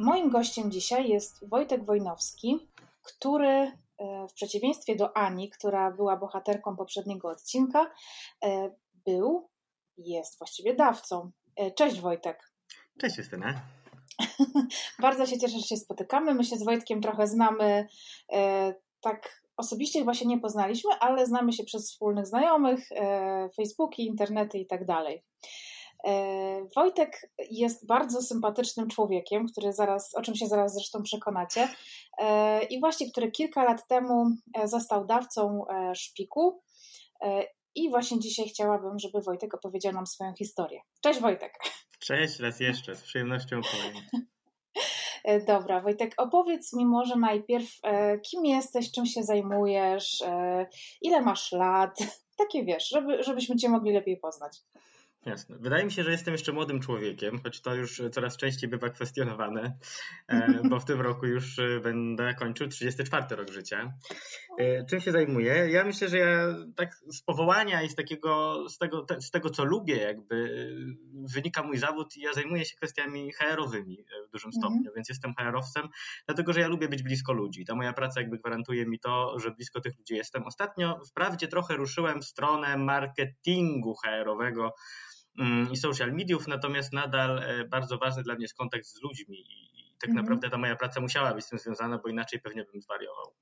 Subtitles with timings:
[0.00, 2.68] Moim gościem dzisiaj jest Wojtek Wojnowski,
[3.02, 3.72] który e,
[4.28, 7.90] w przeciwieństwie do Ani, która była bohaterką poprzedniego odcinka,
[8.44, 8.70] e,
[9.06, 9.48] był,
[9.96, 11.30] jest właściwie dawcą.
[11.56, 12.52] E, cześć Wojtek.
[13.00, 13.60] Cześć Justyna.
[15.02, 16.34] Bardzo się cieszę, że się spotykamy.
[16.34, 17.88] My się z Wojtkiem trochę znamy
[19.00, 22.88] tak osobiście chyba się nie poznaliśmy, ale znamy się przez wspólnych znajomych,
[23.56, 25.22] Facebooki, internety i tak dalej.
[26.04, 31.68] E, Wojtek jest bardzo sympatycznym człowiekiem, który zaraz, o czym się zaraz zresztą przekonacie,
[32.18, 35.64] e, i właśnie który kilka lat temu e, został dawcą
[35.94, 36.62] szpiku.
[37.74, 40.80] I właśnie dzisiaj chciałabym, żeby Wojtek opowiedział nam swoją historię.
[41.00, 41.58] Cześć Wojtek.
[41.98, 44.24] Cześć raz jeszcze, z przyjemnością opowiem.
[45.46, 47.66] Dobra, Wojtek, opowiedz mi może najpierw,
[48.30, 50.22] kim jesteś, czym się zajmujesz,
[51.02, 51.98] ile masz lat,
[52.38, 54.58] takie wiesz, żeby, żebyśmy Cię mogli lepiej poznać.
[55.26, 55.56] Jasne.
[55.58, 59.78] Wydaje mi się, że jestem jeszcze młodym człowiekiem, choć to już coraz częściej bywa kwestionowane,
[60.28, 63.92] e, bo w tym roku już e, będę kończył 34 rok życia.
[64.58, 65.52] E, czym się zajmuję?
[65.70, 69.64] Ja myślę, że ja tak z powołania i z takiego, z tego, z tego co
[69.64, 70.68] lubię, jakby
[71.34, 74.62] wynika mój zawód i ja zajmuję się kwestiami HR-owymi w dużym mhm.
[74.62, 75.88] stopniu, więc jestem HR-owcem,
[76.26, 77.64] dlatego że ja lubię być blisko ludzi.
[77.64, 80.42] Ta moja praca jakby gwarantuje mi to, że blisko tych ludzi jestem.
[80.42, 84.74] Ostatnio wprawdzie trochę ruszyłem w stronę marketingu HR-owego,
[85.72, 89.70] i social mediów, natomiast nadal e, bardzo ważny dla mnie jest kontakt z ludźmi i
[90.00, 90.24] tak mhm.
[90.24, 93.34] naprawdę ta moja praca musiała być z tym związana, bo inaczej pewnie bym zwariował.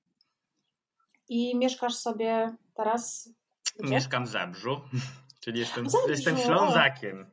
[1.28, 3.30] I mieszkasz sobie teraz
[3.78, 3.94] gdzie?
[3.94, 4.80] Mieszkam w Zabrzu,
[5.44, 6.10] czyli jestem, Zabrzu.
[6.10, 7.30] jestem Ślązakiem.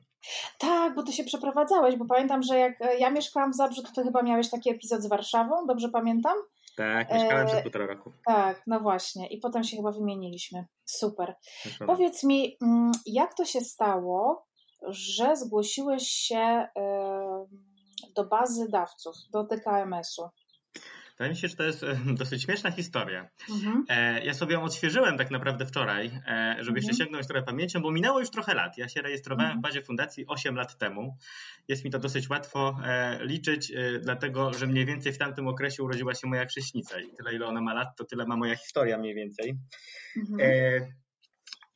[0.58, 3.92] Tak, bo ty się przeprowadzałeś, bo pamiętam, że jak e, ja mieszkałam w Zabrzu, to
[3.92, 6.34] ty chyba miałeś taki epizod z Warszawą, dobrze pamiętam?
[6.78, 7.50] Tak, mieszkałem e...
[7.50, 8.12] przez półtora roku.
[8.28, 9.28] Tak, no właśnie.
[9.28, 10.66] I potem się chyba wymieniliśmy.
[10.86, 11.36] Super.
[11.88, 14.48] Powiedz mi, mm, jak to się stało,
[14.88, 16.68] że zgłosiłeś się
[18.16, 20.30] do bazy dawców, do DKMS-u?
[21.18, 23.30] Wydaje mi się, że to jest e, dosyć śmieszna historia.
[23.50, 23.86] Mhm.
[23.90, 26.98] E, ja sobie ją odświeżyłem tak naprawdę wczoraj, e, żeby jeszcze mhm.
[26.98, 28.78] sięgnąć trochę pamięcią, bo minęło już trochę lat.
[28.78, 29.60] Ja się rejestrowałem mhm.
[29.60, 31.18] w bazie fundacji 8 lat temu.
[31.68, 32.78] Jest mi to dosyć łatwo
[33.20, 37.46] liczyć, dlatego że mniej więcej w tamtym okresie urodziła się moja krześnica i tyle ile
[37.46, 39.58] ona ma lat, to tyle ma moja historia mniej więcej.
[40.18, 40.40] Mhm.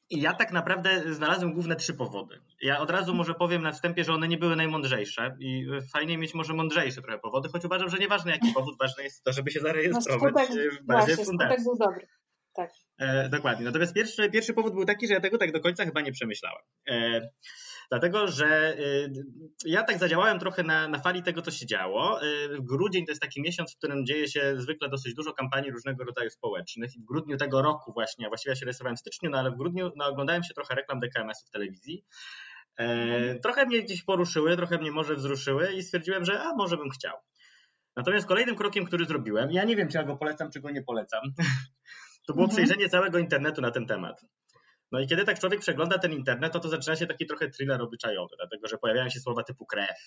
[0.10, 2.42] I ja tak naprawdę znalazłem główne trzy powody.
[2.62, 6.34] Ja od razu może powiem na wstępie, że one nie były najmądrzejsze i fajnie mieć
[6.34, 9.60] może mądrzejsze trochę powody, choć uważam, że nieważne jaki powód, ważne jest to, żeby się
[9.60, 11.64] zarejestrować no skutek, w bazie właśnie, fundacji.
[11.64, 12.08] był dobry.
[12.54, 12.70] Tak.
[12.98, 13.66] E, dokładnie.
[13.66, 16.62] Natomiast pierwszy, pierwszy powód był taki, że ja tego tak do końca chyba nie przemyślałem.
[16.90, 17.22] E,
[17.90, 19.12] Dlatego, że y,
[19.66, 22.24] ja tak zadziałałem trochę na, na fali tego, co się działo.
[22.24, 26.04] Y, grudzień to jest taki miesiąc, w którym dzieje się zwykle dosyć dużo kampanii różnego
[26.04, 26.96] rodzaju społecznych.
[26.96, 29.56] I w grudniu tego roku właśnie, właściwie ja się rejestrowałem w styczniu, no ale w
[29.56, 32.06] grudniu no, oglądałem się trochę reklam DKMS-u w telewizji.
[32.80, 36.90] E, trochę mnie gdzieś poruszyły, trochę mnie może wzruszyły i stwierdziłem, że a może bym
[36.90, 37.18] chciał.
[37.96, 40.84] Natomiast kolejnym krokiem, który zrobiłem, ja nie wiem, czy ja go polecam, czy go nie
[40.84, 41.22] polecam,
[42.28, 42.50] to było mhm.
[42.50, 44.26] przejrzenie całego internetu na ten temat.
[44.92, 47.82] No i kiedy tak człowiek przegląda ten internet, to, to zaczyna się taki trochę thriller
[47.82, 49.98] obyczajowy, dlatego że pojawiają się słowa typu krew,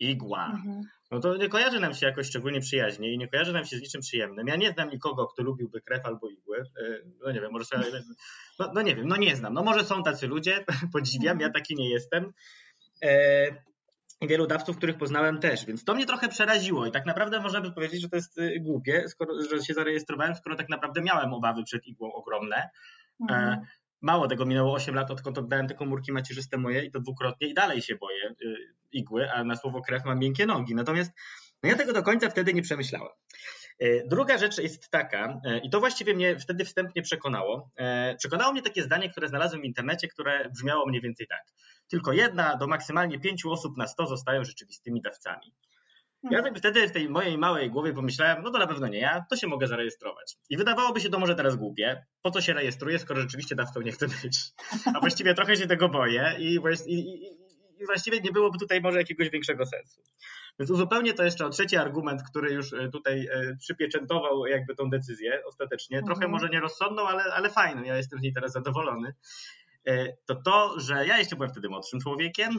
[0.00, 0.52] igła.
[0.54, 0.82] Mhm.
[1.10, 3.80] No to nie kojarzy nam się jakoś szczególnie przyjaźnie i nie kojarzy nam się z
[3.80, 4.46] niczym przyjemnym.
[4.46, 6.58] Ja nie znam nikogo, kto lubiłby krew albo igły.
[6.58, 7.84] E, no nie wiem, może sobie,
[8.58, 9.54] no, no nie wiem, no nie znam.
[9.54, 11.52] No może są tacy ludzie, podziwiam, ja mhm.
[11.52, 12.32] taki nie jestem.
[13.02, 13.46] E,
[14.20, 17.60] i wielu dawców, których poznałem też, więc to mnie trochę przeraziło i tak naprawdę można
[17.60, 21.32] by powiedzieć, że to jest y, głupie, skoro, że się zarejestrowałem, skoro tak naprawdę miałem
[21.34, 22.56] obawy przed igłą ogromne.
[22.56, 23.60] E, mhm.
[24.00, 27.54] Mało tego, minęło 8 lat, odkąd oddałem te komórki macierzyste moje i to dwukrotnie i
[27.54, 28.56] dalej się boję y,
[28.92, 30.74] igły, a na słowo krew mam miękkie nogi.
[30.74, 31.12] Natomiast
[31.62, 33.12] no ja tego do końca wtedy nie przemyślałem.
[33.82, 37.70] Y, druga rzecz jest taka, y, i to właściwie mnie wtedy wstępnie przekonało.
[38.18, 41.42] Przekonało mnie takie zdanie, które znalazłem w internecie, które brzmiało mniej więcej tak.
[41.88, 45.54] Tylko jedna do maksymalnie pięciu osób na sto zostają rzeczywistymi dawcami.
[46.22, 49.24] Ja tak wtedy w tej mojej małej głowie pomyślałem, no to na pewno nie ja,
[49.30, 50.36] to się mogę zarejestrować.
[50.50, 53.92] I wydawałoby się to może teraz głupie, po co się rejestruję, skoro rzeczywiście dawcą nie
[53.92, 54.38] chcę być.
[54.94, 57.24] A właściwie trochę się tego boję i, i,
[57.80, 60.02] i właściwie nie byłoby tutaj może jakiegoś większego sensu.
[60.58, 64.90] Więc uzupełnię to jeszcze o trzeci argument, który już e, tutaj e, przypieczętował jakby tą
[64.90, 65.98] decyzję ostatecznie.
[65.98, 66.30] Trochę mhm.
[66.30, 69.14] może nierozsądną, ale, ale fajną, ja jestem z niej teraz zadowolony.
[69.86, 72.50] E, to to, że ja jeszcze byłem wtedy młodszym człowiekiem,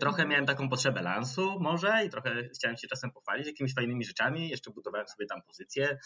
[0.00, 4.48] trochę miałem taką potrzebę lansu może i trochę chciałem się czasem pochwalić jakimiś fajnymi rzeczami,
[4.48, 5.98] jeszcze budowałem sobie tam pozycję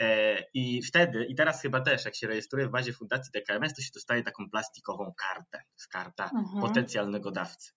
[0.00, 3.82] e, i wtedy, i teraz chyba też, jak się rejestruję w bazie Fundacji DKMS, to
[3.82, 6.60] się dostaje taką plastikową kartę, karta mhm.
[6.60, 7.72] potencjalnego dawcy.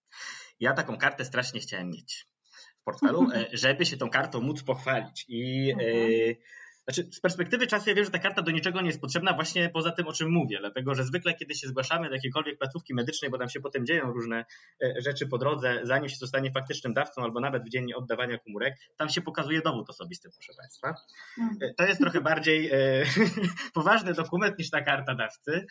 [0.60, 2.28] Ja taką kartę strasznie chciałem mieć
[2.82, 5.90] w portfelu, e, żeby się tą kartą móc pochwalić i mhm.
[6.94, 9.70] Znaczy z perspektywy czasu ja wiem, że ta karta do niczego nie jest potrzebna właśnie
[9.70, 13.32] poza tym, o czym mówię, dlatego że zwykle kiedy się zgłaszamy do jakiejkolwiek placówki medycznej,
[13.32, 14.46] bo tam się potem dzieją różne
[14.84, 18.76] e, rzeczy po drodze, zanim się zostanie faktycznym dawcą albo nawet w dzień oddawania komórek,
[18.98, 20.96] tam się pokazuje dowód osobisty, proszę Państwa.
[21.38, 21.74] Mhm.
[21.78, 22.72] To jest trochę bardziej
[23.74, 25.66] poważny dokument niż ta karta dawcy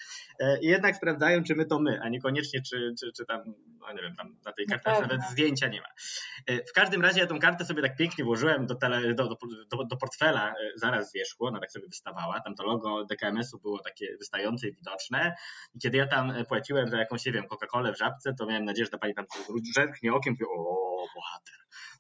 [0.63, 4.03] i jednak sprawdzają, czy my to my, a niekoniecznie czy, czy, czy tam, no nie
[4.03, 5.89] wiem, tam na tej karcie nawet zdjęcia nie ma.
[6.69, 9.29] W każdym razie ja tą kartę sobie tak pięknie włożyłem do, tele, do,
[9.71, 14.17] do, do portfela zaraz wierzchu, ona tak sobie wystawała, tam to logo DKMS-u było takie
[14.17, 15.37] wystające i widoczne
[15.75, 18.85] i kiedy ja tam płaciłem za jakąś, nie wiem, Coca-Colę w żabce, to miałem nadzieję,
[18.85, 19.27] że ta pani tam
[19.75, 21.55] zerknie okiem i o, bohater.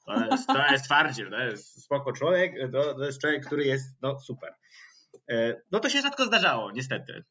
[0.06, 4.02] To jest, to jest twardziel, to jest spoko człowiek, to, to jest człowiek, który jest,
[4.02, 4.54] no super.
[5.30, 7.24] E, no to się rzadko zdarzało, niestety.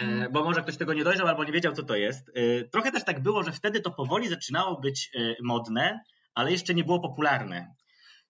[0.00, 0.32] E, mhm.
[0.32, 2.30] Bo może ktoś tego nie dojrzał albo nie wiedział, co to jest.
[2.34, 5.10] E, trochę też tak było, że wtedy to powoli zaczynało być
[5.42, 6.00] modne,
[6.34, 7.74] ale jeszcze nie było popularne.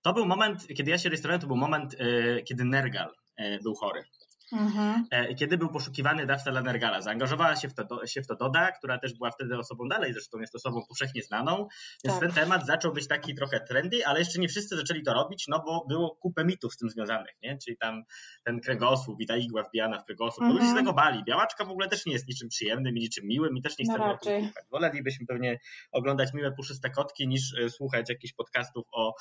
[0.03, 1.97] To był moment, kiedy ja się rejestrowałem, to był moment,
[2.45, 3.15] kiedy Nergal
[3.63, 4.05] był chory.
[4.53, 5.07] Mhm.
[5.11, 7.01] E, kiedy był poszukiwany dawca dla Nergala.
[7.01, 10.41] Zaangażowała się w, to, się w to Doda, która też była wtedy osobą dalej, zresztą
[10.41, 11.69] jest osobą powszechnie znaną,
[12.05, 12.21] więc tak.
[12.21, 15.63] ten temat zaczął być taki trochę trendy, ale jeszcze nie wszyscy zaczęli to robić, no
[15.67, 17.59] bo było kupę mitów z tym związanych, nie?
[17.59, 18.03] czyli tam
[18.45, 20.55] ten kręgosłup i ta igła wbijana w kręgosłup, mhm.
[20.55, 21.25] ludzie się tego bali.
[21.25, 23.99] Białaczka w ogóle też nie jest niczym przyjemnym i niczym miłym i też nie chcemy
[23.99, 24.65] no o tym słuchać.
[24.71, 25.59] Wolelibyśmy pewnie
[25.93, 29.15] oglądać miłe, puszyste kotki niż e, słuchać jakichś podcastów o,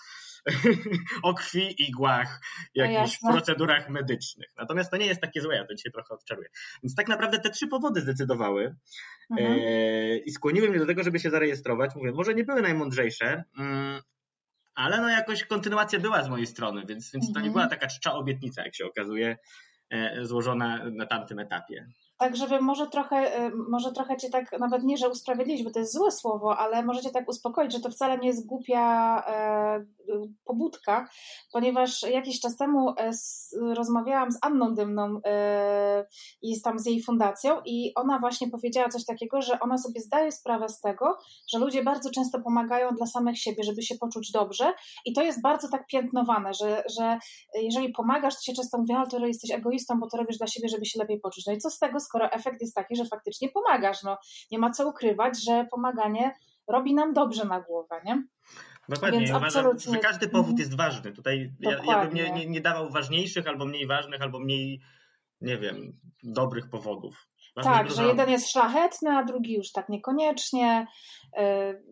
[1.23, 2.41] o krwi, igłach,
[2.75, 4.49] no jakichś no procedurach medycznych.
[4.57, 6.49] Natomiast to nie jest jest takie złe, ja to dzisiaj trochę odczaruję.
[6.83, 8.75] Więc tak naprawdę te trzy powody zdecydowały
[9.31, 9.59] mhm.
[9.59, 11.95] e, i skłoniły mnie do tego, żeby się zarejestrować.
[11.95, 14.01] Mówię, może nie były najmądrzejsze, mm,
[14.75, 17.53] ale no jakoś kontynuacja była z mojej strony, więc, więc to nie mhm.
[17.53, 19.37] była taka czcza obietnica, jak się okazuje,
[19.89, 21.87] e, złożona na tamtym etapie
[22.21, 25.79] tak żeby może trochę, y, może trochę cię tak, nawet nie, że usprawiedliwić, bo to
[25.79, 29.85] jest złe słowo, ale możecie tak uspokoić, że to wcale nie jest głupia e,
[30.45, 31.09] pobudka,
[31.51, 33.11] ponieważ jakiś czas temu e,
[33.75, 36.05] rozmawiałam z Anną Dymną e,
[36.41, 40.31] i tam z jej fundacją i ona właśnie powiedziała coś takiego, że ona sobie zdaje
[40.31, 41.17] sprawę z tego,
[41.53, 44.73] że ludzie bardzo często pomagają dla samych siebie, żeby się poczuć dobrze
[45.05, 47.19] i to jest bardzo tak piętnowane, że, że
[47.55, 50.69] jeżeli pomagasz, to się często mówi, ale to jesteś egoistą, bo to robisz dla siebie,
[50.69, 51.45] żeby się lepiej poczuć.
[51.47, 54.03] No i co z tego, skoro efekt jest taki, że faktycznie pomagasz.
[54.03, 54.17] No,
[54.51, 56.33] nie ma co ukrywać, że pomaganie
[56.67, 58.23] robi nam dobrze na głowę, nie?
[58.89, 59.93] Dokładnie, Więc uważam, absolutnie...
[59.93, 60.59] że każdy powód mhm.
[60.59, 61.11] jest ważny.
[61.11, 64.81] Tutaj ja, ja, bym nie, nie, nie dawał ważniejszych, albo mniej ważnych, albo mniej,
[65.41, 67.27] nie wiem, dobrych powodów.
[67.55, 70.87] Ważne tak, że jeden jest szlachetny, a drugi już tak niekoniecznie.
[71.39, 71.41] Y,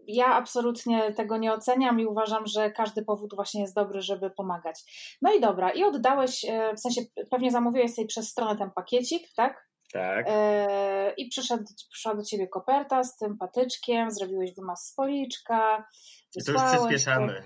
[0.07, 4.79] ja absolutnie tego nie oceniam i uważam, że każdy powód właśnie jest dobry, żeby pomagać.
[5.21, 7.01] No i dobra, i oddałeś, y, w sensie
[7.31, 9.68] pewnie zamówiłeś sobie przez stronę ten pakiecik, tak?
[9.93, 10.25] Tak.
[10.29, 15.87] E, I przyszedł, przyszła do ciebie koperta z tym patyczkiem, zrobiłeś wymaz z policzka.
[16.35, 17.41] I to już przyspieszamy.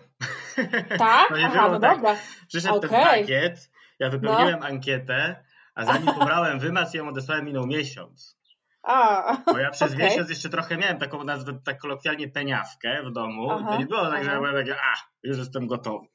[0.98, 1.30] Tak?
[1.32, 1.96] No Aha, no tak.
[1.96, 2.16] dobra.
[2.48, 2.90] Przyszedł okay.
[2.90, 4.66] ten pakiet, ja wypełniłem no.
[4.66, 5.44] ankietę,
[5.76, 8.38] a zanim pobrałem wymaz, ją odesłałem minął miesiąc.
[8.84, 10.06] A, Bo ja przez okay.
[10.06, 13.52] miesiąc jeszcze trochę miałem taką nazwę, tak kolokwialnie peniawkę w domu.
[13.52, 14.94] Aha, to nie było tak, że ja byłem a,
[15.24, 16.08] już jestem gotowy.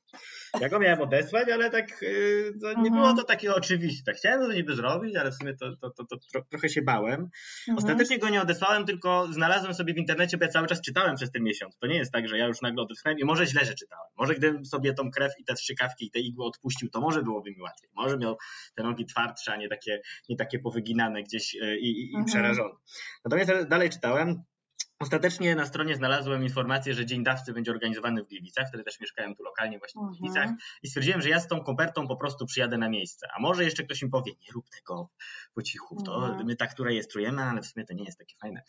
[0.61, 2.01] Ja go miałem odesłać, ale tak
[2.61, 2.95] to nie mhm.
[2.95, 4.13] było to takie oczywiste.
[4.13, 7.21] Chciałem to niby zrobić, ale w sumie to, to, to, to tro, trochę się bałem.
[7.21, 7.79] Mhm.
[7.79, 11.31] Ostatecznie go nie odesłałem, tylko znalazłem sobie w internecie, bo ja cały czas czytałem przez
[11.31, 11.79] ten miesiąc.
[11.79, 14.07] To nie jest tak, że ja już nagle odetchnąłem i może źle, że czytałem.
[14.19, 17.51] Może gdybym sobie tą krew i te strzykawki i te igły odpuścił, to może byłoby
[17.51, 17.91] mi łatwiej.
[17.95, 18.37] Może miał
[18.75, 22.25] te nogi twardsze, a nie takie, nie takie powyginane gdzieś y, i, i, i mhm.
[22.25, 22.75] przerażone.
[23.25, 24.43] Natomiast dalej czytałem.
[25.01, 29.37] Ostatecznie na stronie znalazłem informację, że Dzień Dawcy będzie organizowany w Gliwicach, wtedy też mieszkałem
[29.37, 30.19] tu lokalnie właśnie w mhm.
[30.19, 30.51] Gliwicach
[30.83, 33.29] i stwierdziłem, że ja z tą kopertą po prostu przyjadę na miejsce.
[33.37, 35.11] A może jeszcze ktoś mi powie, nie rób tego
[35.55, 36.47] po cichu, to mhm.
[36.47, 38.63] my tak tu rejestrujemy, ale w sumie to nie jest takie fajne.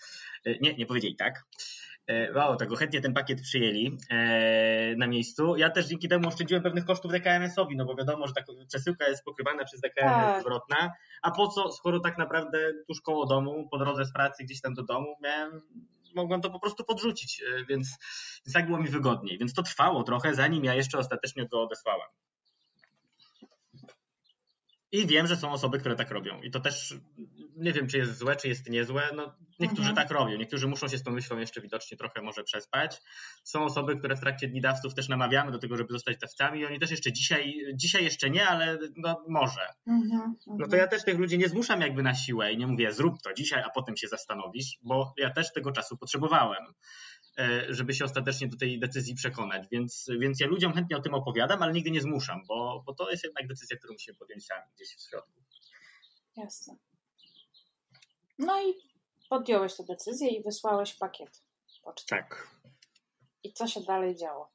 [0.45, 1.45] E, nie, nie powiedzieli tak.
[2.07, 5.55] E, wow, tego chętnie ten pakiet przyjęli e, na miejscu.
[5.57, 9.24] Ja też dzięki temu oszczędziłem pewnych kosztów DKMS-owi, no bo wiadomo, że ta przesyłka jest
[9.24, 10.41] pokrywana przez DKMS tak.
[10.41, 14.62] zwrotna, a po co, skoro tak naprawdę tuż koło domu, po drodze z pracy gdzieś
[14.62, 15.62] tam do domu miałem
[16.15, 17.97] mogłem to po prostu podrzucić, e, więc,
[18.45, 19.37] więc tak było mi wygodniej.
[19.37, 22.07] Więc to trwało trochę, zanim ja jeszcze ostatecznie go odesłałem.
[24.91, 26.41] I wiem, że są osoby, które tak robią.
[26.41, 26.93] I to też
[27.58, 29.10] nie wiem, czy jest złe, czy jest niezłe.
[29.15, 29.96] No, niektórzy mhm.
[29.96, 33.01] tak robią, niektórzy muszą się z tą myślą jeszcze widocznie trochę może przespać.
[33.43, 36.65] Są osoby, które w trakcie Dni Dawców też namawiamy do tego, żeby zostać dawcami i
[36.65, 39.62] oni też jeszcze dzisiaj, dzisiaj jeszcze nie, ale no, może.
[39.88, 40.81] Mhm, no to mhm.
[40.81, 43.63] ja też tych ludzi nie zmuszam jakby na siłę i nie mówię zrób to dzisiaj,
[43.63, 46.63] a potem się zastanowisz, bo ja też tego czasu potrzebowałem.
[47.38, 49.67] E, żeby się ostatecznie do tej decyzji przekonać.
[49.71, 53.12] Więc, więc ja ludziom chętnie o tym opowiadam, ale nigdy nie zmuszam, bo, bo to
[53.12, 55.41] jest jednak decyzja, którą musimy podjąć sami gdzieś w środku.
[56.38, 56.75] Jasne.
[58.39, 58.74] No i
[59.29, 61.43] podjąłeś tę decyzję i wysłałeś pakiet
[61.83, 62.07] poczty.
[62.09, 62.48] Tak.
[63.43, 64.51] I co się dalej działo?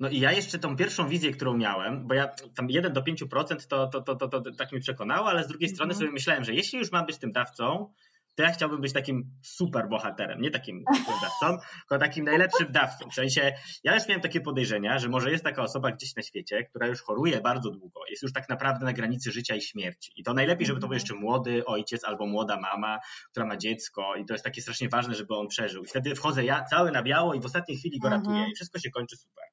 [0.00, 3.66] No i ja jeszcze tą pierwszą wizję, którą miałem, bo ja tam 1 do 5%
[3.68, 5.98] to, to, to, to, to tak mi przekonało, ale z drugiej strony mhm.
[5.98, 7.92] sobie myślałem, że jeśli już mam być tym dawcą,
[8.38, 10.84] to ja chciałbym być takim super bohaterem, nie takim
[11.22, 13.10] dawcą, tylko takim najlepszym dawcą.
[13.10, 13.52] W sensie,
[13.84, 17.02] ja już miałem takie podejrzenia, że może jest taka osoba gdzieś na świecie, która już
[17.02, 20.12] choruje bardzo długo, jest już tak naprawdę na granicy życia i śmierci.
[20.16, 21.00] I to najlepiej, żeby to był mhm.
[21.00, 22.98] jeszcze młody ojciec albo młoda mama,
[23.30, 25.84] która ma dziecko i to jest takie strasznie ważne, żeby on przeżył.
[25.84, 28.50] I wtedy wchodzę ja cały na biało i w ostatniej chwili go ratuję mhm.
[28.50, 29.44] i wszystko się kończy super.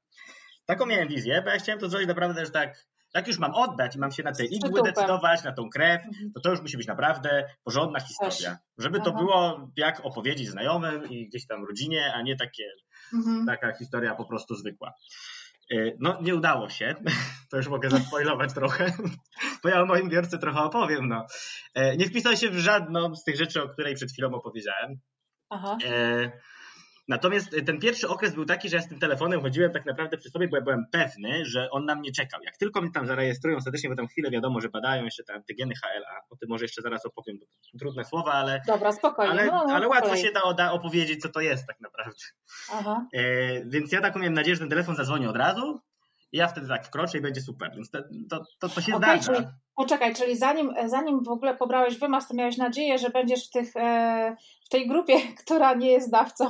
[0.65, 3.95] Taką miałem wizję, bo ja chciałem to zrobić naprawdę też tak jak już mam oddać
[3.95, 6.31] i mam się na te igły decydować, na tą krew, mhm.
[6.33, 8.57] to to już musi być naprawdę porządna historia.
[8.77, 12.63] Żeby to było jak opowiedzieć znajomym i gdzieś tam rodzinie, a nie takie,
[13.13, 13.45] mhm.
[13.45, 14.93] taka historia po prostu zwykła.
[15.71, 16.95] Y, no, nie udało się.
[17.51, 18.93] To już mogę zaspoilować trochę,
[19.63, 21.07] bo ja o moim biorcy trochę opowiem.
[21.07, 21.25] No.
[21.77, 24.99] Y, nie wpisał się w żadną z tych rzeczy, o której przed chwilą opowiedziałem.
[25.49, 25.77] Aha.
[25.85, 26.31] E
[27.07, 30.17] Natomiast y, ten pierwszy okres był taki, że ja z tym telefonem chodziłem tak naprawdę
[30.17, 32.39] przy sobie, bo ja byłem pewny, że on na mnie czekał.
[32.43, 35.73] Jak tylko mnie tam zarejestrują serdecznie, bo tam chwilę wiadomo, że badają jeszcze te antygeny
[35.75, 39.31] HLA, o tym może jeszcze zaraz opowiem, bo to trudne słowa, ale, Dobra, spokojnie.
[39.31, 42.19] ale, no, no, ale łatwo się da, da opowiedzieć, co to jest tak naprawdę.
[42.73, 43.07] Aha.
[43.13, 43.21] E,
[43.65, 45.81] więc ja taką miałem nadzieję, że ten telefon zadzwoni od razu,
[46.31, 49.33] ja wtedy tak wkroczę i będzie super, więc to, to, to, to się okay, zdarza.
[49.33, 53.51] Czyli, poczekaj, czyli zanim, zanim w ogóle pobrałeś wymaz, to miałeś nadzieję, że będziesz w,
[53.51, 54.35] tych, e,
[54.65, 56.45] w tej grupie, która nie jest dawcą?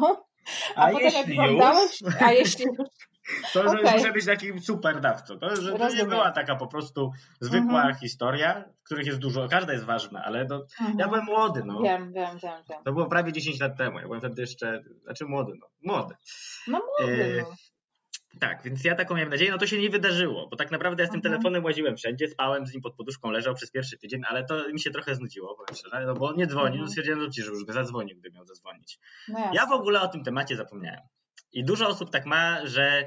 [0.75, 2.21] A, a jeśli już?
[2.21, 2.87] A jeśli już?
[3.53, 3.97] To, że okay.
[3.97, 5.39] muszę być takim super dawcą.
[5.39, 7.95] To, że to nie była taka po prostu zwykła mhm.
[7.95, 10.99] historia, w których jest dużo, każda jest ważna, ale to, mhm.
[10.99, 11.63] ja byłem młody.
[11.65, 11.81] No.
[11.81, 12.83] Wiem, wiem, wiem, wiem.
[12.83, 13.99] To było prawie 10 lat temu.
[13.99, 15.67] Ja byłem wtedy jeszcze, znaczy młody, no.
[15.93, 16.15] Młody.
[16.67, 17.55] No młody, e, no.
[18.39, 21.07] Tak, więc ja taką miałem nadzieję, no to się nie wydarzyło, bo tak naprawdę ja
[21.07, 21.33] z tym mhm.
[21.33, 24.79] telefonem łaziłem wszędzie, spałem z nim pod poduszką, leżał przez pierwszy tydzień, ale to mi
[24.79, 26.81] się trochę znudziło, powiem szczerze, no bo nie dzwonił, mhm.
[26.81, 28.99] no stwierdziłem, że już by zadzwonił, gdy miał zadzwonić.
[29.27, 31.01] No ja w ogóle o tym temacie zapomniałem.
[31.51, 33.05] I dużo osób tak ma, że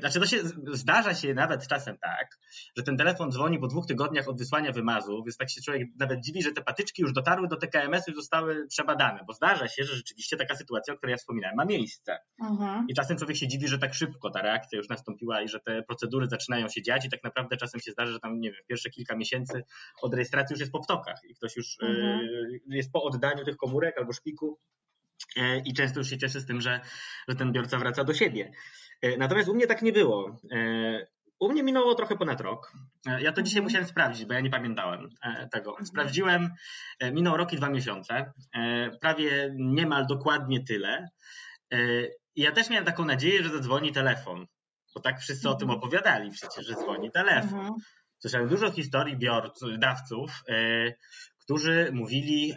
[0.00, 0.38] znaczy, to się
[0.72, 2.38] zdarza się nawet czasem tak,
[2.76, 6.20] że ten telefon dzwoni po dwóch tygodniach od wysłania wymazu, więc tak się człowiek nawet
[6.20, 9.96] dziwi, że te patyczki już dotarły do TKMS-u i zostały przebadane, bo zdarza się, że
[9.96, 12.18] rzeczywiście taka sytuacja, o której ja wspominałem, ma miejsce.
[12.42, 12.86] Mhm.
[12.88, 15.82] I czasem człowiek się dziwi, że tak szybko ta reakcja już nastąpiła i że te
[15.82, 18.90] procedury zaczynają się dziać i tak naprawdę czasem się zdarza, że tam, nie wiem, pierwsze
[18.90, 19.62] kilka miesięcy
[20.02, 22.26] od rejestracji już jest po ptokach i ktoś już e, mhm.
[22.66, 24.58] jest po oddaniu tych komórek albo szpiku
[25.36, 26.80] e, i często już się cieszy z tym, że,
[27.28, 28.52] że ten biorca wraca do siebie.
[29.02, 30.36] E, natomiast u mnie tak nie było.
[30.52, 31.06] E,
[31.38, 32.72] u mnie minęło trochę ponad rok.
[33.06, 33.64] E, ja to dzisiaj mhm.
[33.64, 35.08] musiałem sprawdzić, bo ja nie pamiętałem
[35.52, 35.70] tego.
[35.70, 35.86] Mhm.
[35.86, 36.50] Sprawdziłem,
[37.12, 38.32] minął rok i dwa miesiące,
[39.00, 41.08] prawie niemal dokładnie tyle.
[42.36, 44.46] Ja też miałem taką nadzieję, że zadzwoni telefon,
[44.94, 45.78] bo tak wszyscy o tym mhm.
[45.78, 47.74] opowiadali przecież, że dzwoni telefon.
[48.18, 50.42] Słyszałem dużo historii biorców, dawców,
[51.38, 52.54] którzy mówili,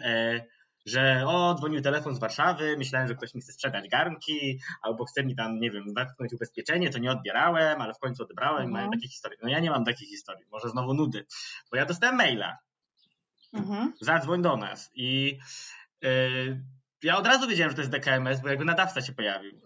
[0.86, 5.24] że o, dzwonił telefon z Warszawy, myślałem, że ktoś mi chce sprzedać garnki, albo chce
[5.24, 8.72] mi tam, nie wiem, zatknąć ubezpieczenie, to nie odbierałem, ale w końcu odebrałem, mhm.
[8.72, 9.38] mają takie historie.
[9.42, 11.26] No ja nie mam takich historii, może znowu nudy,
[11.70, 12.58] bo ja dostałem maila.
[13.52, 13.92] Mhm.
[14.00, 14.90] Zadzwoń do nas.
[14.94, 15.38] I
[16.02, 16.62] yy,
[17.02, 19.60] ja od razu wiedziałem, że to jest DKMS, bo jakby nadawca się pojawił.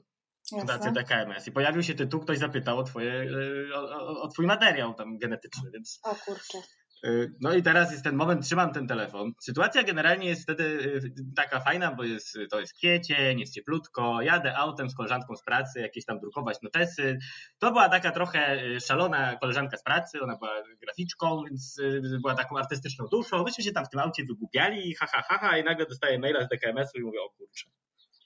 [0.51, 1.47] Fundacja DKMS.
[1.47, 5.19] I pojawił się tytuł, ktoś zapytał o, twoje, y, o, o, o twój materiał tam
[5.19, 6.01] genetyczny, więc.
[6.03, 6.59] O kurczę.
[7.05, 9.33] Y, no i teraz jest ten moment, trzymam ten telefon.
[9.41, 14.57] Sytuacja generalnie jest wtedy y, taka fajna, bo jest, to jest kwiecień, jest cieplutko, jadę
[14.57, 17.19] autem z koleżanką z pracy, jakieś tam drukować notesy.
[17.59, 21.81] To była taka trochę y, szalona koleżanka z pracy, ona była graficzką, więc
[22.23, 23.45] była taką artystyczną duszą.
[23.45, 26.45] Myśmy się tam w tym aucie wygłupiali, ha, ha, ha, ha i nagle dostaję maila
[26.45, 27.67] z DKMS-u i mówię, o kurczę.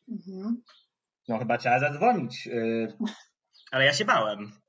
[0.08, 0.62] Mhm.
[1.28, 2.48] No chyba trzeba zadzwonić.
[3.70, 4.62] Ale ja się bałem.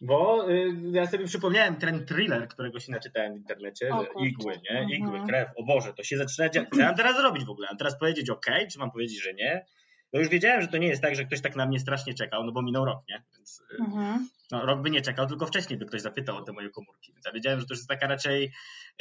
[0.00, 4.80] Bo y, ja sobie przypomniałem ten thriller, którego się naczytałem w internecie, o, igły, nie?
[4.80, 4.90] Mhm.
[4.90, 6.68] Igły, krew, o Boże, to się zaczyna dziać.
[6.74, 7.68] Co ja mam teraz zrobić w ogóle?
[7.70, 9.66] Mam teraz powiedzieć ok, czy mam powiedzieć, że nie?
[10.12, 12.44] No już wiedziałem, że to nie jest tak, że ktoś tak na mnie strasznie czekał,
[12.44, 13.22] no bo minął rok, nie?
[13.36, 14.28] Więc y, mhm.
[14.50, 17.12] no, rok by nie czekał, tylko wcześniej by ktoś zapytał o te moje komórki.
[17.12, 18.52] Więc ja wiedziałem, że to jest taka raczej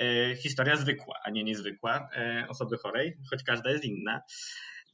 [0.01, 4.21] e, historia zwykła, a nie niezwykła e, osoby chorej, choć każda jest inna.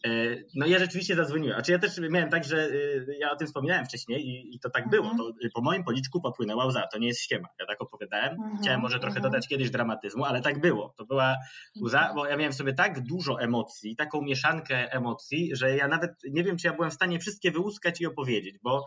[0.04, 0.10] E,
[0.56, 1.56] no ja rzeczywiście zadzwoniłem.
[1.56, 4.70] Znaczy ja też miałem tak, że y, ja o tym wspominałem wcześniej i, i to
[4.70, 5.10] tak było.
[5.10, 5.18] Mhm.
[5.18, 6.88] To y, po moim policzku popłynęła łza.
[6.94, 7.48] To nie jest ściema.
[7.60, 8.34] Ja tak opowiadałem.
[8.34, 8.58] Mhm.
[8.58, 9.32] Chciałem może trochę mhm.
[9.32, 10.94] dodać kiedyś dramatyzmu, ale tak było.
[10.98, 11.36] To była
[11.82, 16.12] łza, bo ja miałem w sobie tak dużo emocji, taką mieszankę emocji, że ja nawet
[16.32, 18.86] nie wiem, czy ja byłem w stanie wszystkie wyłuskać i opowiedzieć, bo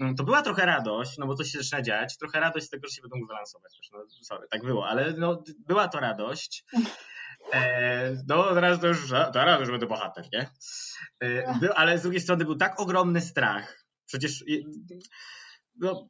[0.00, 2.88] mm, to była trochę radość, no bo coś się zaczyna dziać, trochę radość z tego,
[2.88, 3.78] że się będą wybalansować.
[3.92, 6.64] No, sorry, tak było, ale no, była to radość.
[7.52, 10.50] E, no teraz to już, teraz już będę bohater, nie?
[11.20, 13.84] E, był, ale z drugiej strony był tak ogromny strach.
[14.06, 14.44] Przecież
[15.80, 16.08] no,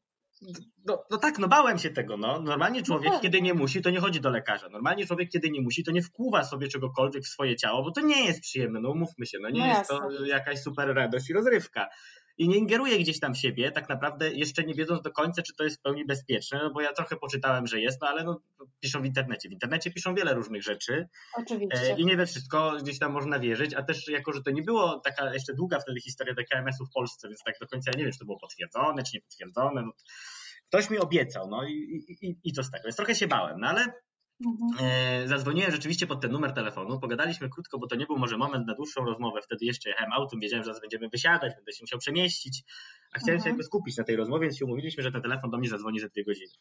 [0.87, 2.17] no, no, tak, no bałem się tego.
[2.17, 2.41] No.
[2.41, 4.69] Normalnie człowiek, no kiedy nie musi, to nie chodzi do lekarza.
[4.69, 8.01] Normalnie człowiek, kiedy nie musi, to nie wkłuwa sobie czegokolwiek w swoje ciało, bo to
[8.01, 11.33] nie jest przyjemne, no umówmy się, no nie no jest to jakaś super radość i
[11.33, 11.89] rozrywka.
[12.39, 15.65] I nie ingeruję gdzieś tam siebie, tak naprawdę jeszcze nie wiedząc do końca, czy to
[15.65, 18.41] jest w pełni bezpieczne, no bo ja trochę poczytałem, że jest, no ale no,
[18.81, 19.49] piszą w internecie.
[19.49, 21.95] W internecie piszą wiele różnych rzeczy Oczywiście.
[21.99, 25.01] i nie we wszystko gdzieś tam można wierzyć, a też jako, że to nie było
[25.01, 28.13] taka jeszcze długa wtedy historia DKMS-u w Polsce, więc tak do końca ja nie wiem,
[28.13, 29.83] czy to było potwierdzone, czy nie potwierdzone.
[29.83, 29.93] No,
[30.69, 31.73] ktoś mi obiecał, no i,
[32.23, 32.85] i, i co z tego?
[32.85, 33.93] Więc trochę się bałem, no ale
[34.47, 34.71] Mhm.
[34.81, 38.67] E, zadzwoniłem rzeczywiście pod ten numer telefonu, pogadaliśmy krótko, bo to nie był może moment
[38.67, 39.43] na dłuższą rozmowę.
[39.43, 42.63] Wtedy jeszcze jechałem autem, wiedziałem, że zaraz będziemy wysiadać, będę się musiał przemieścić,
[43.13, 43.43] a chciałem mhm.
[43.43, 46.01] się jakby skupić na tej rozmowie, więc się umówiliśmy, że ten telefon do mnie zadzwoni
[46.01, 46.53] za dwie godziny.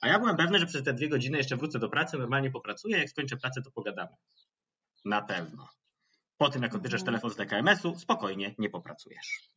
[0.00, 2.98] A ja byłem pewny, że przez te dwie godziny jeszcze wrócę do pracy, normalnie popracuję,
[2.98, 4.16] jak skończę pracę, to pogadamy.
[5.04, 5.68] Na pewno.
[6.36, 7.06] Po tym, jak odbierzesz mhm.
[7.06, 9.52] telefon z DKMS-u, spokojnie nie popracujesz.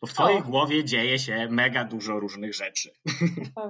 [0.00, 0.42] Bo w twojej o.
[0.42, 2.90] głowie dzieje się mega dużo różnych rzeczy.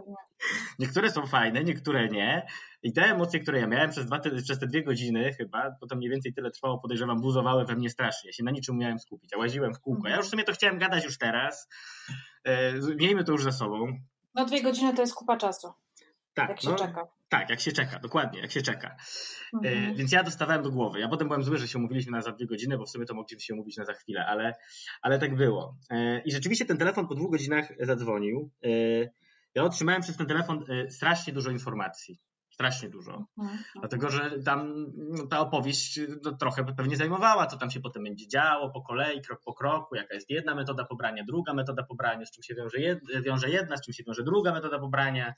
[0.78, 2.46] niektóre są fajne, niektóre nie.
[2.82, 5.96] I te emocje, które ja miałem przez, dwa, przez te dwie godziny chyba, bo to
[5.96, 8.28] mniej więcej tyle trwało, podejrzewam, buzowały we mnie strasznie.
[8.28, 10.08] Ja się na niczym miałem skupić, a łaziłem w kółko.
[10.08, 11.68] Ja już w sumie to chciałem gadać już teraz.
[12.44, 13.98] E, miejmy to już za sobą.
[14.34, 15.72] No dwie godziny to jest kupa czasu.
[16.34, 17.06] Tak, jak się no, czeka.
[17.28, 18.96] Tak, jak się czeka, dokładnie, jak się czeka.
[19.64, 19.94] E, mhm.
[19.94, 21.00] więc ja dostawałem do głowy.
[21.00, 23.14] Ja potem byłem zły, że się umówiliśmy na za dwie godziny, bo w sumie to
[23.14, 24.54] mogliśmy się umówić na za chwilę, ale,
[25.02, 25.76] ale tak było.
[25.90, 28.50] E, I rzeczywiście ten telefon po dwóch godzinach zadzwonił.
[28.64, 28.68] E,
[29.54, 32.20] ja otrzymałem przez ten telefon strasznie dużo informacji
[32.58, 33.12] strasznie dużo.
[33.12, 33.58] Mhm, mhm.
[33.74, 38.28] Dlatego, że tam no, ta opowieść no, trochę pewnie zajmowała, co tam się potem będzie
[38.28, 42.30] działo po kolei, krok po kroku, jaka jest jedna metoda pobrania, druga metoda pobrania, z
[42.30, 45.34] czym się wiąże, jed, wiąże jedna, z czym się wiąże druga metoda pobrania.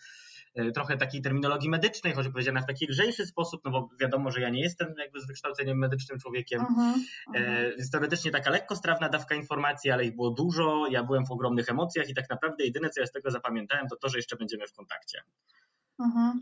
[0.55, 4.41] E, trochę takiej terminologii medycznej, choć opowiedziana w taki lżejszy sposób, no bo wiadomo, że
[4.41, 6.95] ja nie jestem jakby z wykształceniem medycznym człowiekiem, uh-huh,
[7.35, 7.77] uh-huh.
[7.77, 11.69] więc teoretycznie taka lekko strawna dawka informacji, ale ich było dużo, ja byłem w ogromnych
[11.69, 14.67] emocjach i tak naprawdę jedyne, co ja z tego zapamiętałem, to to, że jeszcze będziemy
[14.67, 15.23] w kontakcie.
[16.01, 16.33] Uh-huh.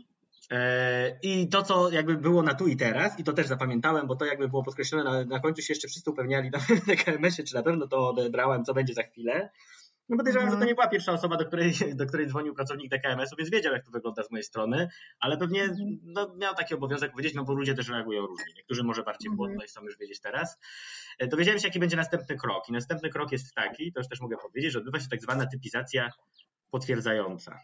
[1.23, 4.25] I to, co jakby było na tu i teraz, i to też zapamiętałem, bo to
[4.25, 6.51] jakby było podkreślone, na, na końcu się jeszcze wszyscy upewniali
[6.87, 9.49] na KMS-ie, czy na pewno to odebrałem, co będzie za chwilę.
[10.09, 10.59] No podejrzewam, mhm.
[10.59, 13.73] że to nie była pierwsza osoba, do której, do której dzwonił pracownik DKMS-u, więc wiedział,
[13.73, 14.89] jak to wygląda z mojej strony,
[15.19, 15.99] ale pewnie mhm.
[16.03, 18.53] no, miał taki obowiązek powiedzieć, no bo ludzie też reagują różnie.
[18.57, 19.65] Niektórzy może bardziej płodno mhm.
[19.65, 20.57] i chcą już wiedzieć teraz.
[21.19, 22.69] E, dowiedziałem się, jaki będzie następny krok.
[22.69, 25.45] I następny krok jest taki, to już też mogę powiedzieć, że odbywa się tak zwana
[25.45, 26.11] typizacja
[26.71, 27.59] potwierdzająca.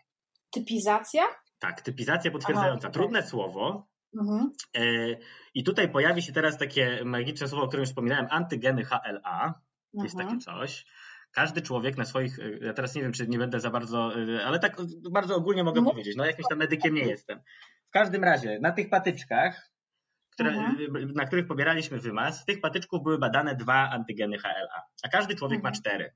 [0.51, 1.23] Typizacja?
[1.67, 2.87] Tak, typizacja potwierdzająca.
[2.87, 3.87] Aha, Trudne słowo.
[4.19, 4.51] Mhm.
[4.75, 4.81] E,
[5.53, 9.53] I tutaj pojawi się teraz takie magiczne słowo, o którym wspominałem, antygeny HLA.
[9.97, 10.85] To jest takie coś
[11.35, 14.59] każdy człowiek na swoich, ja teraz nie wiem, czy nie będę za bardzo, e, ale
[14.59, 14.77] tak
[15.11, 15.89] bardzo ogólnie mogę no.
[15.89, 17.39] powiedzieć, no jakimś tam medykiem nie jestem.
[17.87, 19.71] W każdym razie, na tych patyczkach,
[20.29, 21.13] które, mhm.
[21.13, 25.57] na których pobieraliśmy wymaz, z tych patyczków były badane dwa antygeny HLA, a każdy człowiek
[25.57, 25.73] mhm.
[25.73, 26.13] ma cztery.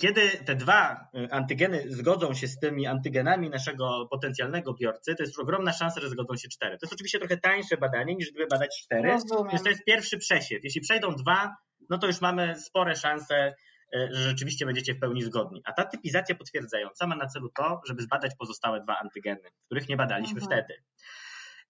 [0.00, 5.32] Kiedy te dwa e, antygeny zgodzą się z tymi antygenami naszego potencjalnego biorcy, to jest
[5.32, 6.78] już ogromna szansa, że zgodzą się cztery.
[6.78, 9.48] To jest oczywiście trochę tańsze badanie niż gdyby badać cztery, Rozumiem.
[9.50, 10.64] więc to jest pierwszy przesiew.
[10.64, 11.56] Jeśli przejdą dwa,
[11.90, 13.54] no to już mamy spore szanse
[13.94, 15.62] E, że rzeczywiście będziecie w pełni zgodni.
[15.64, 19.96] A ta typizacja potwierdzająca ma na celu to, żeby zbadać pozostałe dwa antygeny, których nie
[19.96, 20.46] badaliśmy mhm.
[20.46, 20.82] wtedy.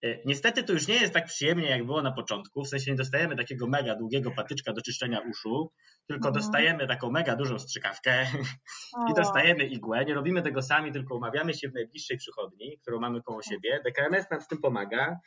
[0.02, 2.96] E, niestety to już nie jest tak przyjemnie, jak było na początku, w sensie nie
[2.96, 5.72] dostajemy takiego mega długiego patyczka do czyszczenia uszu,
[6.06, 6.34] tylko mhm.
[6.34, 8.26] dostajemy taką mega dużą strzykawkę
[8.98, 9.10] o.
[9.10, 10.04] i dostajemy igłę.
[10.04, 13.82] Nie robimy tego sami, tylko umawiamy się w najbliższej przychodni, którą mamy koło siebie.
[13.84, 15.20] DKMS nam z tym pomaga.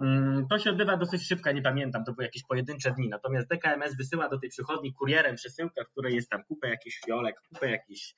[0.00, 3.08] Mm, to się odbywa dosyć szybko, nie pamiętam, to były jakieś pojedyncze dni.
[3.08, 7.40] Natomiast DKMS wysyła do tej przychodni kurierem przesyłkę, w której jest tam kupę jakichś fiolek,
[7.48, 8.14] kupę jakichś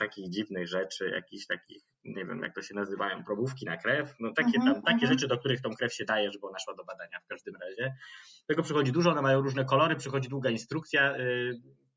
[0.00, 4.32] takich dziwnych rzeczy, jakichś takich, nie wiem jak to się nazywają, probówki na krew, no
[4.32, 5.08] takie, tam, uh-huh, takie uh-huh.
[5.08, 7.94] rzeczy, do których tą krew się daje, żeby ona szła do badania w każdym razie.
[8.46, 11.14] Tego przychodzi dużo, one mają różne kolory, przychodzi długa instrukcja.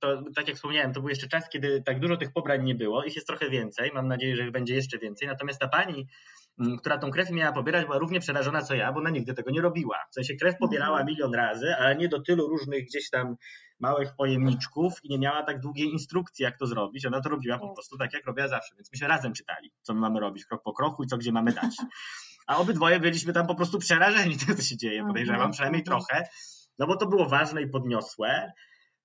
[0.04, 3.04] To, tak jak wspomniałem, to był jeszcze czas, kiedy tak dużo tych pobrań nie było,
[3.04, 6.08] ich jest trochę więcej, mam nadzieję, że ich będzie jeszcze więcej, natomiast ta pani
[6.60, 9.52] Mm, która tą krew miała pobierać, była równie przerażona co ja, bo ona nigdy tego
[9.52, 9.98] nie robiła.
[10.12, 11.08] W sensie krew pobierała mhm.
[11.08, 13.36] milion razy, ale nie do tylu różnych gdzieś tam
[13.80, 17.06] małych pojemniczków i nie miała tak długiej instrukcji, jak to zrobić.
[17.06, 18.76] Ona to robiła po prostu tak, jak robiła zawsze.
[18.76, 21.52] Więc myśmy razem czytali, co my mamy robić krok po kroku i co gdzie mamy
[21.52, 21.76] dać.
[22.48, 25.00] A obydwoje byliśmy tam po prostu przerażeni tym, co się dzieje.
[25.00, 25.08] Mhm.
[25.08, 26.00] Podejrzewam przynajmniej mhm.
[26.00, 26.28] trochę,
[26.80, 28.52] no bo to było ważne i podniosłe.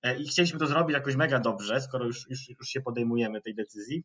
[0.03, 3.55] E, I chcieliśmy to zrobić jakoś mega dobrze, skoro już, już, już się podejmujemy tej
[3.55, 4.03] decyzji.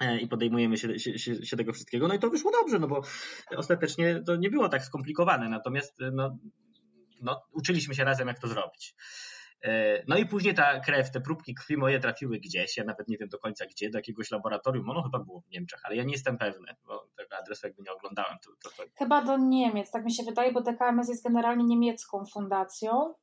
[0.00, 2.08] E, i podejmujemy się, się, się, tego wszystkiego.
[2.08, 3.02] No i to wyszło dobrze, no bo
[3.56, 6.38] ostatecznie to nie było tak skomplikowane, natomiast e, no,
[7.22, 8.94] no, uczyliśmy się razem, jak to zrobić.
[10.08, 13.28] No i później ta krew, te próbki krwi moje trafiły gdzieś, ja nawet nie wiem
[13.28, 16.38] do końca gdzie, do jakiegoś laboratorium, ono chyba było w Niemczech, ale ja nie jestem
[16.38, 18.38] pewny, bo tego adresu jakby nie oglądałem.
[18.44, 18.82] To, to, to...
[18.98, 23.14] Chyba do Niemiec, tak mi się wydaje, bo DKMS jest generalnie niemiecką fundacją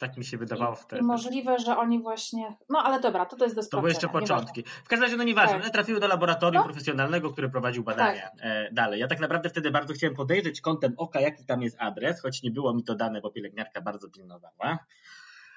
[0.00, 1.02] tak mi się wydawało wtedy.
[1.02, 2.56] Możliwe, że oni właśnie.
[2.68, 4.60] No ale dobra, to, to jest do To były jeszcze początki.
[4.60, 4.84] Nieważne.
[4.84, 5.72] W każdym razie, no nieważne, tak.
[5.72, 6.64] trafiły do laboratorium no?
[6.64, 8.32] profesjonalnego, który prowadził badania tak.
[8.40, 9.00] E, dalej.
[9.00, 12.50] Ja tak naprawdę wtedy bardzo chciałem podejrzeć kątem oka, jaki tam jest adres, choć nie
[12.50, 14.78] było mi to dane, bo pielęgniarka bardzo pilnowała.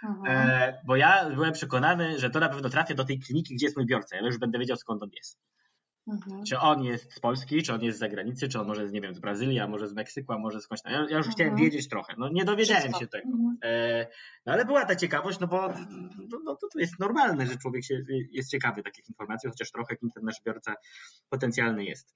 [0.04, 0.38] Mhm.
[0.38, 3.78] E, bo ja byłem przekonany, że to na pewno trafię do tej kliniki, gdzie jest
[3.78, 4.16] mój biorca.
[4.16, 5.40] Ja już będę wiedział, skąd on jest.
[6.08, 6.44] Mhm.
[6.44, 9.02] Czy on jest z Polski, czy on jest z zagranicy, czy on może z, nie
[9.02, 10.94] wiem, z Brazylii, a może z Meksyku, a może skądś tam.
[10.94, 11.34] Ja, ja już mhm.
[11.34, 12.14] chciałem wiedzieć trochę.
[12.18, 13.00] No nie dowiedziałem Wszystko.
[13.00, 13.28] się tego.
[13.28, 13.58] Mhm.
[13.64, 14.08] E,
[14.46, 18.02] no ale była ta ciekawość, no bo no, no, to, jest normalne, że człowiek się,
[18.32, 20.76] jest ciekawy takich informacji, chociaż trochę kim ten nasz biorca
[21.30, 22.16] potencjalny jest.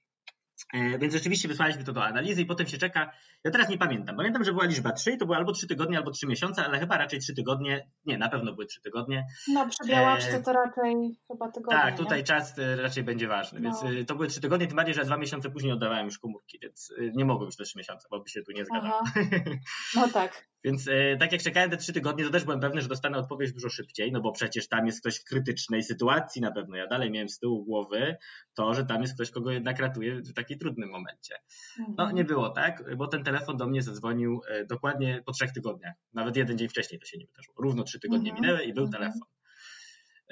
[0.73, 3.11] E, więc rzeczywiście wysłaliśmy to do analizy i potem się czeka.
[3.43, 4.17] Ja teraz nie pamiętam.
[4.17, 6.79] Pamiętam, że była liczba 3 i to było albo 3 tygodnie, albo 3 miesiące, ale
[6.79, 7.87] chyba raczej 3 tygodnie.
[8.05, 9.27] Nie, na pewno były 3 tygodnie.
[9.47, 10.95] No, przy białaczce to raczej
[11.31, 11.79] chyba tygodnie.
[11.79, 12.23] Tak, tutaj nie?
[12.23, 13.59] czas e, raczej będzie ważny.
[13.59, 13.63] No.
[13.63, 16.59] Więc e, to były 3 tygodnie, tym bardziej, że dwa miesiące później oddawałem już komórki,
[16.61, 19.01] więc nie mogły być to 3 miesiące, bo by się tu nie zgadzało.
[19.95, 20.47] No tak.
[20.65, 23.53] Więc e, tak jak czekałem te trzy tygodnie, to też byłem pewny, że dostanę odpowiedź
[23.53, 26.75] dużo szybciej, no bo przecież tam jest ktoś w krytycznej sytuacji na pewno.
[26.75, 28.15] Ja dalej miałem z tyłu głowy
[28.53, 31.35] to, że tam jest ktoś, kogo jednak ratuje w takim trudnym momencie.
[31.77, 32.15] No mhm.
[32.15, 35.93] nie było tak, bo ten telefon do mnie zadzwonił e, dokładnie po trzech tygodniach.
[36.13, 37.55] Nawet jeden dzień wcześniej to się nie wydarzyło.
[37.57, 38.43] Równo trzy tygodnie mhm.
[38.43, 39.03] minęły i był mhm.
[39.03, 39.27] telefon.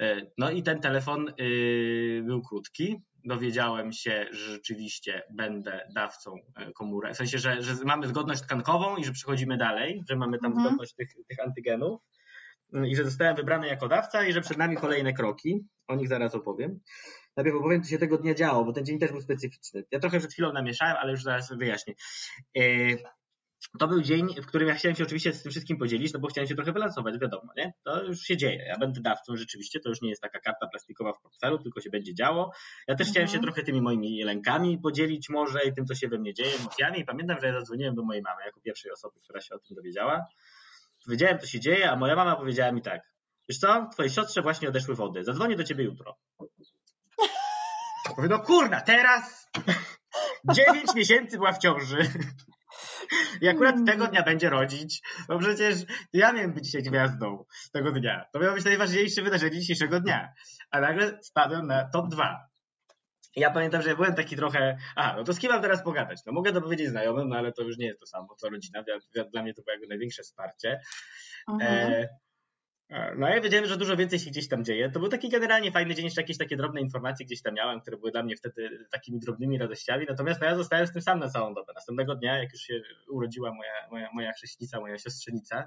[0.00, 6.72] E, no i ten telefon y, był krótki, dowiedziałem się, że rzeczywiście będę dawcą e,
[6.72, 7.14] komórek.
[7.14, 10.66] W sensie, że, że mamy zgodność tkankową i że przechodzimy dalej, że mamy tam mhm.
[10.66, 12.00] zgodność tych, tych antygenów
[12.72, 15.66] mm, i że zostałem wybrany jako dawca i że przed nami kolejne kroki.
[15.86, 16.80] O nich zaraz opowiem.
[17.36, 19.84] Najpierw opowiem, co się tego dnia działo, bo ten dzień też był specyficzny.
[19.90, 21.94] Ja trochę przed chwilą namieszałem, ale już zaraz wyjaśnię.
[23.78, 26.28] To był dzień, w którym ja chciałem się oczywiście z tym wszystkim podzielić, no bo
[26.28, 27.72] chciałem się trochę wylansować, wiadomo, nie?
[27.84, 28.64] To już się dzieje.
[28.68, 31.90] Ja będę dawcą rzeczywiście, to już nie jest taka karta plastikowa w portfelu, tylko się
[31.90, 32.52] będzie działo.
[32.88, 33.12] Ja też mhm.
[33.12, 33.42] chciałem się mhm.
[33.42, 37.00] trochę tymi moimi lękami podzielić może i tym, co się we mnie dzieje, emocjami.
[37.00, 39.76] I pamiętam, że ja zadzwoniłem do mojej mamy jako pierwszej osoby, która się o tym
[39.76, 40.26] dowiedziała.
[41.04, 43.14] Powiedziałem, co się dzieje, a moja mama powiedziała mi tak.
[43.48, 45.24] Wiesz co, twojej siostrze właśnie odeszły wody.
[45.24, 46.16] Zadzwonię do ciebie jutro.
[48.16, 49.50] Mówię, no kurna, teraz
[50.54, 51.98] dziewięć miesięcy była w ciąży.
[53.40, 53.86] I akurat mm.
[53.86, 55.76] tego dnia będzie rodzić, bo przecież
[56.12, 58.24] ja miałem być dzisiaj gwiazdą tego dnia.
[58.32, 60.32] To miało być najważniejsze wydarzenie dzisiejszego dnia.
[60.70, 62.48] A nagle spadłem na top 2.
[63.36, 66.20] ja pamiętam, że byłem taki trochę, a no to z kim mam teraz pogadać?
[66.26, 68.84] No mogę to powiedzieć znajomym, no ale to już nie jest to samo, co rodzina.
[69.32, 70.80] Dla mnie to było jakby największe wsparcie.
[71.60, 72.08] E,
[73.16, 74.90] no ja wiedziałem, że dużo więcej się gdzieś tam dzieje.
[74.90, 77.96] To był taki generalnie fajny dzień, jeszcze jakieś takie drobne informacje gdzieś tam miałem, które
[77.96, 80.06] były dla mnie wtedy takimi drobnymi radościami.
[80.08, 81.72] Natomiast no, ja zostałem z tym sam na całą dobę.
[81.74, 85.64] Następnego dnia, jak już się urodziła moja, moja, moja chrześcinica, moja siostrzenica,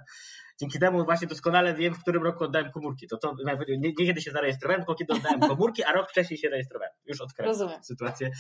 [0.59, 3.07] dzięki temu właśnie doskonale wiem, w którym roku oddałem komórki.
[3.07, 3.35] To, to
[3.67, 6.93] nie, nie kiedy się zarejestrowałem, tylko kiedy oddałem komórki, a rok wcześniej się rejestrowałem.
[7.05, 8.31] Już odkryłem sytuację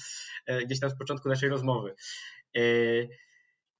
[0.45, 1.95] e, gdzieś tam z początku naszej rozmowy.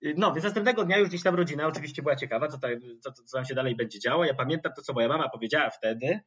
[0.04, 3.12] E, no, więc następnego dnia już gdzieś tam rodzina oczywiście była ciekawa, co, tam, co,
[3.12, 4.26] co tam się dalej będzie działo.
[4.26, 6.20] Ja pamiętam to, co moja mama powiedziała wtedy.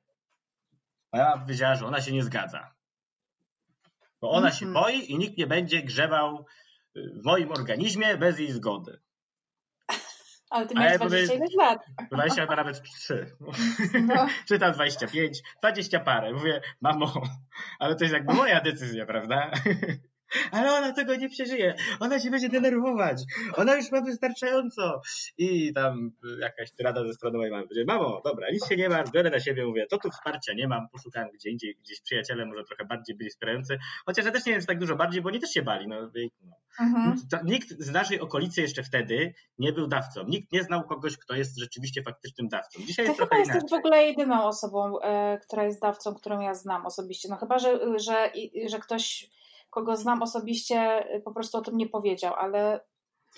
[1.12, 2.74] Moja mama powiedziała, że ona się nie zgadza.
[4.20, 4.85] Bo ona się mhm.
[4.85, 6.46] boi i nikt nie będzie grzebał
[6.96, 9.00] y, w moim organizmie bez jej zgody.
[10.50, 11.87] Ale ty miałeś 20 lat.
[12.12, 13.37] 20 nawet 3.
[14.09, 14.26] No.
[14.48, 16.33] Czy tam 25, 20 parę.
[16.33, 17.22] Mówię, mamo,
[17.78, 19.50] ale to jest jakby moja decyzja, prawda?
[20.53, 21.75] Ale ona tego nie przeżyje.
[22.01, 23.23] Ona się będzie denerwować.
[23.57, 25.03] Ona już ma wystarczająco.
[25.38, 29.05] I tam jakaś rada ze strony mojej mamy będzie, mamo, dobra, nic się nie ma,
[29.05, 32.64] biorę na siebie, mówię, to tu wsparcia nie mam, poszukałem gdzie indziej, gdzieś przyjaciele może
[32.64, 35.40] trochę bardziej byli wspierający, chociaż ja też nie wiem, czy tak dużo bardziej, bo oni
[35.40, 35.88] też się bali.
[35.88, 35.97] No,
[36.43, 36.57] no.
[36.81, 37.16] Mhm.
[37.45, 40.25] Nikt z naszej okolicy jeszcze wtedy nie był dawcą.
[40.29, 42.81] Nikt nie znał kogoś, kto jest rzeczywiście faktycznym dawcą.
[42.87, 46.55] Dzisiaj to jest trochę jesteś w ogóle jedyną osobą, e, która jest dawcą, którą ja
[46.55, 47.29] znam osobiście.
[47.29, 48.33] No chyba, że, że,
[48.66, 49.31] że ktoś
[49.70, 52.80] kogo znam osobiście, y, po prostu o tym nie powiedział, ale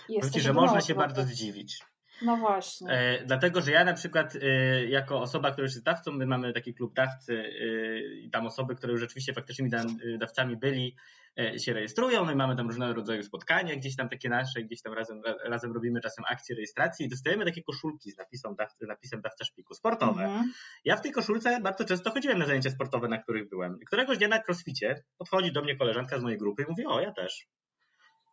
[0.09, 0.37] jest.
[0.37, 1.83] że można się bardzo zdziwić.
[2.25, 2.91] No właśnie.
[2.91, 6.75] E, dlatego, że ja na przykład e, jako osoba, która jest dawcą, my mamy taki
[6.75, 9.85] klub dawcy e, i tam osoby, które już rzeczywiście faktycznymi da,
[10.19, 10.97] dawcami byli,
[11.39, 12.25] e, się rejestrują.
[12.25, 16.01] My mamy tam różnego rodzaju spotkania, gdzieś tam takie nasze, gdzieś tam razem, razem robimy
[16.01, 20.25] czasem akcje rejestracji i dostajemy takie koszulki z napisem, daw, napisem dawca szpiku, sportowe.
[20.25, 20.53] Mhm.
[20.85, 23.79] Ja w tej koszulce bardzo często chodziłem na zajęcia sportowe, na których byłem.
[23.87, 27.13] Któregoś dnia na crossficie podchodzi do mnie koleżanka z mojej grupy i mówi, o ja
[27.13, 27.47] też.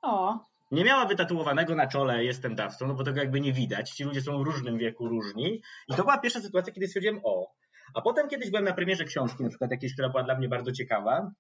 [0.02, 3.92] O, nie miała wytatuowanego na czole jestem dawcą, no bo tego jakby nie widać.
[3.92, 5.62] Ci ludzie są w różnym wieku różni.
[5.88, 7.54] I to była pierwsza sytuacja, kiedy stwierdziłem o.
[7.94, 10.72] A potem kiedyś byłem na premierze książki, na przykład jakiejś, która była dla mnie bardzo
[10.72, 11.32] ciekawa.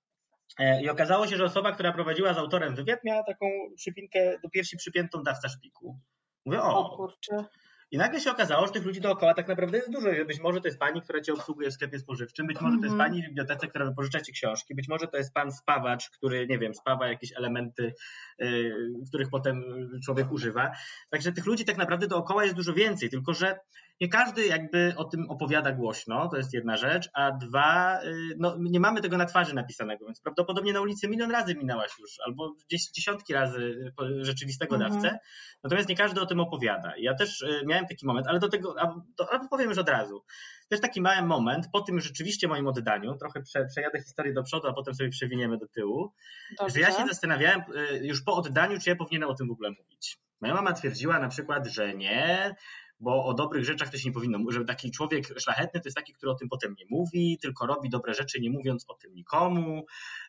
[0.59, 4.49] E, I okazało się, że osoba, która prowadziła z autorem wywiad, miała taką przypinkę do
[4.49, 5.99] piersi przypiętą dawca szpiku.
[6.45, 7.45] Mówię, o, o kurczę.
[7.91, 10.09] I nagle się okazało, że tych ludzi dookoła tak naprawdę jest dużo.
[10.27, 12.93] Być może to jest pani, która cię obsługuje w sklepie spożywczym, być może to jest
[12.93, 13.09] mhm.
[13.09, 16.59] pani w bibliotece, która wypożycza ci książki, być może to jest pan spawacz, który, nie
[16.59, 17.93] wiem, spawa jakieś elementy,
[18.39, 18.73] yy,
[19.07, 19.63] których potem
[20.05, 20.71] człowiek używa.
[21.09, 23.59] Także tych ludzi tak naprawdę dookoła jest dużo więcej, tylko że
[24.01, 28.55] nie każdy jakby o tym opowiada głośno, to jest jedna rzecz, a dwa, y, no,
[28.59, 32.55] nie mamy tego na twarzy napisanego, więc prawdopodobnie na ulicy milion razy minęłaś już, albo
[32.95, 34.93] dziesiątki razy rzeczywistego mhm.
[34.93, 35.19] dawcę,
[35.63, 36.93] natomiast nie każdy o tym opowiada.
[36.97, 40.23] Ja też y, miałem taki moment, ale do tego, a, powiem już od razu,
[40.69, 44.67] też taki mały moment, po tym rzeczywiście moim oddaniu, trochę prze, przejadę historię do przodu,
[44.67, 46.13] a potem sobie przewiniemy do tyłu,
[46.59, 46.73] Dobrze.
[46.73, 49.69] że ja się zastanawiałem y, już po oddaniu, czy ja powinienem o tym w ogóle
[49.69, 50.19] mówić.
[50.41, 52.55] Moja mama twierdziła na przykład, że nie,
[52.99, 55.97] bo o dobrych rzeczach to się nie powinno mówić, że taki człowiek szlachetny to jest
[55.97, 59.13] taki, który o tym potem nie mówi, tylko robi dobre rzeczy, nie mówiąc o tym
[59.13, 59.85] nikomu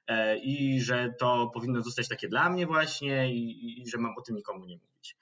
[0.06, 4.22] e, i że to powinno zostać takie dla mnie właśnie i, i że mam o
[4.22, 5.16] tym nikomu nie mówić.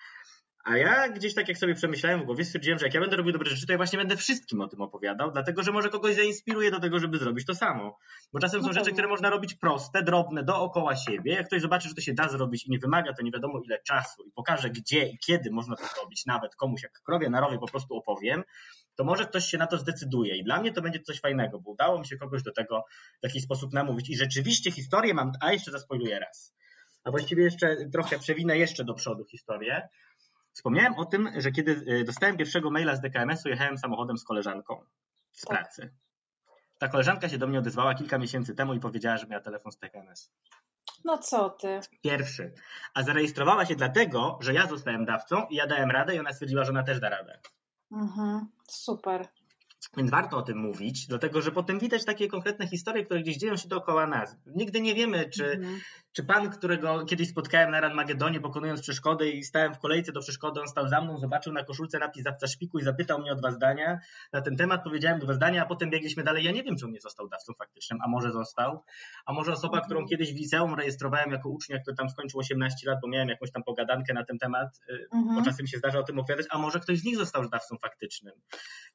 [0.68, 3.32] A ja gdzieś tak jak sobie przemyślałem w głowie, stwierdziłem, że jak ja będę robił
[3.32, 6.70] dobre rzeczy, to ja właśnie będę wszystkim o tym opowiadał, dlatego że może kogoś zainspiruje
[6.70, 7.98] do tego, żeby zrobić to samo.
[8.32, 11.32] Bo czasem są no rzeczy, które można robić proste, drobne, dookoła siebie.
[11.32, 13.82] Jak ktoś zobaczy, że to się da zrobić i nie wymaga to nie wiadomo ile
[13.82, 17.58] czasu i pokaże gdzie i kiedy można to zrobić, nawet komuś jak krowie na rowie
[17.58, 18.42] po prostu opowiem,
[18.96, 20.36] to może ktoś się na to zdecyduje.
[20.36, 22.84] I dla mnie to będzie coś fajnego, bo udało mi się kogoś do tego
[23.20, 24.10] w jakiś sposób namówić.
[24.10, 26.54] I rzeczywiście historię mam, a jeszcze zaspoiluję raz.
[27.04, 29.88] A właściwie jeszcze trochę przewinę jeszcze do przodu historię.
[30.58, 34.84] Wspomniałem o tym, że kiedy e, dostałem pierwszego maila z DKMS-u, jechałem samochodem z koleżanką
[35.32, 35.58] z tak.
[35.58, 35.94] pracy.
[36.78, 39.76] Ta koleżanka się do mnie odezwała kilka miesięcy temu i powiedziała, że miała telefon z
[39.76, 40.30] DKMS.
[41.04, 41.80] No co ty?
[42.02, 42.52] Pierwszy.
[42.94, 46.64] A zarejestrowała się dlatego, że ja zostałem dawcą i ja dałem radę i ona stwierdziła,
[46.64, 47.40] że ona też da radę.
[47.92, 49.28] Mhm, super.
[49.96, 53.56] Więc warto o tym mówić, dlatego że potem widać takie konkretne historie, które gdzieś dzieją
[53.56, 54.36] się dookoła nas.
[54.46, 55.80] Nigdy nie wiemy, czy, mhm.
[56.18, 60.60] Czy pan, którego kiedyś spotkałem na Ranmagedonie, pokonując przeszkody i stałem w kolejce do przeszkody,
[60.60, 63.50] on stał za mną, zobaczył na koszulce napis zawca szpiku i zapytał mnie o dwa
[63.50, 63.98] zdania
[64.32, 64.84] na ten temat.
[64.84, 66.44] Powiedziałem dwa zdania, a potem biegliśmy dalej.
[66.44, 68.84] Ja nie wiem, czy on nie został dawcą faktycznym, a może został.
[69.26, 69.84] A może osoba, mhm.
[69.84, 73.52] którą kiedyś w liceum rejestrowałem jako ucznia, który tam skończył 18 lat, bo miałem jakąś
[73.52, 75.36] tam pogadankę na ten temat, y, mhm.
[75.36, 78.34] bo czasem się zdarza o tym opowiadać, a może ktoś z nich został dawcą faktycznym.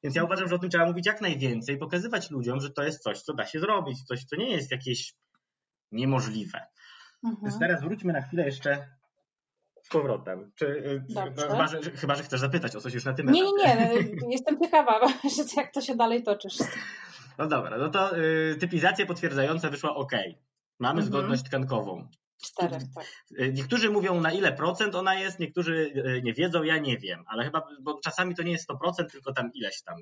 [0.02, 3.02] Więc ja uważam, że o tym trzeba mówić jak najwięcej, pokazywać ludziom, że to jest
[3.02, 5.14] coś, co da się zrobić, coś, co nie jest jakieś
[5.92, 6.60] niemożliwe.
[7.24, 7.36] Mhm.
[7.42, 8.86] Więc teraz wróćmy na chwilę jeszcze
[9.82, 10.52] z powrotem.
[10.54, 11.04] Czy, y,
[11.48, 14.30] chyba, że, chyba, że chcesz zapytać o coś już na tym Nie, nie, nie.
[14.36, 15.00] Jestem ciekawa,
[15.56, 16.58] jak to się dalej toczysz.
[17.38, 20.12] No dobra, no to y, typizacja potwierdzająca wyszła OK.
[20.78, 21.06] Mamy mhm.
[21.06, 22.08] zgodność tkankową.
[22.42, 23.04] Czterech, tak.
[23.40, 27.24] Y, niektórzy mówią na ile procent ona jest, niektórzy y, nie wiedzą, ja nie wiem,
[27.26, 29.96] ale chyba, bo czasami to nie jest 100%, tylko tam ileś tam.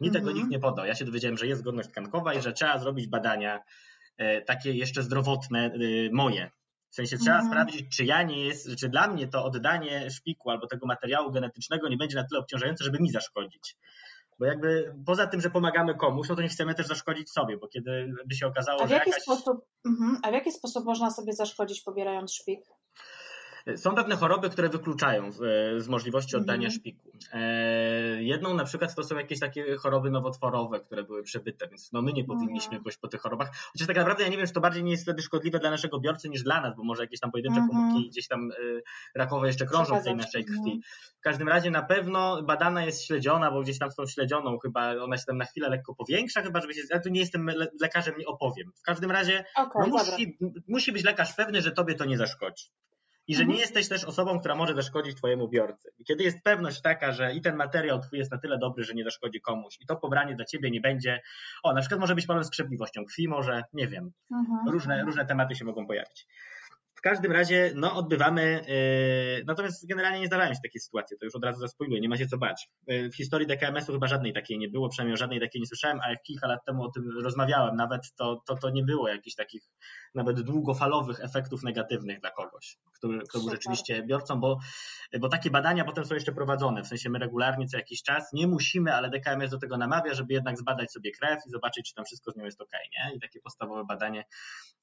[0.00, 0.24] Mi mhm.
[0.24, 0.86] tego nikt nie podał.
[0.86, 3.62] Ja się dowiedziałem, że jest zgodność tkankowa i że trzeba zrobić badania
[4.46, 5.70] takie jeszcze zdrowotne, e,
[6.12, 6.50] moje.
[6.90, 7.52] W sensie trzeba mhm.
[7.52, 11.88] sprawdzić, czy ja nie jest, czy dla mnie to oddanie szpiku albo tego materiału genetycznego
[11.88, 13.76] nie będzie na tyle obciążające, żeby mi zaszkodzić.
[14.38, 17.68] Bo jakby poza tym, że pomagamy komuś, no to nie chcemy też zaszkodzić sobie, bo
[17.68, 19.22] kiedy by się okazało, a w jaki jakaś...
[19.22, 20.18] Sposób, mhm.
[20.22, 22.60] A w jaki sposób można sobie zaszkodzić pobierając szpik?
[23.76, 25.32] Są pewne choroby, które wykluczają
[25.78, 26.80] z możliwości oddania mhm.
[26.80, 27.10] szpiku.
[27.32, 32.02] E, jedną na przykład to są jakieś takie choroby nowotworowe, które były przebyte, więc no
[32.02, 32.82] my nie powinniśmy mhm.
[32.82, 33.50] pójść po tych chorobach.
[33.72, 36.00] Chociaż tak naprawdę ja nie wiem, czy to bardziej nie jest wtedy szkodliwe dla naszego
[36.00, 37.80] biorcy niż dla nas, bo może jakieś tam pojedyncze mhm.
[37.80, 38.82] komórki gdzieś tam y,
[39.14, 40.82] rakowe jeszcze krążą w tej naszej krwi.
[41.18, 44.94] W każdym razie na pewno badana jest śledziona, bo gdzieś tam z tą śledzioną chyba
[45.02, 48.14] ona się tam na chwilę lekko powiększa, chyba żeby się, ja tu nie jestem lekarzem,
[48.18, 48.72] nie opowiem.
[48.76, 52.64] W każdym razie okay, no musi, musi być lekarz pewny, że tobie to nie zaszkodzi
[53.30, 53.60] i że nie mhm.
[53.60, 55.90] jesteś też osobą, która może zaszkodzić twojemu biorcy.
[55.98, 58.94] I kiedy jest pewność taka, że i ten materiał twój jest na tyle dobry, że
[58.94, 61.22] nie zaszkodzi komuś i to pobranie dla ciebie nie będzie,
[61.62, 64.68] o, na przykład może być problem z krzepliwością krwi, może, nie wiem, mhm.
[64.68, 66.26] różne, różne tematy się mogą pojawić.
[67.00, 68.64] W każdym razie, no, odbywamy,
[69.38, 72.16] yy, natomiast generalnie nie zdarzają się takie sytuacje, to już od razu zaspoiluję, nie ma
[72.16, 72.68] się co bać.
[72.86, 76.00] Yy, w historii DKMS-u chyba żadnej takiej nie było, przynajmniej o żadnej takiej nie słyszałem,
[76.00, 79.36] a jak kilka lat temu o tym rozmawiałem nawet, to, to, to nie było jakichś
[79.36, 79.62] takich
[80.14, 84.58] nawet długofalowych efektów negatywnych dla kogoś, który, kto był rzeczywiście biorcą, bo,
[85.20, 88.46] bo takie badania potem są jeszcze prowadzone, w sensie my regularnie co jakiś czas, nie
[88.46, 92.04] musimy, ale DKMS do tego namawia, żeby jednak zbadać sobie krew i zobaczyć, czy tam
[92.04, 93.16] wszystko z nią jest ok, nie?
[93.16, 94.24] I takie podstawowe badanie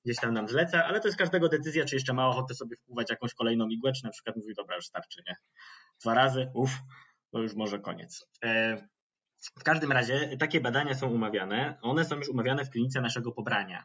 [0.05, 3.09] gdzieś tam nam zleca, ale to jest każdego decyzja, czy jeszcze ma ochotę sobie wpływać
[3.09, 5.35] jakąś kolejną igłę, czy na przykład mówi, dobra, już starczy, nie?
[6.01, 6.71] Dwa razy, uff,
[7.31, 8.27] to już może koniec.
[8.43, 8.77] E,
[9.59, 11.77] w każdym razie takie badania są umawiane.
[11.81, 13.83] One są już umawiane w klinice naszego pobrania.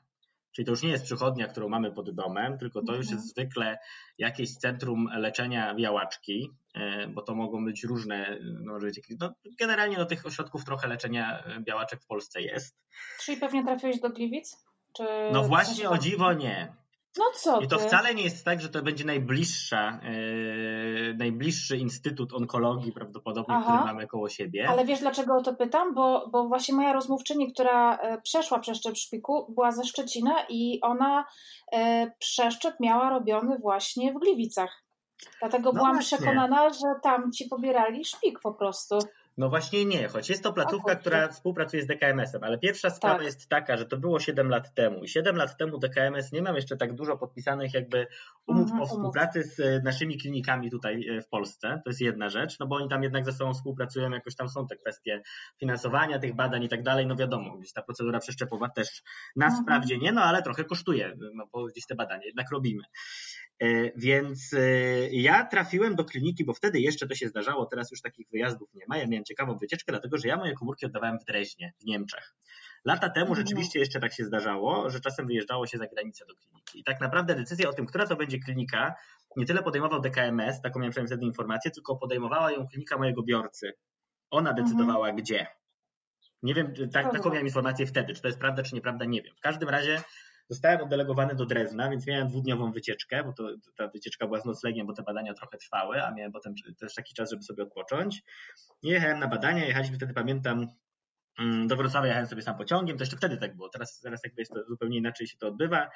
[0.53, 3.29] Czyli to już nie jest przychodnia, którą mamy pod domem, tylko to już jest mhm.
[3.29, 3.79] zwykle
[4.19, 8.79] jakieś centrum leczenia białaczki, e, bo to mogą być różne, no,
[9.21, 12.77] no, generalnie do tych ośrodków trochę leczenia białaczek w Polsce jest.
[13.21, 14.65] Czyli pewnie trafiłeś do Gliwic?
[14.97, 16.82] Czy no właśnie, o dziwo nie.
[17.19, 17.85] No co I to ty?
[17.85, 23.73] wcale nie jest tak, że to będzie najbliższa, yy, najbliższy instytut onkologii prawdopodobnie, Aha.
[23.73, 24.69] który mamy koło siebie.
[24.69, 25.95] Ale wiesz dlaczego o to pytam?
[25.95, 31.25] Bo, bo właśnie moja rozmówczyni, która e, przeszła przeszczep szpiku, była ze Szczecina i ona
[31.73, 31.81] yy,
[32.19, 34.83] przeszczep miała robiony właśnie w Gliwicach.
[35.41, 36.19] Dlatego no byłam właśnie.
[36.19, 38.99] przekonana, że tam ci pobierali szpik po prostu.
[39.39, 43.25] No właśnie nie, choć jest to placówka, która współpracuje z DKMS-em, ale pierwsza sprawa tak.
[43.25, 46.57] jest taka, że to było 7 lat temu i 7 lat temu DKMS nie mam
[46.57, 48.07] jeszcze tak dużo podpisanych jakby
[48.47, 51.81] umów mhm, o współpracy z e, naszymi klinikami tutaj e, w Polsce.
[51.85, 54.67] To jest jedna rzecz, no bo oni tam jednak ze sobą współpracują, jakoś tam są
[54.67, 55.23] te kwestie
[55.61, 59.03] finansowania tych badań i tak dalej, no wiadomo, gdzieś ta procedura przeszczepowa też
[59.37, 59.65] nas mhm.
[59.65, 62.83] wprawdzie nie, no ale trochę kosztuje, no bo gdzieś te badania jednak robimy.
[63.63, 64.59] E, więc e,
[65.11, 68.85] ja trafiłem do kliniki, bo wtedy jeszcze to się zdarzało, teraz już takich wyjazdów nie
[68.89, 68.99] ma.
[68.99, 72.35] Ja miałem ciekawą wycieczkę, dlatego że ja moje komórki oddawałem w Dreźnie, w Niemczech.
[72.85, 73.47] Lata temu mhm.
[73.47, 76.81] rzeczywiście jeszcze tak się zdarzało, że czasem wyjeżdżało się za granicę do kliniki.
[76.81, 78.95] I tak naprawdę decyzja o tym, która to będzie klinika,
[79.37, 83.73] nie tyle podejmował DKMS, taką miałem przynajmniej wtedy informację, tylko podejmowała ją klinika mojego biorcy.
[84.31, 84.67] Ona mhm.
[84.67, 85.17] decydowała mhm.
[85.17, 85.47] gdzie.
[86.43, 89.35] Nie wiem, tak, taką miałem informację wtedy, czy to jest prawda, czy nieprawda, nie wiem.
[89.37, 90.03] W każdym razie
[90.53, 94.87] Zostałem oddelegowany do Drezna, więc miałem dwudniową wycieczkę, bo to, ta wycieczka była z noclegiem,
[94.87, 98.23] bo te badania trochę trwały, a miałem potem też taki czas, żeby sobie odpocząć.
[98.83, 100.67] Jechałem na badania, jechaliśmy wtedy, pamiętam,
[101.39, 104.43] mm, do Wrocławia jechałem sobie sam pociągiem, to jeszcze wtedy tak było, teraz, teraz jakby
[104.43, 105.91] jest to zupełnie inaczej się to odbywa.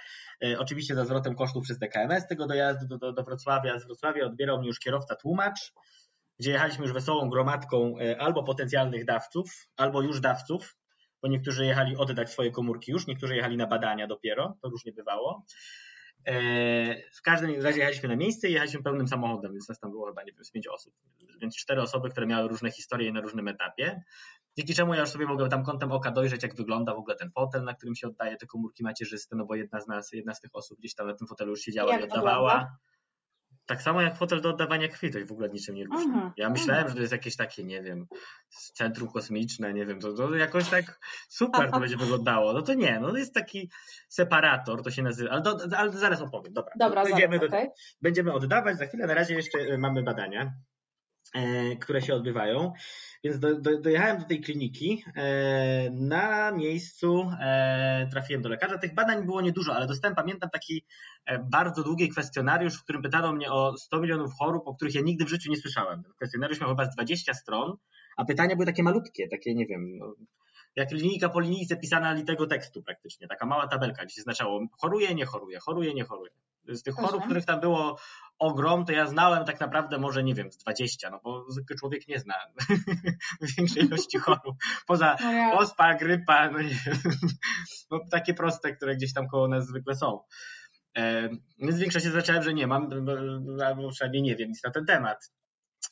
[0.44, 4.26] E, oczywiście za zwrotem kosztów przez DKMS tego dojazdu do, do, do Wrocławia, z Wrocławia
[4.26, 5.72] odbierał mnie już kierowca tłumacz,
[6.38, 10.76] gdzie jechaliśmy już wesołą gromadką e, albo potencjalnych dawców, albo już dawców,
[11.22, 15.44] bo niektórzy jechali oddać swoje komórki już, niektórzy jechali na badania dopiero, to różnie bywało.
[16.26, 16.34] E,
[17.12, 20.22] w każdym razie jechaliśmy na miejsce i jechaliśmy pełnym samochodem, więc nas tam było chyba,
[20.22, 20.94] nie wiem, z pięć osób.
[21.40, 24.02] Więc cztery osoby, które miały różne historie na różnym etapie.
[24.56, 27.30] Dzięki czemu ja już sobie mogłem tam kątem oka dojrzeć, jak wygląda w ogóle ten
[27.30, 30.40] fotel, na którym się oddaje te komórki macierzyste, no bo jedna z nas, jedna z
[30.40, 32.52] tych osób gdzieś tam na tym fotelu już siedziała jak i oddawała.
[32.52, 32.76] Wygląda?
[33.66, 36.12] Tak samo jak fotel do oddawania krwi, to w ogóle niczym nie różni.
[36.36, 38.06] Ja myślałem, że to jest jakieś takie, nie wiem,
[38.74, 40.98] centrum kosmiczne, nie wiem, to, to jakoś tak
[41.28, 42.52] super to będzie wyglądało.
[42.52, 43.70] No to nie, no to jest taki
[44.08, 46.72] separator, to się nazywa, ale, do, ale zaraz opowiem, dobra.
[46.78, 47.68] Dobra, będziemy, zaraz, okay.
[48.02, 50.52] będziemy oddawać, za chwilę, na razie jeszcze e, mamy badania,
[51.80, 52.72] które się odbywają.
[53.24, 55.04] Więc do, do, dojechałem do tej kliniki.
[55.16, 58.78] E, na miejscu e, trafiłem do lekarza.
[58.78, 60.84] Tych badań było niedużo, ale dostałem, pamiętam, taki
[61.26, 65.00] e, bardzo długi kwestionariusz, w którym pytano mnie o 100 milionów chorób, o których ja
[65.00, 66.02] nigdy w życiu nie słyszałem.
[66.16, 67.76] Kwestionariusz miał chyba z 20 stron,
[68.16, 70.14] a pytania były takie malutkie, takie, nie wiem, no,
[70.76, 75.14] jak linijka po linijce pisana litego tekstu praktycznie, taka mała tabelka, gdzie się znaczało choruje,
[75.14, 76.30] nie choruje, choruje, nie choruje.
[76.68, 77.98] Z tych chorób, których tam było
[78.38, 82.08] ogrom, to ja znałem tak naprawdę może, nie wiem, z 20, no bo zwykły człowiek
[82.08, 82.34] nie zna
[83.56, 84.56] większej ilości chorób.
[84.86, 87.00] Poza no ospa, grypa, no nie wiem,
[87.90, 90.20] no takie proste, które gdzieś tam koło nas zwykle są.
[91.58, 92.90] Więc większość się zacząłem, że nie mam,
[93.66, 95.30] albo przynajmniej nie wiem nic na ten temat.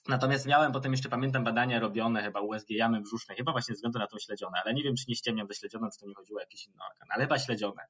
[0.09, 3.99] Natomiast miałem potem jeszcze, pamiętam, badania robione chyba USG jamy brzusznej, chyba właśnie ze względu
[3.99, 6.39] na tą śledzione, ale nie wiem, czy nie ściemniam ze śledzioną, czy to nie chodziło
[6.39, 7.83] o jakiś inny organ, ale chyba śledzione.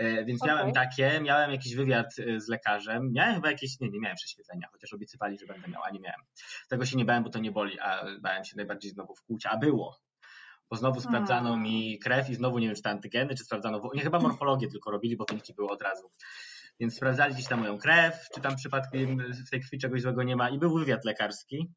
[0.00, 0.54] E, więc okay.
[0.54, 4.68] miałem takie, miałem jakiś wywiad e, z lekarzem, miałem chyba jakieś, nie, nie miałem prześwietlenia,
[4.72, 6.20] chociaż obiecywali, że będę miał, a nie miałem.
[6.68, 9.56] Tego się nie bałem, bo to nie boli, a bałem się najbardziej znowu wkłuć, a
[9.56, 10.00] było.
[10.70, 11.62] Bo znowu sprawdzano hmm.
[11.62, 14.90] mi krew i znowu nie wiem, czy to antygeny, czy sprawdzano, nie chyba morfologię tylko
[14.90, 16.10] robili, bo wyniki były od razu.
[16.80, 20.36] Więc sprawdzali gdzieś tam moją krew, czy tam przypadkiem w tej krwi czegoś złego nie
[20.36, 21.72] ma i był wywiad lekarski.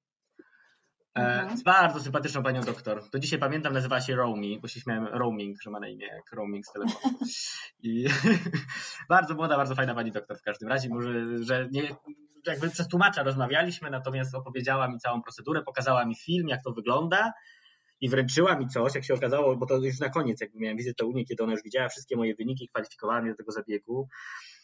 [1.15, 1.57] E, mhm.
[1.57, 3.09] Z bardzo sympatyczną panią doktor.
[3.09, 6.31] To dzisiaj pamiętam, nazywała się Romi, bo się śmiałem roaming, że ma na imię jak
[6.31, 7.17] roaming z telefonu.
[7.83, 8.05] I
[9.09, 10.89] bardzo młoda, bardzo fajna pani doktor w każdym razie.
[10.89, 11.95] Może, że nie,
[12.47, 17.33] jakby przez tłumacza rozmawialiśmy, natomiast opowiedziała mi całą procedurę, pokazała mi film, jak to wygląda
[18.01, 21.05] i wręczyła mi coś, jak się okazało, bo to już na koniec, jakby miałem wizytę
[21.05, 24.07] u niej, kiedy ona już widziała wszystkie moje wyniki, kwalifikowała mnie do tego zabiegu.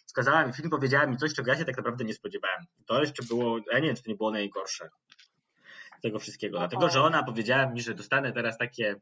[0.05, 2.65] Wskazała mi film, powiedziała mi coś, czego ja się tak naprawdę nie spodziewałem.
[2.85, 4.89] To jeszcze było, ja nie wiem, czy to nie było najgorsze
[6.01, 6.57] tego wszystkiego.
[6.57, 8.95] Dlatego, że ona powiedziała mi, że dostanę teraz takie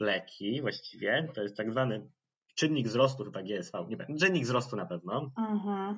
[0.00, 2.10] leki właściwie, to jest tak zwany
[2.54, 5.30] czynnik wzrostu, chyba GSV, nie wiem, czynnik wzrostu na pewno.
[5.38, 5.96] Mhm.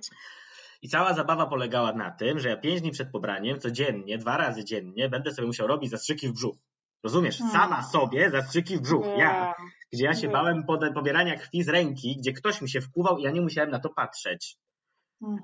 [0.83, 4.65] I cała zabawa polegała na tym, że ja pięć dni przed pobraniem, codziennie, dwa razy
[4.65, 6.57] dziennie, będę sobie musiał robić zastrzyki w brzuch.
[7.05, 7.39] Rozumiesz?
[7.39, 7.57] Hmm.
[7.57, 9.07] Sama sobie zastrzyki w brzuch.
[9.19, 9.55] Ja.
[9.93, 13.31] Gdzie ja się bałem pobierania krwi z ręki, gdzie ktoś mi się wpływał i ja
[13.31, 14.57] nie musiałem na to patrzeć.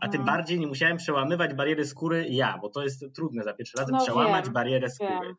[0.00, 0.24] A tym mhm.
[0.24, 4.02] bardziej nie musiałem przełamywać bariery skóry ja, bo to jest trudne za pierwszy razem no
[4.04, 5.26] przełamać wiem, barierę skóry.
[5.26, 5.36] Wiem.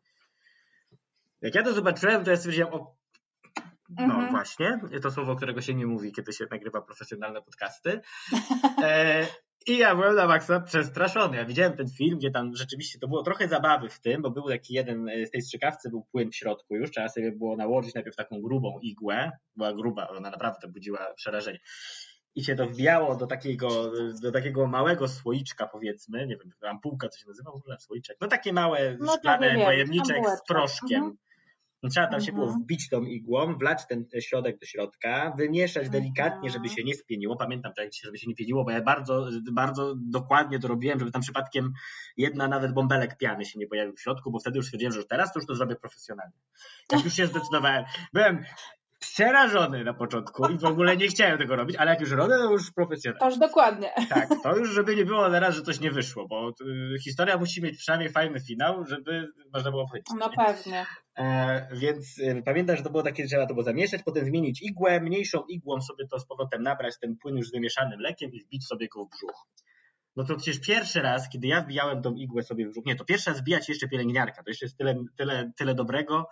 [1.42, 2.96] Jak ja to zobaczyłem, to ja stwierdziłem, o,
[3.88, 4.30] no mhm.
[4.30, 8.00] właśnie, to słowo, którego się nie mówi, kiedy się nagrywa profesjonalne podcasty.
[8.82, 9.26] E,
[9.66, 11.36] I ja byłem na maksa przestraszony.
[11.36, 14.48] Ja widziałem ten film, gdzie tam rzeczywiście to było trochę zabawy w tym, bo był
[14.48, 17.94] taki jeden e, z tej strzykawcy, był płyn w środku już, trzeba sobie było nałożyć
[17.94, 21.58] najpierw taką grubą igłę, była gruba, ona naprawdę budziła przerażenie
[22.34, 27.18] i się to wbijało do takiego, do takiego małego słoiczka, powiedzmy, nie wiem, ampułka, co
[27.18, 30.98] się nazywa w ogóle, słoiczek, no takie małe, no, szklane pojemniczek z proszkiem.
[30.98, 31.16] Mhm.
[31.90, 32.62] Trzeba tam się było mhm.
[32.62, 37.36] wbić tą igłą, wlać ten środek do środka, wymieszać delikatnie, żeby się nie spieniło.
[37.36, 41.22] Pamiętam tak, żeby się nie pieniło, bo ja bardzo, bardzo dokładnie to robiłem, żeby tam
[41.22, 41.72] przypadkiem
[42.16, 45.32] jedna nawet bąbelek piany się nie pojawił w środku, bo wtedy już stwierdziłem, że teraz
[45.32, 46.38] to już to zrobię profesjonalnie.
[46.88, 47.84] Tak już się zdecydowałem.
[48.12, 48.44] Byłem
[48.98, 52.52] przerażony na początku i w ogóle nie chciałem tego robić, ale jak już robię, to
[52.52, 53.26] już profesjonalnie.
[53.26, 53.92] Aż dokładnie.
[54.08, 57.62] Tak, to już żeby nie było teraz, że coś nie wyszło, bo y, historia musi
[57.62, 60.08] mieć przynajmniej fajny finał, żeby można było powiedzieć.
[60.18, 60.86] No pewnie.
[61.18, 64.62] E, więc y, pamiętam, że to było takie, że trzeba to było zamieszać, potem zmienić
[64.62, 68.40] igłę, mniejszą igłą sobie to z powrotem nabrać ten płyn już z wymieszanym lekiem i
[68.40, 69.46] wbić sobie go w brzuch.
[70.16, 73.04] No to przecież pierwszy raz, kiedy ja wbijałem tą igłę sobie w brzuch, nie, to
[73.04, 76.28] pierwszy raz wbijać jeszcze pielęgniarka, to jeszcze jest tyle, tyle, tyle dobrego,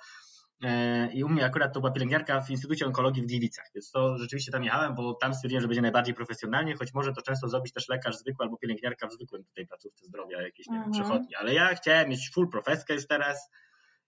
[1.12, 4.52] I u mnie akurat to była pielęgniarka w Instytucie Onkologii w Gliwicach, więc to rzeczywiście
[4.52, 7.88] tam jechałem, bo tam stwierdziłem, że będzie najbardziej profesjonalnie, choć może to często zrobić też
[7.88, 11.04] lekarz zwykły albo pielęgniarka w zwykłym tutaj placówce zdrowia, jakieś nie wiem, mhm.
[11.04, 11.34] przechodni.
[11.34, 13.50] Ale ja chciałem mieć full profeskę już teraz.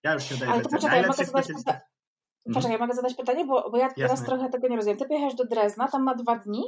[0.02, 1.72] Ja już się daję Ale to poczekaj, mogę zadać, pyta...
[1.72, 2.54] Mhm.
[2.54, 4.26] poczekaj, ja mogę zadać pytanie, bo, bo ja teraz Jasne.
[4.26, 4.98] trochę tego nie rozumiem.
[4.98, 6.64] Ty pojechałeś do Drezna, tam ma dwa dni?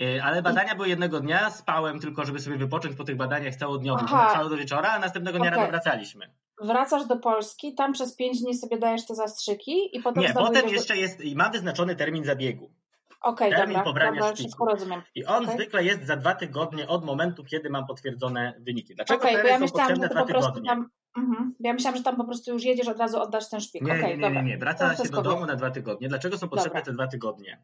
[0.00, 4.10] E, ale badania były jednego dnia, spałem tylko, żeby sobie wypocząć po tych badaniach całodniowych,
[4.10, 5.60] cały do wieczora, a następnego dnia okay.
[5.60, 6.30] rano wracaliśmy
[6.62, 10.68] wracasz do Polski, tam przez 5 dni sobie dajesz te zastrzyki i potem Nie, potem
[10.68, 11.00] jeszcze do...
[11.00, 12.70] jest, ma wyznaczony termin zabiegu.
[13.20, 14.66] Okay, termin dobra, pobrania dobra, szpiku.
[14.66, 15.02] rozumiem.
[15.14, 15.54] I on okay.
[15.54, 18.94] zwykle jest za dwa tygodnie od momentu, kiedy mam potwierdzone wyniki.
[18.94, 20.68] Dlaczego okay, bo ja myślałam, że dwa tygodnie?
[20.68, 20.88] Tam,
[21.18, 21.50] uh-huh.
[21.60, 23.82] Ja myślałam, że tam po prostu już jedziesz, od razu oddasz ten szpik.
[23.82, 24.58] Nie, okay, nie, nie, nie.
[24.58, 26.08] Wraca się do domu na dwa tygodnie.
[26.08, 26.84] Dlaczego są potrzebne dobra.
[26.84, 27.62] te dwa tygodnie?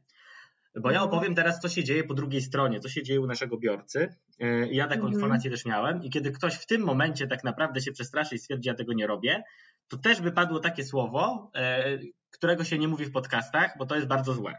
[0.81, 1.15] Bo ja mhm.
[1.15, 4.15] opowiem teraz, co się dzieje po drugiej stronie, co się dzieje u naszego biorcy.
[4.41, 5.13] E, ja taką mm.
[5.13, 8.69] informację też miałem i kiedy ktoś w tym momencie tak naprawdę się przestraszy i stwierdzi,
[8.69, 9.43] ja tego nie robię,
[9.89, 11.99] to też by padło takie słowo, e,
[12.31, 14.55] którego się nie mówi w podcastach, bo to jest bardzo złe.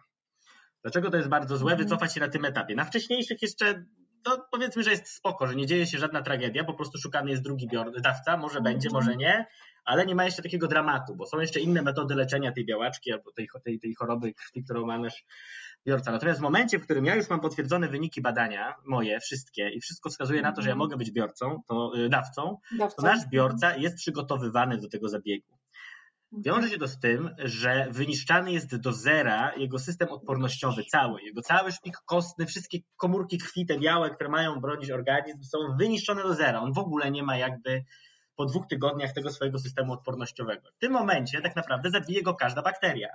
[0.81, 1.71] Dlaczego to jest bardzo złe?
[1.71, 1.87] Mhm.
[1.87, 2.75] Wycofać się na tym etapie.
[2.75, 3.85] Na wcześniejszych jeszcze
[4.23, 7.43] to powiedzmy, że jest spoko, że nie dzieje się żadna tragedia, po prostu szukany jest
[7.43, 7.69] drugi
[8.03, 9.19] dawca, może będzie, może mhm.
[9.19, 9.45] nie,
[9.85, 13.31] ale nie ma jeszcze takiego dramatu, bo są jeszcze inne metody leczenia tej białaczki albo
[13.31, 15.25] tej, tej, tej choroby krwi, którą ma nasz
[15.87, 16.11] biorca.
[16.11, 20.09] Natomiast w momencie, w którym ja już mam potwierdzone wyniki badania, moje, wszystkie, i wszystko
[20.09, 20.77] wskazuje na to, że ja mhm.
[20.77, 25.57] mogę być biorcą, to y, dawcą, dawcą, to nasz biorca jest przygotowywany do tego zabiegu.
[26.31, 31.41] Wiąże się to z tym, że wyniszczany jest do zera jego system odpornościowy cały, jego
[31.41, 36.33] cały szpik kostny, wszystkie komórki krwi, te białe, które mają bronić organizm, są wyniszczone do
[36.33, 36.61] zera.
[36.61, 37.83] On w ogóle nie ma jakby
[38.35, 40.69] po dwóch tygodniach tego swojego systemu odpornościowego.
[40.75, 43.09] W tym momencie tak naprawdę zabije go każda bakteria.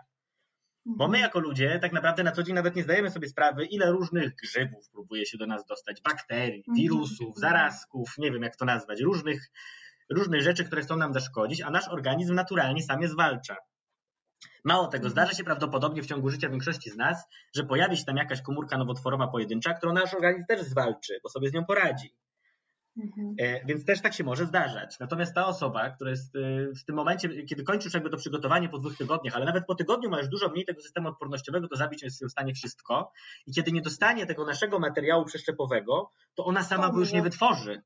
[0.87, 1.23] Bo my mhm.
[1.23, 4.89] jako ludzie tak naprawdę na co dzień nawet nie zdajemy sobie sprawy, ile różnych grzybów
[4.91, 6.77] próbuje się do nas dostać, bakterii, mhm.
[6.77, 9.51] wirusów, zarazków, nie wiem jak to nazwać, różnych,
[10.11, 13.57] różnych rzeczy, które chcą nam zaszkodzić, a nasz organizm naturalnie sam je zwalcza.
[14.65, 15.11] Mało tego, mhm.
[15.11, 17.25] zdarza się prawdopodobnie w ciągu życia większości z nas,
[17.55, 21.49] że pojawi się tam jakaś komórka nowotworowa pojedyncza, którą nasz organizm też zwalczy, bo sobie
[21.49, 22.15] z nią poradzi.
[22.97, 23.35] Mhm.
[23.39, 24.99] E, więc też tak się może zdarzać.
[24.99, 26.39] Natomiast ta osoba, która jest e,
[26.75, 30.11] w tym momencie, kiedy kończysz jakby to przygotowanie po dwóch tygodniach, ale nawet po tygodniu
[30.11, 33.13] ma już dużo mniej tego systemu odpornościowego, to zabić jest w stanie wszystko.
[33.47, 37.83] I kiedy nie dostanie tego naszego materiału przeszczepowego, to ona sama go już nie wytworzy.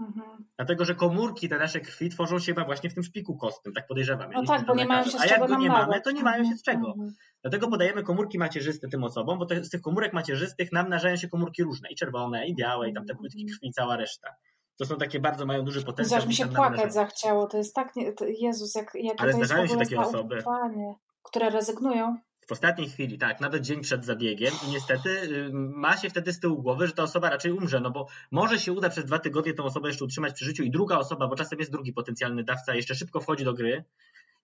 [0.00, 0.44] Mhm.
[0.56, 4.30] Dlatego, że komórki te nasze krwi tworzą się właśnie w tym szpiku kostnym, tak podejrzewam.
[4.32, 6.44] No tak, bo nie mają się z A jak go nie mamy, to nie mają
[6.44, 6.88] się z czego.
[6.88, 7.14] Mhm.
[7.42, 11.62] Dlatego podajemy komórki macierzyste tym osobom, bo te, z tych komórek macierzystych namnażają się komórki
[11.62, 14.28] różne, i czerwone, i białe, i tam te płytki krwi, cała reszta.
[14.76, 16.20] To są takie bardzo, mają duży potencjał.
[16.20, 19.36] Zaraz mi się płakać zachciało, to jest tak, nie, to, Jezus, jak, jak Ale to
[19.36, 20.42] zdarzają się takie osoby.
[21.22, 22.16] które rezygnują.
[22.50, 26.40] W ostatniej chwili, tak, nawet dzień przed zabiegiem i niestety y, ma się wtedy z
[26.40, 29.54] tyłu głowy, że ta osoba raczej umrze, no bo może się uda przez dwa tygodnie
[29.54, 32.74] tą osobę jeszcze utrzymać przy życiu i druga osoba, bo czasem jest drugi potencjalny dawca,
[32.74, 33.84] jeszcze szybko wchodzi do gry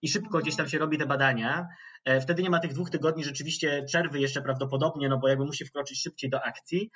[0.01, 1.67] i szybko gdzieś tam się robi te badania.
[2.05, 5.65] E, wtedy nie ma tych dwóch tygodni rzeczywiście przerwy jeszcze prawdopodobnie, no bo jakby musi
[5.65, 6.91] wkroczyć szybciej do akcji,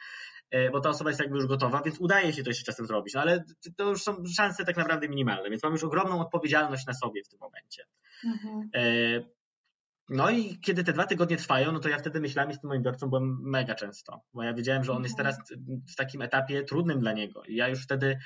[0.52, 3.14] e, bo ta osoba jest jakby już gotowa, więc udaje się to jeszcze czasem zrobić,
[3.14, 3.44] no ale
[3.76, 7.28] to już są szanse tak naprawdę minimalne, więc mam już ogromną odpowiedzialność na sobie w
[7.28, 7.86] tym momencie.
[8.26, 8.70] Mhm.
[10.10, 12.84] No i kiedy te dwa tygodnie trwają, no to ja wtedy myślami z tym moim
[12.84, 15.36] biorcą byłem mega często, bo ja wiedziałem, że on jest mhm.
[15.36, 15.52] teraz
[15.92, 17.44] w takim etapie trudnym dla niego.
[17.44, 18.20] I ja już wtedy,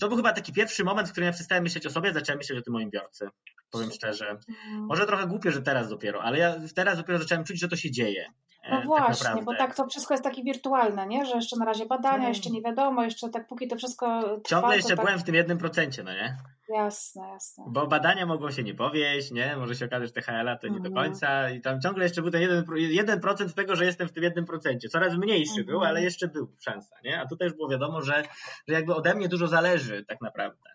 [0.00, 2.58] to był chyba taki pierwszy moment, w którym ja przestałem myśleć o sobie, zacząłem myśleć
[2.58, 3.28] o tym moim biorcy.
[3.70, 4.30] Powiem szczerze.
[4.30, 4.86] Mhm.
[4.86, 7.90] Może trochę głupio, że teraz dopiero, ale ja teraz dopiero zacząłem czuć, że to się
[7.90, 8.26] dzieje.
[8.70, 11.26] No e, tak właśnie, tak bo tak to wszystko jest takie wirtualne, nie?
[11.26, 12.28] że jeszcze na razie badania, hmm.
[12.28, 15.04] jeszcze nie wiadomo, jeszcze tak póki to wszystko trwa, Ciągle jeszcze tak...
[15.04, 16.36] byłem w tym jednym procencie, no nie?
[16.74, 17.64] Jasne, jasne.
[17.68, 19.56] Bo badania mogą się nie powieść, nie?
[19.56, 20.94] Może się okazać, że THL-a to nie do mhm.
[20.94, 24.22] końca i tam ciągle jeszcze był ten jeden, jeden procent tego, że jestem w tym
[24.22, 24.88] jednym procencie.
[24.88, 25.66] Coraz mniejszy mhm.
[25.66, 27.20] był, ale jeszcze był szansa, nie?
[27.20, 28.22] A tutaj już było wiadomo, że,
[28.68, 30.70] że jakby ode mnie dużo zależy tak naprawdę.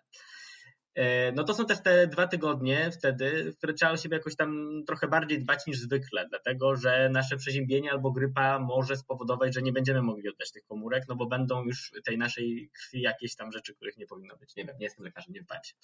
[0.96, 4.36] E, no to są też te dwa tygodnie wtedy, w które trzeba o siebie jakoś
[4.36, 9.62] tam trochę bardziej dbać niż zwykle, dlatego że nasze przeziębienie albo grypa może spowodować, że
[9.62, 13.52] nie będziemy mogli oddać tych komórek, no bo będą już tej naszej krwi jakieś tam
[13.52, 14.56] rzeczy, których nie powinno być.
[14.56, 15.74] Nie wiem, nie jestem lekarzem, nie dbam się.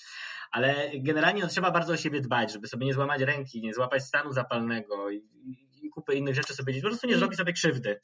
[0.50, 4.04] Ale generalnie no, trzeba bardzo o siebie dbać, żeby sobie nie złamać ręki, nie złapać
[4.04, 5.16] stanu zapalnego i,
[5.82, 8.00] i, kupy innych rzeczy sobie, po prostu nie zrobić sobie krzywdy.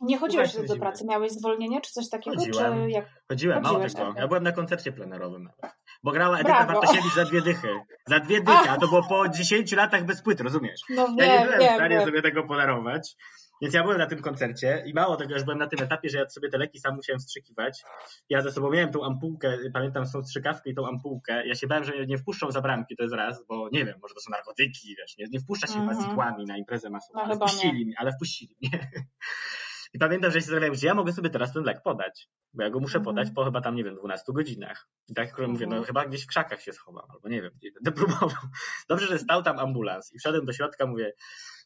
[0.00, 2.36] Nie chodziłeś do pracy, miałeś zwolnienie czy coś takiego?
[2.36, 3.06] Chodziłem, czy jak...
[3.28, 4.14] chodziłem mało tego.
[4.16, 5.76] Ja byłem na koncercie plenerowym nawet.
[6.02, 6.66] Bo grała Edyta.
[6.66, 7.68] Bartosiewicz za dwie dychy.
[8.06, 10.80] Za dwie dychy, a to było po 10 latach bez płyt, rozumiesz?
[10.88, 13.16] No ja nie byłem w stanie sobie tego podarować.
[13.62, 16.18] Więc ja byłem na tym koncercie i mało tego, już byłem na tym etapie, że
[16.18, 17.82] ja sobie te leki sam musiałem wstrzykiwać.
[18.28, 21.46] Ja ze sobą miałem tą ampułkę, pamiętam tą strzykawkę i tą ampułkę.
[21.46, 24.14] Ja się bałem, że nie wpuszczą za bramki, to jest raz, bo nie wiem, może
[24.14, 26.46] to są narkotyki, wiesz, nie, nie wpuszcza się mm -hmm.
[26.46, 28.90] na imprezę masową, no, ale wpuścili mnie, ale wpuścili mnie.
[29.92, 32.70] I pamiętam, że się zastanawiałem, gdzie ja mogę sobie teraz ten lek podać, bo ja
[32.70, 34.88] go muszę podać po chyba tam, nie wiem, 12 godzinach.
[35.08, 37.70] I tak mm mówię, no chyba gdzieś w krzakach się schowam, albo nie wiem, gdzie
[37.72, 38.42] będę próbował.
[38.88, 41.12] Dobrze, że stał tam ambulans i wszedłem do środka, mówię,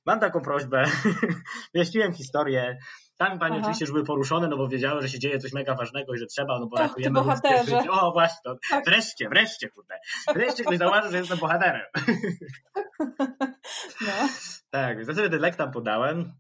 [0.06, 0.84] mam taką prośbę,
[1.74, 2.78] wyjaśniłem historię,
[3.16, 3.60] tam pani Aha.
[3.60, 6.26] oczywiście już były poruszone, no bo wiedziały, że się dzieje coś mega ważnego i że
[6.26, 7.90] trzeba, no bo ratujemy ludzkie życie.
[7.90, 8.84] O właśnie, to tak.
[8.84, 9.94] wreszcie, wreszcie, kurde.
[10.34, 11.86] Wreszcie ktoś zauważył, że jestem bohaterem.
[14.00, 14.28] No.
[14.70, 16.32] Tak, za sobie ten lek tam podałem.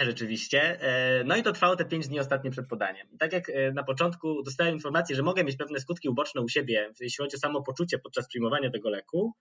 [0.00, 0.80] Rzeczywiście.
[1.24, 3.08] No i to trwało te pięć dni ostatnie przed podaniem.
[3.10, 6.92] I tak jak na początku dostałem informację, że mogę mieć pewne skutki uboczne u siebie,
[7.00, 9.34] jeśli chodzi o samopoczucie podczas przyjmowania tego leku,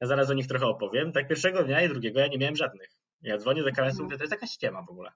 [0.00, 2.88] ja zaraz o nich trochę opowiem, tak pierwszego dnia i drugiego ja nie miałem żadnych.
[3.22, 5.12] Ja dzwonię do KS-u, mówię, to jest jakaś ściema w ogóle.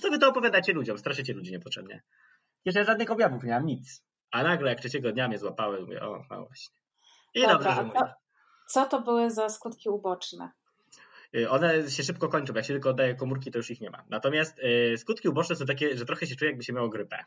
[0.00, 2.02] Co wy to opowiadacie ludziom, straszycie ludzi niepotrzebnie.
[2.64, 4.04] Jeszcze żadnych objawów nie miałem, nic.
[4.30, 6.76] A nagle jak trzeciego dnia mnie złapały, mówię, o, no właśnie.
[7.34, 8.00] I Dobra, dobrze, że mówię.
[8.68, 10.50] Co to były za skutki uboczne?
[11.48, 14.04] One się szybko kończą, jak się tylko oddaje komórki, to już ich nie ma.
[14.10, 17.24] Natomiast y, skutki uboczne są takie, że trochę się czuje, jakby się miało grypę.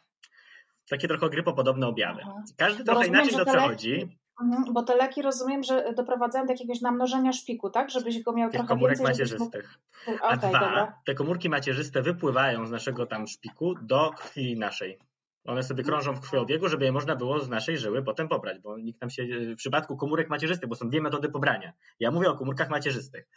[0.89, 2.21] Takie trochę grypopodobne objawy.
[2.57, 4.17] Każdy trochę rozumiem, inaczej to przechodzi.
[4.41, 7.89] Mhm, bo te leki rozumiem, że doprowadzają do jakiegoś namnożenia szpiku, tak?
[7.89, 9.13] Żebyś go miał Tych trochę komórek więcej.
[9.13, 9.79] macierzystych.
[10.07, 10.19] Mógł...
[10.23, 10.99] A okay, dwa, dobra.
[11.05, 14.99] te komórki macierzyste wypływają z naszego tam szpiku do krwi naszej.
[15.45, 18.77] One sobie krążą w krwiobiegu, żeby je można było z naszej żyły potem pobrać, bo
[18.77, 21.73] nikt nam się w przypadku komórek macierzystych, bo są dwie metody pobrania.
[21.99, 23.27] Ja mówię o komórkach macierzystych.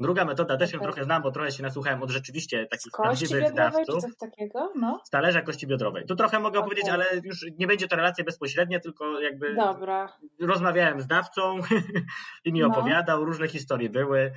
[0.00, 0.86] Druga metoda, też ją Okay.
[0.88, 4.02] trochę znam, bo trochę się nasłuchałem od rzeczywiście takich prawdziwych dawców.
[4.02, 4.72] coś takiego?
[4.76, 6.06] No, Z talerza kości biodrowej.
[6.06, 6.66] Tu trochę mogę Okej.
[6.66, 10.18] opowiedzieć, ale już nie będzie to relacja bezpośrednia, tylko jakby dobra.
[10.40, 11.58] rozmawiałem z dawcą
[12.44, 12.66] i mi No.
[12.66, 14.32] opowiadał, różne historie były,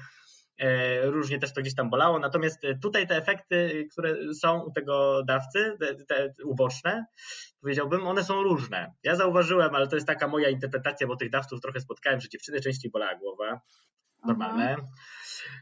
[0.58, 4.72] e, różnie też to gdzieś tam bolało, natomiast e, tutaj te efekty, które są u
[4.72, 7.06] tego dawcy, te, te uboczne,
[7.62, 8.94] powiedziałbym, one są różne.
[9.04, 12.62] Ja zauważyłem, ale to jest taka moja interpretacja, bo tych dawców trochę spotkałem, że dziewczyny
[12.62, 13.62] częściej bolała głowa,
[14.26, 14.76] normalne.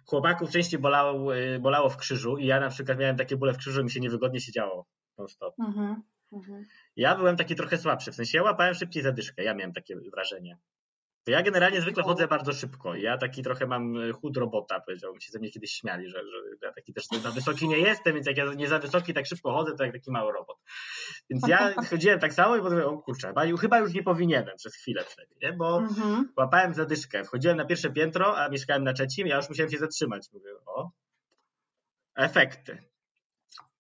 [0.10, 3.58] Chłopaków częściej bolało, e, bolało w krzyżu i ja na przykład miałem takie bóle w
[3.58, 4.86] krzyżu, mi się niewygodnie siedziało
[5.18, 5.56] non-stop.
[5.60, 6.04] Mhm.
[6.34, 6.66] Mhm.
[6.96, 10.58] Ja byłem taki trochę słabszy, w sensie ja łapałem szybciej zadyszkę, ja miałem takie wrażenie.
[11.30, 12.96] Ja generalnie zwykle chodzę bardzo szybko.
[12.96, 15.22] Ja taki trochę mam e, chód robota, powiedziałbym.
[15.22, 18.28] Się ze mnie kiedyś śmiali, że, że ja taki też za wysoki nie jestem, więc
[18.28, 20.58] jak ja nie za wysoki tak szybko chodzę, to jak taki mały robot.
[21.30, 24.76] Więc ja chodziłem tak samo i potem, o kurczę, chyba, chyba już nie powinienem przez
[24.76, 25.54] chwilę przynajmniej, nie?
[25.54, 26.34] bo Mhm.
[26.38, 27.24] łapałem zadyszkę.
[27.24, 30.28] Wchodziłem na pierwsze piętro, a mieszkałem na trzecim, ja już musiałem się zatrzymać.
[30.34, 30.92] Mówię, o,
[32.16, 32.89] efekty.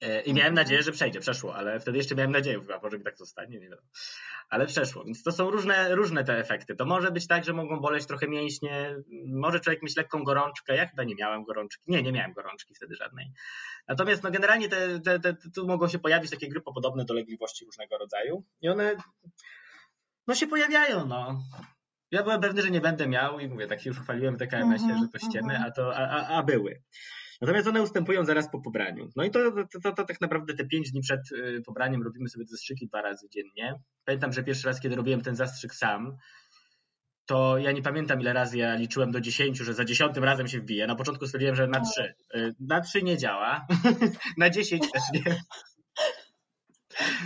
[0.01, 3.17] E, I miałem nadzieję, że przejdzie, przeszło, ale wtedy jeszcze miałem nadzieję, chyba, może tak
[3.17, 3.79] zostanie, nie wiem.
[4.49, 6.75] Ale przeszło, więc to są różne, różne te efekty.
[6.75, 8.95] To może być tak, że mogą boleć trochę mięśnie,
[9.27, 10.75] może człowiek mieć lekką gorączkę.
[10.75, 11.83] Ja chyba nie miałem gorączki.
[11.87, 13.31] Nie, nie miałem gorączki wtedy żadnej.
[13.87, 18.43] Natomiast no, generalnie te, te, te, tu mogą się pojawić takie grypopodobne dolegliwości różnego rodzaju
[18.61, 18.95] i one
[20.27, 21.43] no się pojawiają, no.
[22.11, 24.91] Ja byłem pewny, że nie będę miał i mówię, tak się już chwaliłem w TKMS-ie,
[24.91, 25.63] Mhm, że to ściemy, mhm.
[25.63, 26.81] a, to, a, a, a były.
[27.41, 29.09] Natomiast one ustępują zaraz po pobraniu.
[29.15, 32.29] No i to, to, to, to tak naprawdę te pięć dni przed y, pobraniem robimy
[32.29, 33.79] sobie te zastrzyki dwa razy dziennie.
[34.05, 36.17] Pamiętam, że pierwszy raz, kiedy robiłem ten zastrzyk sam,
[37.25, 40.59] to ja nie pamiętam ile razy ja liczyłem do dziesięciu, że za dziesiątym razem się
[40.59, 40.87] wbije.
[40.87, 42.13] Na początku stwierdziłem, że na trzy.
[42.35, 43.67] Y, Na trzy nie działa,
[44.37, 45.41] na dziesięć też nie.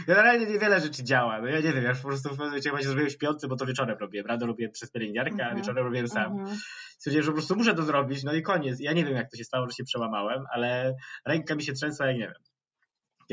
[0.07, 1.41] Generalnie niewiele rzeczy działa.
[1.41, 3.47] No ja nie wiem, ja już po prostu w pewnym momencie chyba się zrobiłem śpiący,
[3.47, 4.27] bo to wieczorem robiłem.
[4.27, 5.57] Rano robiłem przez pielęgniarkę, a Mhm.
[5.57, 6.31] wieczorem robiłem sam.
[6.39, 6.57] Mhm.
[6.97, 8.79] Stwierdziłem, że po prostu muszę to zrobić, no i koniec.
[8.79, 10.95] Ja nie wiem, jak to się stało, że się przełamałem, ale
[11.25, 12.33] ręka mi się trzęsła, jak nie wiem,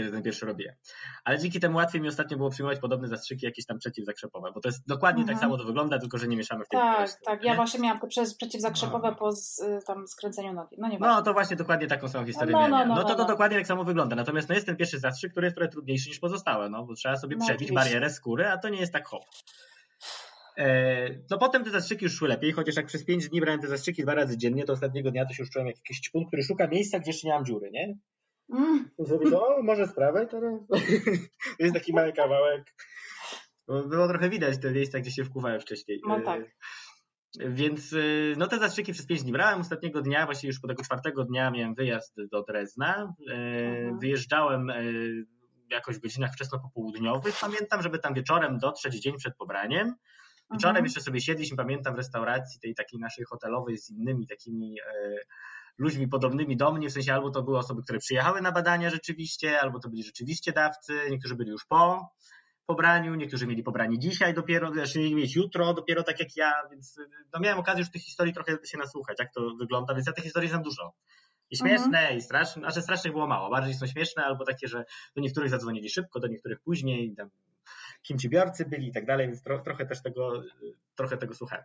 [0.01, 0.75] kiedy ten pierwszy robiłem.
[1.25, 4.69] Ale dzięki temu łatwiej mi ostatnio było przyjmować podobne zastrzyki, jakieś tam przeciwzakrzepowe, bo to
[4.69, 5.41] jest dokładnie tak Mhm.
[5.51, 7.45] samo to wygląda, tylko że nie mieszamy w tym Tak, tak.
[7.45, 7.57] Ja nie?
[7.57, 9.17] właśnie miałam to przez przeciwzakrzepowe No.
[9.17, 10.77] po z, y, tam skręceniu nogi.
[10.79, 12.89] No nie No to właśnie dokładnie taką samą historię No, no, miałem.
[12.89, 13.29] no, No, no, to, to no.
[13.29, 14.17] dokładnie tak samo wygląda.
[14.17, 17.17] Natomiast no jest ten pierwszy zastrzyk, który jest trochę trudniejszy niż pozostałe, no bo trzeba
[17.17, 19.23] sobie No, przebić barierę skóry, a to nie jest tak hop.
[20.59, 23.69] E, No potem te zastrzyki już szły lepiej, chociaż jak przez 5 dni brałem te
[23.69, 26.43] zastrzyki dwa razy dziennie, to ostatniego dnia to się już czułem jak jakiś ćpun, który
[26.43, 27.95] szuka miejsca, gdzie jeszcze nie mam dziury, nie?
[28.53, 28.91] Mm.
[29.31, 30.61] To, o, może z prawej teraz.
[30.69, 30.77] To
[31.59, 32.75] jest taki mały kawałek.
[33.69, 36.01] Było trochę widać te miejsca, gdzie się wkuwałem wcześniej.
[36.09, 36.41] No tak.
[37.39, 37.95] Więc
[38.37, 39.61] no te zastrzyki przez pięć dni brałem.
[39.61, 43.15] Ostatniego dnia, właśnie już po tego czwartego dnia miałem wyjazd do Drezna.
[43.29, 43.99] Mhm.
[43.99, 44.73] Wyjeżdżałem
[45.71, 47.41] jakoś w godzinach wczesno-popołudniowych.
[47.41, 49.95] Pamiętam, żeby tam wieczorem dotrzeć dzień przed pobraniem.
[50.53, 50.85] Wieczorem mhm.
[50.85, 54.77] jeszcze sobie siedliśmy, pamiętam, w restauracji tej takiej naszej hotelowej z innymi takimi
[55.81, 59.61] ludźmi podobnymi do mnie, w sensie albo to były osoby, które przyjechały na badania rzeczywiście,
[59.61, 62.11] albo to byli rzeczywiście dawcy, niektórzy byli już po
[62.67, 67.01] pobraniu, niektórzy mieli pobranie dzisiaj dopiero, znaczy mieli mieć jutro dopiero tak jak ja, więc
[67.33, 70.25] no miałem okazję już tych historii trochę się nasłuchać, jak to wygląda, więc ja tych
[70.25, 70.93] historii znam dużo.
[71.51, 72.19] I śmieszne, mhm.
[72.19, 74.85] i straszne, znaczy strasznych było mało, bardziej są śmieszne, albo takie, że
[75.17, 77.31] do niektórych zadzwonili szybko, do niektórych później, tam
[78.03, 80.43] kimcibiorcy byli i tak dalej, więc tro, trochę też tego,
[80.95, 81.65] trochę tego słuchałem.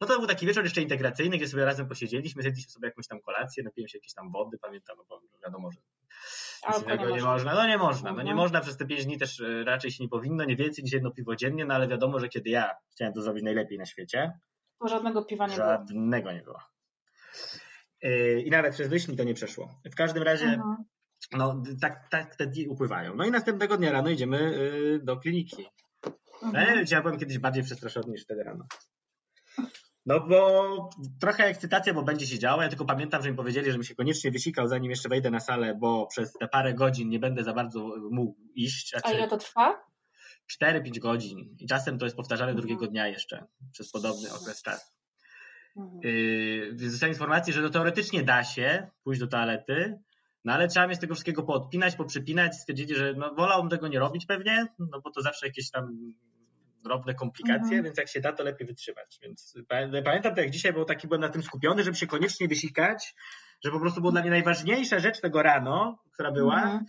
[0.00, 3.20] No to był taki wieczór jeszcze integracyjny, gdzie sobie razem posiedzieliśmy, zjedliśmy sobie jakąś tam
[3.20, 5.78] kolację, napiłem się jakieś tam wody, pamiętam, no bo wiadomo, że
[6.68, 7.54] nic nie, nie można.
[7.54, 8.36] No nie można, no nie mhm.
[8.36, 11.10] można przez te pięć dni też e, raczej się nie powinno, nie więcej niż jedno
[11.10, 14.32] piwo dziennie, no ale wiadomo, że kiedy ja chciałem to zrobić najlepiej na świecie,
[14.80, 15.88] to żadnego piwa nie żadnego było.
[15.88, 16.60] Żadnego nie było.
[18.02, 19.80] E, I nawet przez myśl mi to nie przeszło.
[19.84, 20.76] W każdym razie mhm.
[21.32, 23.14] No, tak, tak te dni upływają.
[23.14, 25.66] No i następnego dnia rano idziemy y, do kliniki.
[26.42, 26.84] Mhm.
[26.90, 28.66] Ja byłem kiedyś bardziej przestraszony niż wtedy rano.
[30.06, 32.62] No bo trochę ekscytacja, bo będzie się działo.
[32.62, 35.74] Ja tylko pamiętam, że mi powiedzieli, żebym się koniecznie wysikał, zanim jeszcze wejdę na salę,
[35.80, 38.94] bo przez te parę godzin nie będę za bardzo mógł iść.
[39.02, 39.84] A, ile to trwa?
[40.62, 41.56] 4-5 godzin.
[41.58, 42.60] I czasem to jest powtarzane mhm.
[42.60, 44.92] drugiego dnia jeszcze przez podobny okres czasu.
[45.76, 46.00] Mhm.
[46.02, 49.98] Yy, dostałem informację, że to teoretycznie da się pójść do toalety,
[50.46, 52.56] no ale trzeba mnie z tego wszystkiego poodpinać, poprzypinać.
[52.56, 56.14] Stwierdzili, że no, wolałbym tego nie robić pewnie, no bo to zawsze jakieś tam
[56.84, 57.82] drobne komplikacje, mhm.
[57.82, 59.18] więc jak się da, to lepiej wytrzymać.
[59.22, 59.54] Więc
[60.04, 63.14] pamiętam to jak dzisiaj, bo taki byłem na tym skupiony, żeby się koniecznie wysikać,
[63.64, 66.84] że po prostu była dla mnie najważniejsza rzecz tego rano, która była, mhm.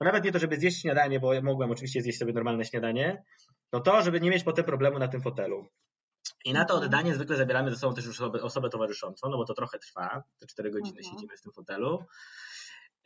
[0.00, 3.24] nawet nie to, żeby zjeść śniadanie, bo ja mogłem oczywiście zjeść sobie normalne śniadanie,
[3.70, 5.66] to to, żeby nie mieć potem problemu na tym fotelu.
[6.44, 6.86] I na to mhm.
[6.86, 10.22] oddanie zwykle zabieramy ze sobą też już osobę, osobę towarzyszącą, no bo to trochę trwa,
[10.38, 11.14] te cztery godziny mhm.
[11.14, 12.04] siedzimy w tym fotelu.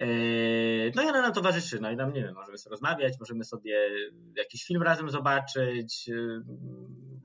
[0.00, 3.44] Yy, no i ona nam towarzyszy, no i nam, nie wiem, możemy sobie rozmawiać, możemy
[3.44, 3.90] sobie
[4.36, 6.08] jakiś film razem zobaczyć.
[6.08, 6.42] Yy,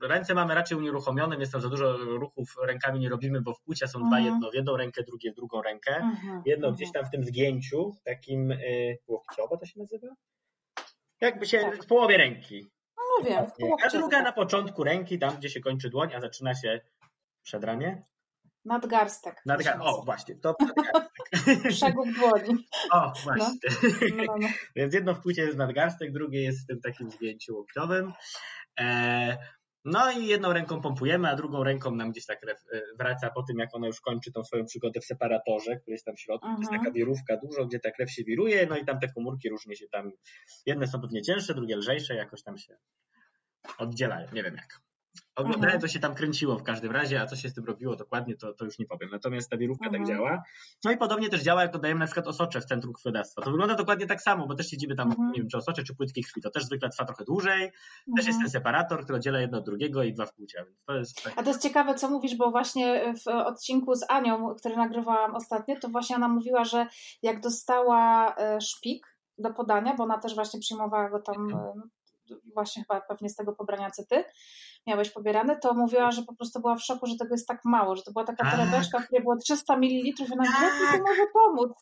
[0.02, 3.86] ręce mamy raczej unieruchomione, jest tam za dużo ruchów rękami nie robimy, bo w płcia
[3.86, 4.24] są dwa, mhm.
[4.24, 5.96] jedno w jedną rękę, drugie w drugą rękę.
[5.96, 6.42] Mhm.
[6.46, 10.08] Jedno gdzieś tam w tym zgięciu, takim yy, łokciowo to się nazywa?
[11.20, 11.84] Jakby się tak.
[11.84, 12.70] w połowie ręki.
[12.96, 13.84] No wiem, w połowie.
[13.86, 16.80] A druga na początku ręki, tam gdzie się kończy dłoń, a zaczyna się
[17.42, 18.02] przedramię.
[18.68, 19.42] Nadgarstek.
[19.46, 21.72] Nadgar o, właśnie, to nadgarstek.
[21.76, 22.68] Przegub dłoni.
[22.92, 23.70] O, właśnie.
[24.16, 24.24] No.
[24.26, 28.12] No, no, Więc jedno w płcie jest nadgarstek, drugie jest w tym takim zdjęciu łokciowym.
[28.80, 29.38] E,
[29.84, 33.42] no i jedną ręką pompujemy, a drugą ręką nam gdzieś ta krew e, wraca po
[33.42, 36.48] tym, jak ona już kończy tą swoją przygodę w separatorze, który jest tam w środku.
[36.54, 39.48] To jest taka wirówka dużo, gdzie ta krew się wiruje, no i tam te komórki
[39.48, 40.12] różnie się tam,
[40.66, 42.76] jedne są pewnie cięższe, drugie lżejsze, jakoś tam się
[43.78, 44.28] oddzielają.
[44.32, 44.87] Nie wiem jak.
[45.38, 45.80] Oglądałem, mhm.
[45.80, 48.54] co się tam kręciło w każdym razie, a co się z tym robiło dokładnie, to,
[48.54, 49.10] to już nie powiem.
[49.10, 50.08] Natomiast ta wirówka tak mhm.
[50.08, 50.42] tak działa.
[50.84, 53.42] No i podobnie też działa, jak oddajemy na przykład osocze w centrum krwiodawstwa.
[53.42, 55.32] To wygląda dokładnie tak samo, bo też siedzimy tam, mhm.
[55.32, 56.40] nie wiem, czy osocze, czy płytki krwi.
[56.40, 57.72] To też zwykle trwa trochę dłużej.
[58.16, 60.64] Też jest ten separator, który oddziela jedno od drugiego i dwa w płcia.
[60.86, 61.32] To jest tak...
[61.36, 65.76] A to jest ciekawe, co mówisz, bo właśnie w odcinku z Anią, który nagrywałam ostatnio,
[65.80, 66.86] to właśnie ona mówiła, że
[67.22, 71.72] jak dostała e, szpik do podania, bo ona też właśnie przyjmowała go tam e,
[72.54, 74.24] właśnie chyba pewnie z tego pobrania cyty,
[74.88, 77.96] miałeś pobierane, to mówiła, że po prostu była w szoku, że tego jest tak mało,
[77.96, 78.56] że to była taka tak.
[78.56, 80.54] torebeczka, w której było 300 ml, że na tak.
[80.92, 81.72] to może pomóc.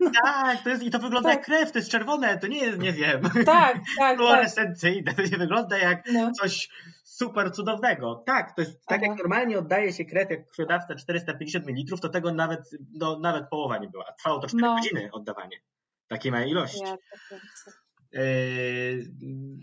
[0.00, 0.10] No.
[0.24, 1.38] Tak, to jest, i to wygląda tak.
[1.38, 5.38] jak krew, to jest czerwone, to nie jest, nie wiem, tak, tak, fluorescencyjne, to nie
[5.38, 6.32] wygląda jak no.
[6.32, 6.68] coś
[7.04, 8.22] super cudownego.
[8.26, 12.34] Tak, to jest tak jak normalnie oddaje się krew, jak krwiodawca 450 ml, to tego
[12.34, 14.12] nawet, no, nawet połowa nie była.
[14.12, 14.76] Trwało to 4 no.
[14.76, 15.60] godziny oddawanie
[16.08, 16.80] takiej małej ilości.
[16.84, 17.89] Ja, tak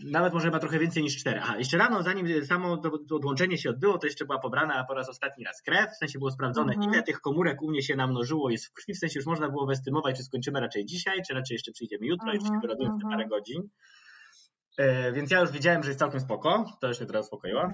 [0.06, 1.42] nawet może chyba trochę więcej niż 4.
[1.42, 4.94] A jeszcze rano, zanim samo to, to odłączenie się odbyło, to jeszcze była pobrana po
[4.94, 6.94] raz ostatni raz krew, w sensie było sprawdzone, mhm.
[6.94, 9.66] ile tych komórek u mnie się namnożyło, jest w krwi, w sensie już można było
[9.66, 13.10] wyestymować, czy skończymy raczej dzisiaj, czy raczej jeszcze przyjdziemy jutro i wszystko robimy w te
[13.10, 13.70] parę godzin.
[14.78, 17.74] Yy, więc ja już widziałem, że jest całkiem spoko, to już mnie trochę uspokoiło.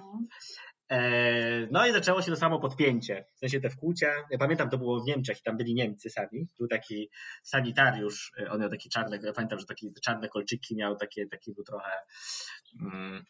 [0.93, 1.13] Mhm.
[1.13, 4.07] E, no i zaczęło się to samo podpięcie, w sensie te wkłucia.
[4.29, 6.47] Ja pamiętam, to było w Niemczech i tam byli Niemcy sami.
[6.57, 7.09] Tu taki
[7.43, 11.53] sanitariusz, e, on miał takie czarne, ja pamiętam, że takie czarne kolczyki miał, takie, taki
[11.53, 11.91] był trochę,
[12.81, 13.23] mm,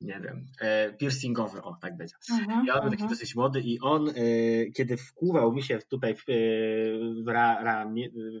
[0.00, 2.14] nie wiem, e, piercingowy, o tak będzie.
[2.30, 3.10] Mhm, I on był taki mhm.
[3.10, 4.10] dosyć młody i on,
[4.76, 6.24] kiedy wkłuwał mi się tutaj w,
[7.24, 7.86] w, ra, ra,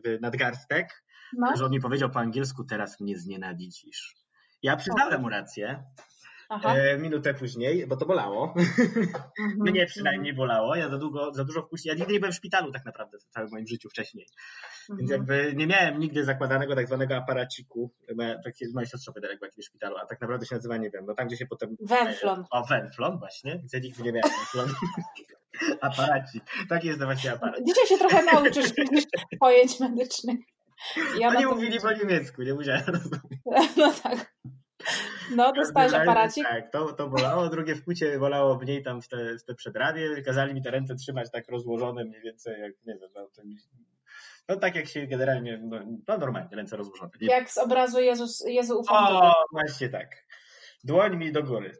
[0.04, 1.04] w nadgarstek,
[1.38, 1.56] no.
[1.56, 4.14] że on mi powiedział po angielsku, teraz mnie znienawidzisz.
[4.62, 5.84] Ja przyznałem mu rację,
[6.50, 8.54] E, minutę później, bo to bolało.
[8.56, 9.08] Mhm.
[9.70, 10.76] Mnie przynajmniej bolało.
[10.76, 11.98] Ja za, długo, za dużo wpuściłem.
[11.98, 14.26] Ja nigdy nie byłem w szpitalu tak naprawdę w całym moim życiu wcześniej.
[14.88, 15.20] Więc mhm.
[15.20, 17.92] jakby nie miałem nigdy zakładanego tak zwanego aparaciku.
[18.44, 21.14] Takie moja siostra powiedziała w jakimś szpitalu, a tak naprawdę się nazywa, nie wiem, no
[21.14, 21.76] tam gdzie się potem...
[21.80, 22.44] Wenflon.
[22.50, 23.62] O, Wenflon właśnie.
[23.64, 24.74] Gdzie nigdy nie miałem Wenflon.
[25.80, 26.44] Aparacik.
[26.68, 27.60] Tak jest to właśnie aparat.
[27.66, 28.72] Dzisiaj się trochę nauczysz
[29.40, 30.38] pojęć medycznych.
[31.18, 33.40] Ja Oni mówili po niemiecku, nie musiałem rozumieć.
[33.76, 34.34] No tak.
[35.36, 36.44] No, dostałeś aparacik?
[36.44, 37.48] Tak, to, to bolało.
[37.48, 40.22] Drugie w kucie bolało mniej tam w te, w te przedramię.
[40.22, 43.28] Kazali mi te ręce trzymać tak rozłożone mniej więcej, jak nie wiem, no,
[44.48, 47.10] no tak jak się generalnie, no, no normalnie, ręce rozłożone.
[47.20, 50.24] Jak z obrazu Jezus, Jezu ufam O, właśnie tak.
[50.84, 51.72] Dłoń mi do góry.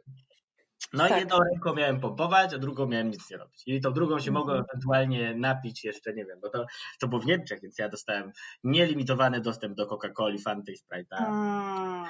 [0.93, 1.17] No tak.
[1.17, 3.63] i jedną ręką miałem pompować, a drugą miałem nic nie robić.
[3.65, 4.69] I tą drugą się mogłem mhm.
[4.69, 6.65] ewentualnie napić jeszcze, nie wiem, bo to,
[6.99, 8.31] to było w Niemczech, więc ja dostałem
[8.63, 11.17] nielimitowany dostęp do Coca-Coli, Fanta i Sprite'a.
[11.17, 12.05] Hmm.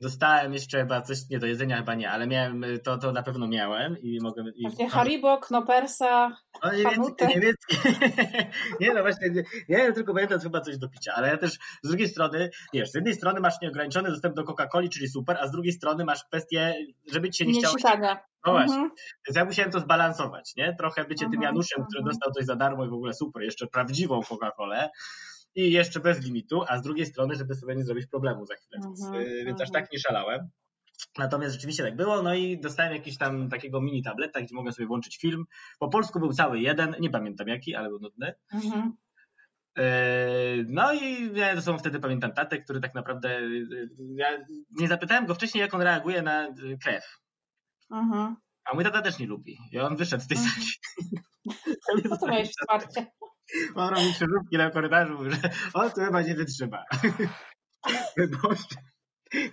[0.00, 3.48] Dostałem jeszcze chyba coś, nie do jedzenia chyba nie, ale miałem, to, to na pewno
[3.48, 4.54] miałem i mogłem...
[4.54, 7.76] I, Pewnie Haribo, Knopersa, no, niemieckie, niemieckie.
[8.80, 11.88] nie no właśnie, nie, nie tylko pamiętam chyba coś do picia, ale ja też z
[11.88, 15.50] drugiej strony, wiesz, z jednej strony masz nieograniczony dostęp do Coca-Coli, czyli super, a z
[15.50, 16.74] drugiej strony masz kwestię,
[17.12, 17.78] żeby ci się nie, nie chciało...
[17.78, 18.17] Się...
[18.46, 18.74] No właśnie.
[18.74, 18.90] Mhm.
[19.26, 20.74] Więc ja musiałem to zbalansować, nie?
[20.78, 22.04] Trochę bycie tym mhm, Januszem, który mhm.
[22.04, 24.88] dostał coś za darmo i w ogóle super, jeszcze prawdziwą Coca-Colę
[25.54, 28.80] i jeszcze bez limitu, a z drugiej strony, żeby sobie nie zrobić problemu za chwilę.
[28.84, 30.50] Więc, y, więc aż tak nie szalałem.
[31.18, 34.86] Natomiast rzeczywiście tak było, no i dostałem jakiś tam takiego mini tableta, gdzie mogłem sobie
[34.86, 35.44] włączyć film.
[35.78, 38.34] Po polsku był cały jeden, nie pamiętam jaki, ale był nudny.
[38.52, 38.92] Mhm.
[39.78, 39.86] E,
[40.66, 43.40] no i ja to są wtedy pamiętam tatę, który tak naprawdę,
[44.16, 44.26] ja
[44.70, 47.04] nie zapytałem go wcześniej, jak on reaguje na krew.
[47.90, 48.36] Mhm.
[48.64, 49.58] A mój tata też nie lubi.
[49.72, 50.62] I on wyszedł z tej mhm.
[51.86, 52.02] sali.
[52.10, 53.06] Po co miałeś wsparcie?
[53.74, 56.84] On robi krzyżówki na korytarzu, że on to chyba nie wytrzyma.
[58.42, 58.64] Boże,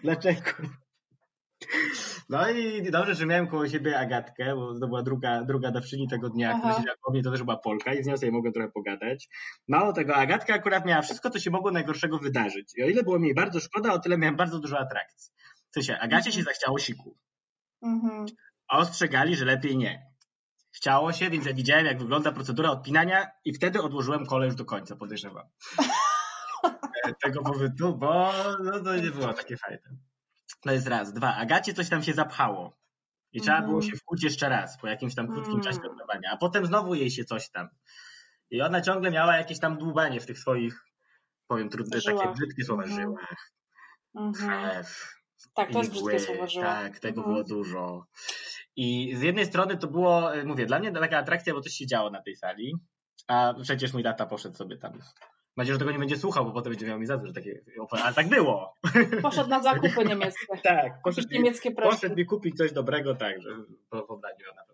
[0.03, 0.51] dlaczego?
[2.29, 6.29] No i dobrze, że miałem koło siebie Agatkę, bo to była druga, druga dawczyni tego
[6.29, 8.71] dnia, która siedziała koło mnie, to też była Polka i z nią sobie mogłem trochę
[8.71, 9.27] pogadać.
[9.67, 12.73] Mało tego, Agatka akurat miała wszystko, to się mogło najgorszego wydarzyć.
[12.77, 15.33] I o ile było mi bardzo szkoda, o tyle miałem bardzo dużo atrakcji.
[15.71, 16.45] W sensie, Agacie się mhm.
[16.45, 17.17] zachciało siku.
[17.85, 18.25] Mhm.
[18.67, 20.15] A ostrzegali, że lepiej nie.
[20.71, 24.65] Chciało się, więc ja widziałem, jak wygląda procedura odpinania i wtedy odłożyłem kole już do
[24.65, 25.47] końca, podejrzewam.
[27.23, 28.33] tego pobytu, bo
[28.63, 29.97] no, to nie było takie fajne.
[30.61, 31.13] To jest raz.
[31.13, 31.35] Dwa.
[31.35, 32.77] Agacie coś tam się zapchało.
[33.31, 33.91] I trzeba było mhm.
[33.91, 35.91] się wkuć jeszcze raz po jakimś tam krótkim czasie mm.
[35.91, 36.31] oddawania.
[36.31, 37.69] A potem znowu jej się coś tam.
[38.49, 40.85] I ona ciągle miała jakieś tam dłubanie w tych swoich,
[41.47, 43.51] powiem trudne, takie brzydkie słowa, żyłach.
[44.15, 44.83] Mhm.
[45.55, 46.65] Tak, to jest brzydkie słowo żyła.
[46.65, 48.05] Tak, tego było dużo.
[48.75, 52.09] I z jednej strony to było, mówię, dla mnie taka atrakcja, bo coś się działo
[52.09, 52.73] na tej sali,
[53.27, 54.93] a przecież mój tata poszedł sobie tam
[55.55, 57.61] Mam że tego nie będzie słuchał, bo potem będzie miał mi za że takie
[58.03, 58.75] ale tak było.
[59.21, 60.45] Poszedł na zakupy niemieckie.
[60.63, 63.49] tak, poszedł, niemieckie poszedł mi kupić coś dobrego, tak, że
[63.89, 64.61] po pobraniu na.
[64.61, 64.64] E,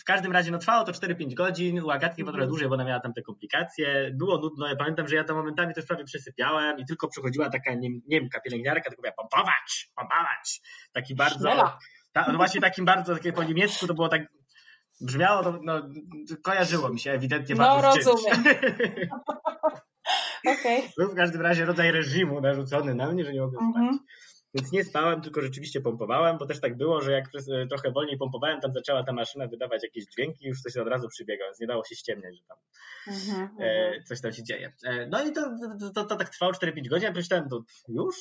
[0.00, 2.34] w każdym razie no, trwało to 4-5 godzin, u Agatki mm.
[2.34, 4.10] trochę dłużej, bo ona miała tam te komplikacje.
[4.14, 7.74] Było nudno, ja pamiętam, że ja tam momentami też prawie przesypiałem i tylko przychodziła taka
[7.74, 10.60] Niem Niemka, pielęgniarka, tylko mówiła pompować, pompować.
[10.92, 11.78] Taki bardzo,
[12.12, 14.22] ta, no właśnie takim bardzo, takie po niemiecku to było tak
[15.00, 15.82] brzmiało to, no,
[16.42, 18.44] kojarzyło mi się ewidentnie no, bardzo No, rozumiem.
[20.58, 20.82] okay.
[20.98, 23.84] Był w każdym razie rodzaj reżimu narzucony na mnie, że nie mogłem spać.
[24.54, 27.24] Więc nie spałem, tylko rzeczywiście pompowałem, bo też tak było, że jak
[27.68, 31.48] trochę wolniej pompowałem, tam zaczęła ta maszyna wydawać jakieś dźwięki, już coś od razu przybiegał,
[31.48, 32.58] więc nie dało się ściemniać, że tam
[33.08, 34.04] mhm, e, mhm.
[34.04, 34.72] coś tam się dzieje.
[34.84, 35.42] E, no i to,
[35.80, 38.16] to, to, to tak trwało 4-5 godzin, a myślałem, to już?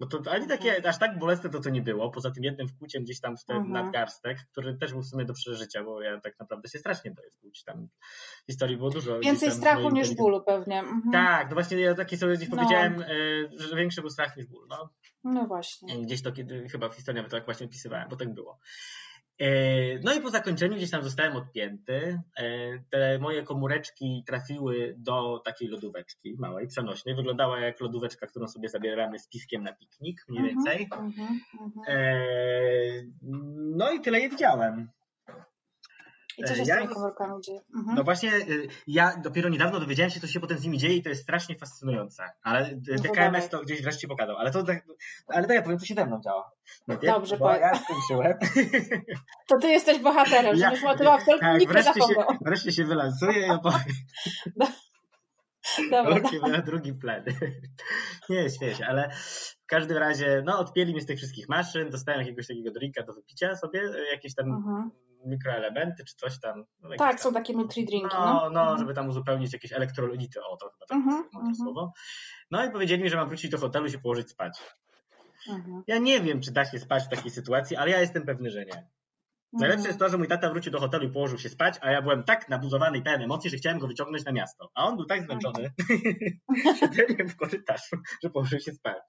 [0.00, 0.86] Bo to ani takie, mhm.
[0.86, 3.56] aż tak bolesne to to nie było, poza tym jednym wkłuciem gdzieś tam w ten
[3.56, 3.72] mhm.
[3.72, 7.30] nadgarstek, który też był w sumie do przeżycia, bo ja tak naprawdę się strasznie boję
[7.30, 7.64] wkłuć.
[7.64, 7.88] Tam
[8.46, 9.20] historii było dużo.
[9.20, 10.78] Więcej strachu niż bólu pewnie.
[10.80, 11.12] Mhm.
[11.12, 12.56] Tak, no właśnie ja takie sobie gdzieś no.
[12.56, 13.06] powiedziałem, e,
[13.58, 14.66] że większy był strach niż ból.
[14.68, 14.90] No,
[15.24, 16.02] no właśnie.
[16.02, 18.58] Gdzieś to kiedy, chyba w historii to tak właśnie opisywałem, bo tak było.
[19.38, 19.48] E,
[19.98, 22.22] no i po zakończeniu gdzieś tam zostałem odpięty.
[22.38, 22.44] E,
[22.90, 27.14] te moje komóreczki trafiły do takiej lodóweczki małej, przenośnej.
[27.14, 30.88] Wyglądała jak lodóweczka, którą sobie zabieramy z piskiem na piknik, mniej mhm, więcej.
[30.90, 31.10] -huh,
[31.60, 33.02] uh -huh.
[33.76, 34.88] No i tyle je widziałem.
[36.38, 37.60] I co się ja, z tymi komórkami dzieje?
[37.74, 37.96] Mhm.
[37.96, 41.02] No właśnie, y, ja dopiero niedawno dowiedziałem się, co się potem z nimi dzieje i
[41.02, 42.30] to jest strasznie fascynujące.
[42.42, 44.36] Ale y, no KMS to gdzieś wreszcie pokazał.
[44.36, 44.84] Ale to, tak,
[45.28, 46.50] ale tak ja powiem, co się ze mną działa.
[47.02, 48.38] Dobrze, bo ja skończyłem.
[49.48, 53.46] To ty jesteś bohaterem, żebyś ja, motywował tylko tak, nikt wreszcie się, wreszcie się wylansuję
[53.46, 53.80] i opowiem.
[55.90, 56.16] Dobra.
[56.16, 57.24] Okay, drugi plan.
[58.30, 59.10] Nie, śmieję się, ale
[59.66, 63.12] w każdym razie, no odpięli mnie z tych wszystkich maszyn, dostałem jakiegoś takiego drinka do
[63.12, 64.90] wypicia sobie, jakieś tam mhm.
[65.24, 66.64] mikroelementy czy coś tam.
[66.80, 68.08] No, tak, tam, są takie nutri-drinki.
[68.12, 68.78] No, no, no mhm.
[68.78, 71.54] żeby tam uzupełnić jakieś elektrolity, o to chyba tak uh -huh.
[71.54, 71.92] słowo.
[72.50, 74.62] No i powiedzieli mi, że mam wrócić do hotelu i się położyć spać.
[75.48, 75.82] Mhm.
[75.86, 78.64] Ja nie wiem, czy da się spać w takiej sytuacji, ale ja jestem pewny, że
[78.64, 78.88] nie.
[79.52, 79.88] Najlepsze mhm.
[79.88, 82.24] jest to, że mój tata wrócił do hotelu i położył się spać, a ja byłem
[82.24, 84.70] tak nabuzowany i pełen emocji, że chciałem go wyciągnąć na miasto.
[84.74, 85.70] A on był tak zmęczony
[86.80, 89.02] siedzeniem w korytarzu, że położył się spać.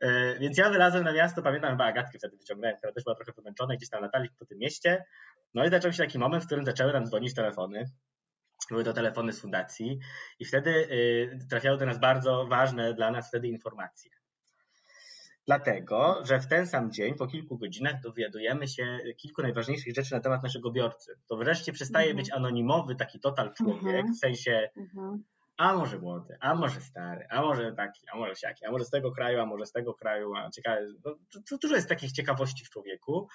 [0.00, 3.32] E, więc ja wylazłem na miasto, pamiętam chyba Agatkę wtedy wyciągnąłem, która też była trochę
[3.32, 5.04] wymęczona, gdzieś tam latali po tym mieście.
[5.54, 7.90] No i zaczął się taki moment, w którym zaczęły nam dzwonić telefony.
[8.70, 9.98] Były to telefony z fundacji
[10.38, 14.10] i wtedy y, trafiały do nas bardzo ważne dla nas wtedy informacje.
[15.46, 20.20] Dlatego, że w ten sam dzień, po kilku godzinach, dowiadujemy się kilku najważniejszych rzeczy na
[20.20, 21.18] temat naszego biorcy.
[21.28, 22.16] To wreszcie przestaje mhm.
[22.16, 24.14] być anonimowy taki total człowiek, mhm.
[24.14, 25.24] w sensie mhm.
[25.60, 28.90] A może młody, a może stary, a może taki, a może siaki, a może z
[28.90, 31.14] tego kraju, a może z tego kraju, a ciekawe, no,
[31.62, 33.28] dużo jest takich ciekawości w człowieku.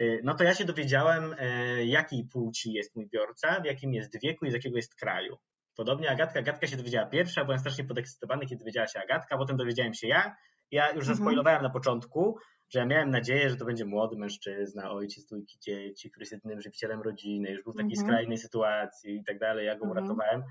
[0.00, 4.22] Y, no to ja się dowiedziałem, y, jakiej płci jest mój biorca, w jakim jest
[4.22, 5.36] wieku i z jakiego jest kraju.
[5.76, 9.94] Podobnie Agatka, Agatka się dowiedziała pierwsza, byłem strasznie podekscytowany, kiedy dowiedziała się Agatka, potem dowiedziałem
[9.94, 10.36] się ja.
[10.70, 11.16] Ja już mhm.
[11.16, 16.10] zaspoilowałem na początku, że ja miałem nadzieję, że to będzie młody mężczyzna, ojciec dwójki dzieci,
[16.10, 18.06] który jest jedynym żywicielem rodziny, już był w takiej mhm.
[18.06, 19.90] skrajnej sytuacji i tak dalej, ja go mhm.
[19.90, 20.42] uratowałem.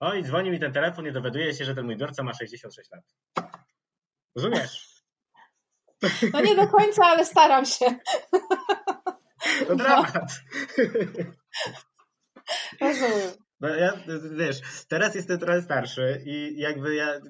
[0.00, 2.90] No i dzwoni mi ten telefon i dowiaduje się, że ten mój biorca ma 66
[2.90, 3.04] lat.
[4.36, 4.94] Rozumiesz?
[6.32, 7.86] No nie do końca, ale staram się.
[9.68, 10.14] To dramat.
[10.14, 10.24] No.
[12.80, 13.43] Rozumiem.
[13.60, 13.92] No ja,
[14.36, 17.20] wiesz, teraz jestem trochę starszy i jakby ja,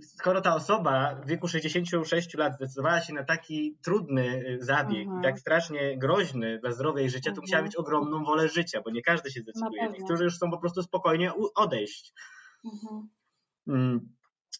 [0.00, 5.22] skoro ta osoba w wieku 66 lat zdecydowała się na taki trudny y, zabieg, mhm.
[5.22, 7.42] tak strasznie groźny dla zdrowia i życia, to mhm.
[7.42, 9.90] musiała mieć ogromną wolę życia, bo nie każdy się zdecyduje.
[9.90, 12.12] Niektórzy już chcą po prostu spokojnie odejść.
[12.64, 13.08] Mhm.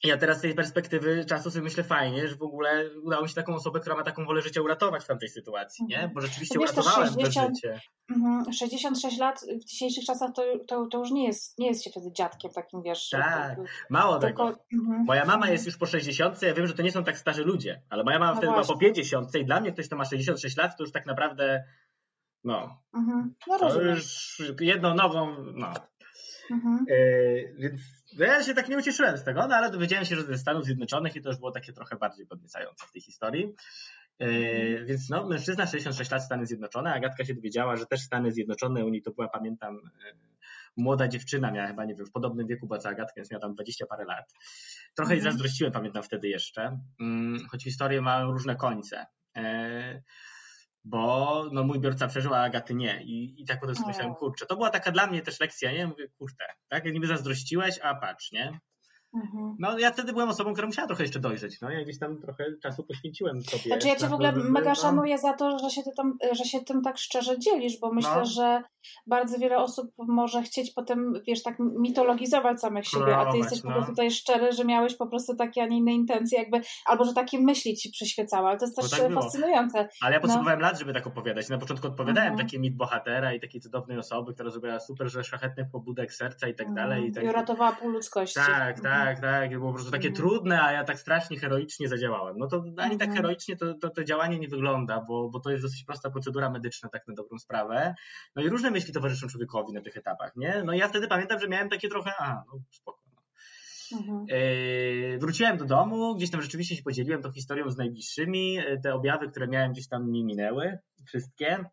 [0.04, 3.34] Ja teraz z tej perspektywy czasu sobie myślę fajnie, że w ogóle udało mi się
[3.34, 6.10] taką osobę, która ma taką wolę życia uratować w tamtej sytuacji, nie?
[6.14, 7.80] Bo rzeczywiście wiesz, uratowałem 60, to życie.
[8.52, 11.90] 66 mhm, lat w dzisiejszych czasach to, to, to, już nie jest, nie jest się
[11.90, 13.10] wtedy dziadkiem takim, wiesz.
[13.10, 14.64] Tak, to, mało tylko, tego.
[14.72, 15.04] Mhm.
[15.04, 17.82] Moja mama jest już po 60, ja wiem, że to nie są tak starzy ludzie,
[17.90, 18.66] ale moja mama no wtedy właśnie.
[18.66, 21.64] była po 50 i dla mnie ktoś, kto ma 66 lat, to już tak naprawdę
[22.44, 23.34] no, mhm.
[23.48, 25.72] no to już jedną nową, no.
[26.50, 26.84] Mhm.
[26.88, 27.80] Yy, więc
[28.18, 31.16] ja się tak nie ucieszyłem z tego, no ale dowiedziałem się, że ze Stanów Zjednoczonych
[31.16, 33.54] i to już było takie trochę bardziej podniecające w tej historii.
[34.18, 38.84] Yy, więc no, mężczyzna 66 lat Stany Zjednoczone, Agatka się dowiedziała, że też Stany Zjednoczone,
[38.84, 40.12] u niej to była, pamiętam, yy,
[40.76, 43.54] młoda dziewczyna, miała chyba, nie wiem, w podobnym wieku była co Agatka, więc miała tam
[43.54, 44.34] 20 parę lat.
[44.94, 45.32] Trochę jej mhm.
[45.32, 49.06] zazdrościłem, pamiętam wtedy jeszcze, yy, choć historie mają różne końce.
[50.84, 53.02] Bo no, mój biorca przeżył, a Agaty nie.
[53.02, 55.86] I, i tak potem sobie myślałem, kurczę, to była taka dla mnie też lekcja, nie?
[55.86, 56.84] Mówię, kurczę, tak?
[56.84, 58.60] Niby zazdrościłeś, a patrz, nie?
[59.14, 59.56] Mhm.
[59.58, 61.60] No ja wtedy byłem osobą, która musiała trochę jeszcze dojrzeć.
[61.60, 63.62] No ja gdzieś tam trochę czasu poświęciłem sobie.
[63.62, 64.74] Znaczy ja cię w ogóle mega no...
[64.74, 68.16] szanuję za to, że się, ty tam, że się tym tak szczerze dzielisz, bo myślę,
[68.16, 68.24] no.
[68.24, 68.62] że
[69.06, 73.70] bardzo wiele osób może chcieć potem, wiesz, tak mitologizować samych siebie, a ty jesteś no.
[73.70, 77.04] po prostu tutaj szczery, że miałeś po prostu takie, a nie inne intencje jakby, albo
[77.04, 79.88] że takie myśli ci przyświecały, ale to jest też tak fascynujące.
[80.00, 80.22] Ale ja no.
[80.22, 80.66] potrzebowałem no.
[80.66, 81.48] lat, żeby tak opowiadać.
[81.48, 82.46] Na początku odpowiadałem mhm.
[82.46, 86.54] takie mit bohatera i takiej cudownej osoby, która zrobiła super, że szlachetnych pobudek serca i
[86.54, 86.88] tak mhm.
[86.88, 87.08] dalej.
[87.08, 87.24] I, tak...
[87.24, 88.34] I uratowała pół ludzkości.
[88.34, 89.01] Tak, mhm.
[89.04, 89.50] Tak, tak.
[89.50, 90.16] Było prostu takie mm.
[90.16, 92.38] trudne, a ja tak strasznie heroicznie zadziałałem.
[92.38, 93.16] No to ani tak mhm.
[93.16, 96.88] heroicznie to, to, to, działanie nie wygląda, bo, bo to jest dosyć prosta procedura medyczna,
[96.88, 97.94] tak na dobrą sprawę.
[98.36, 100.62] No i różne myśli towarzyszą człowiekowi na tych etapach, nie?
[100.64, 103.02] No i ja wtedy pamiętam, że miałem takie trochę, a, no spoko.
[103.92, 104.26] Mhm.
[104.28, 108.58] E, wróciłem do domu, gdzieś tam rzeczywiście się podzieliłem tą historią z najbliższymi.
[108.58, 111.64] E, te objawy, które miałem gdzieś tam mi minęły, wszystkie.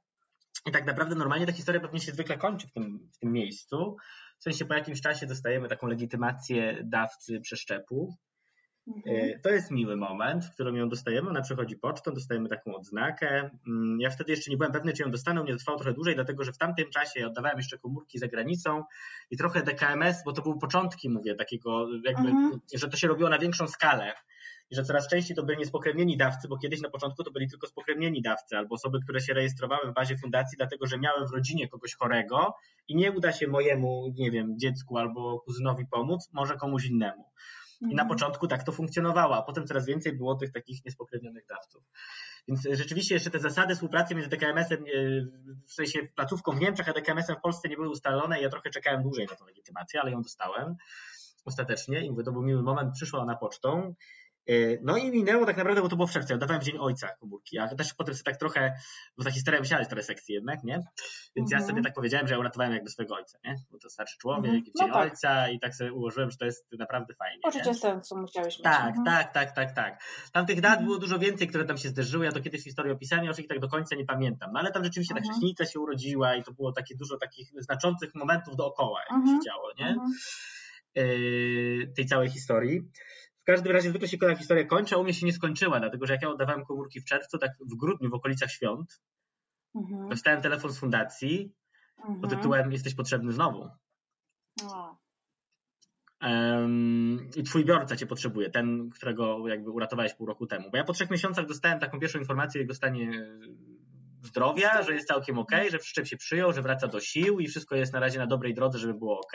[0.65, 3.97] I tak naprawdę normalnie ta historia pewnie się zwykle kończy w tym, w tym miejscu.
[4.39, 8.17] W sensie po jakimś czasie dostajemy taką legitymację dawcy przeszczepu.
[8.87, 9.15] Mhm.
[9.15, 11.29] E, to jest miły moment, w którym ją dostajemy.
[11.29, 13.49] Ona przychodzi pocztą, dostajemy taką odznakę.
[13.67, 15.43] Mm, ja wtedy jeszcze nie byłem pewny, czy ją dostanę.
[15.43, 18.83] Nie trwało trochę dłużej, dlatego że w tamtym czasie oddawałem jeszcze komórki za granicą
[19.31, 22.59] i trochę DKMS, bo to były początki, mówię, takiego, jakby, mhm.
[22.73, 24.13] że to się robiło na większą skalę
[24.71, 27.67] i że coraz częściej to byli niespokrewnieni dawcy, bo kiedyś na początku to byli tylko
[27.67, 31.67] spokrewnieni dawcy albo osoby, które się rejestrowały w bazie fundacji, dlatego że miały w rodzinie
[31.67, 32.53] kogoś chorego
[32.87, 37.25] i nie uda się mojemu, nie wiem, dziecku albo kuzynowi pomóc, może komuś innemu.
[37.81, 38.07] I na mhm.
[38.07, 41.83] początku tak to funkcjonowało, a potem coraz więcej było tych takich niespokrewnionych dawców.
[42.47, 44.85] Więc rzeczywiście jeszcze te zasady współpracy między DKMS-em, e,
[45.67, 48.41] w sensie placówką w Niemczech, a DKMS-em w Polsce nie były ustalone.
[48.41, 50.75] Ja trochę czekałem dłużej na tę legitymację, ale ją dostałem
[51.45, 53.95] ostatecznie i mówię, to był miły moment, przyszła ona pocztą E,
[54.81, 57.59] no i minęło tak naprawdę, bo to było w czerwcu, ja dawałem Dzień Ojca komórki,
[57.59, 58.73] a też potem sobie tak trochę,
[59.17, 60.79] bo ta historia musiała trochę sekcji jednak, nie?
[61.35, 61.83] Więc ja sobie mhm.
[61.83, 63.55] tak powiedziałem, że ja uratowałem jakby swojego ojca, nie?
[63.71, 64.71] Bo to starszy człowiek, mm -hmm.
[64.75, 65.11] no Dzień tak.
[65.11, 67.41] Ojca i tak sobie ułożyłem, że to jest naprawdę fajnie.
[67.43, 68.63] Poczucie sensu musiałeś mieć.
[68.63, 69.05] Tak, mhm.
[69.05, 70.03] tak, tak, tak, tak.
[70.33, 70.85] Tam tych dat mhm.
[70.85, 73.39] było dużo więcej, które tam się zderzyły, ja to kiedyś w historii opisałem, ja już
[73.39, 76.43] ich tak do końca nie pamiętam, no ale tam rzeczywiście ta krześnica się urodziła i
[76.43, 79.95] to było takie dużo takich znaczących momentów dookoła, jak się działo, nie?
[80.95, 82.91] Yy, tej całej historii
[83.49, 86.13] każdym razie zwykle się ta historia kończy, a u mnie się nie skończyła, dlatego że
[86.13, 89.01] jak ja oddawałem komórki w czerwcu, tak w grudniu, w okolicach świąt,
[89.75, 90.09] mhm.
[90.09, 91.53] dostałem telefon z fundacji
[91.97, 92.21] mhm.
[92.21, 93.69] pod tytułem Jesteś potrzebny znowu.
[96.21, 100.71] Um, I twój biorca cię potrzebuje, ten, którego jakby uratowałeś pół roku temu.
[100.71, 103.27] Bo ja po trzech miesiącach dostałem taką pierwszą informację o jego stanie
[104.23, 107.75] zdrowia, że jest całkiem ok, że przyczep się przyjął, że wraca do sił i wszystko
[107.75, 109.33] jest na razie na dobrej drodze, żeby było ok.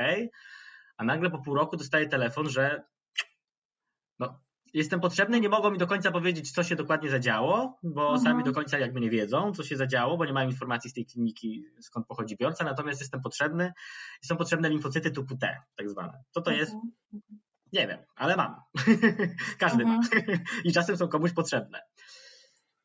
[0.96, 2.84] A nagle po pół roku dostaję telefon, że
[4.18, 4.40] no,
[4.74, 8.20] jestem potrzebny, nie mogą mi do końca powiedzieć, co się dokładnie zadziało, bo mhm.
[8.20, 11.06] sami do końca jakby nie wiedzą, co się zadziało, bo nie mają informacji z tej
[11.06, 13.72] kliniki, skąd pochodzi biorca, natomiast jestem potrzebny
[14.22, 16.22] i są potrzebne limfocyty typu T, tak zwane.
[16.30, 16.74] Co to jest?
[16.74, 17.22] Mhm.
[17.72, 18.54] Nie wiem, ale mam.
[19.58, 20.00] Każdy mhm.
[20.00, 20.36] ma.
[20.64, 21.80] I czasem są komuś potrzebne.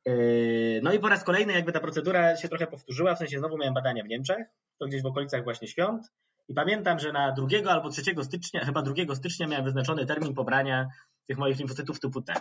[0.06, 3.58] Yy, no i po raz kolejny jakby ta procedura się trochę powtórzyła, w sensie znowu
[3.58, 4.48] miałem badania w Niemczech,
[4.80, 6.12] to gdzieś w okolicach właśnie świąt
[6.50, 10.88] i pamiętam, że na 2 albo 3 stycznia, chyba 2 stycznia miałem wyznaczony termin pobrania
[11.30, 12.34] tych moich limfocytów typu T.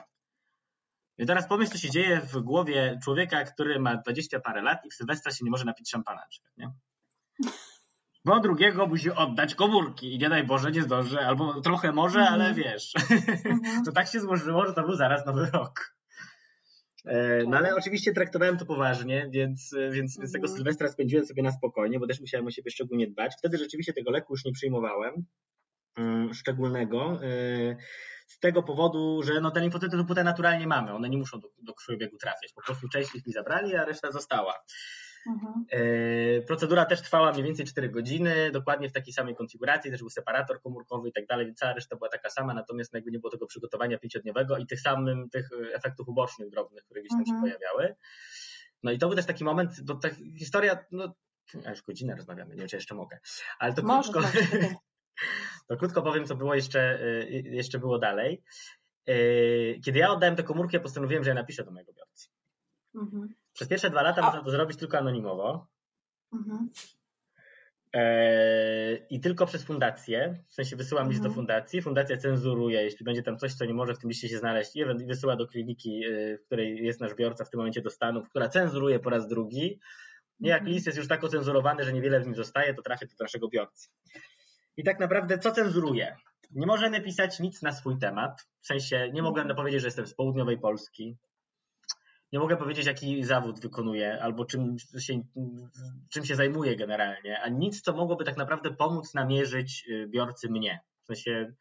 [1.18, 4.90] I teraz pomyśl, co się dzieje w głowie człowieka, który ma 20 parę lat i
[4.90, 6.22] w Sylwestra się nie może napić szampana
[6.56, 6.72] nie?
[8.24, 12.32] Bo drugiego musi oddać komórki i nie daj Boże nie zdąży, albo trochę może, mm
[12.32, 12.92] ale wiesz,
[13.44, 15.94] mm to tak się złożyło, że to był zaraz nowy rok.
[17.04, 20.56] E, no ale oczywiście traktowałem to poważnie, więc, więc, więc tego mhm.
[20.56, 23.32] Sylwestra spędziłem sobie na spokojnie, bo też musiałem o siebie szczególnie dbać.
[23.38, 25.24] Wtedy rzeczywiście tego leku już nie przyjmowałem
[25.96, 27.20] mm, szczególnego.
[28.28, 31.40] E, z tego powodu, że no te limfocyty typu T naturalnie mamy, one nie muszą
[31.40, 32.52] do, do krwiobiegu trafiać.
[32.52, 34.54] Po prostu część ich mi zabrali, a reszta została.
[35.26, 35.64] Mhm.
[35.70, 40.10] E, procedura też trwała mniej więcej 4 godziny, dokładnie w takiej samej konfiguracji, też był
[40.10, 43.30] separator komórkowy i tak dalej, więc cała reszta była taka sama, natomiast jakby nie było
[43.30, 47.36] tego przygotowania pięciodniowego i tych samych tych efektów ubocznych drobnych, które gdzieś tam mhm.
[47.36, 47.94] się pojawiały.
[48.82, 50.08] No i to był też taki moment, bo ta
[50.38, 51.14] historia, no
[51.70, 53.18] już godzinę rozmawiamy, nie wiem czy jeszcze mogę,
[53.58, 54.30] ale to Może krótko,
[55.68, 58.42] to krótko powiem, co było jeszcze, y, jeszcze było dalej.
[59.08, 62.28] Y, kiedy ja oddałem tę komórkę, postanowiłem, że ja napiszę do mojego biorcy.
[62.94, 63.34] Mhm.
[63.52, 64.24] Przez pierwsze dwa lata A.
[64.24, 65.66] można to zrobić tylko anonimowo.
[66.32, 66.70] Mhm.
[67.94, 71.10] E, I tylko przez fundację, w sensie wysyłam mhm.
[71.10, 71.34] list do mhm.
[71.34, 74.76] fundacji, fundacja cenzuruje, jeśli będzie tam coś, co nie może w tym liście się znaleźć
[74.76, 78.28] i wysyła do kliniki, y, w której jest nasz biorca w tym momencie do Stanów,
[78.28, 79.80] która cenzuruje po raz drugi.
[80.40, 80.74] Jak mhm.
[80.74, 83.88] list jest już tak ocenzurowany, że niewiele w nim zostaje, to trafia do naszego biorcy.
[84.78, 86.16] I tak naprawdę co cenzuruje?
[86.50, 90.14] Nie możemy pisać nic na swój temat, w sensie nie mogę powiedzieć, że jestem z
[90.14, 91.16] południowej Polski,
[92.32, 95.22] nie mogę powiedzieć, jaki zawód wykonuję albo czym się,
[96.10, 100.80] czym się zajmuję generalnie, a nic, co mogłoby tak naprawdę pomóc namierzyć y, biorcy mnie.
[101.02, 101.52] W sensie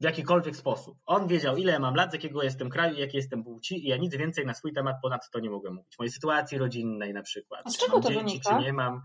[0.00, 0.98] w jakikolwiek sposób.
[1.06, 4.16] On wiedział, ile mam lat, z jakiego jestem kraju, jakiej jestem płci i ja nic
[4.16, 5.98] więcej na swój temat ponad to nie mogłem mówić.
[5.98, 7.62] Mojej sytuacji rodzinnej na przykład.
[7.64, 8.58] A z czego mam to dzieci, wynika?
[8.58, 9.02] Czy nie mam.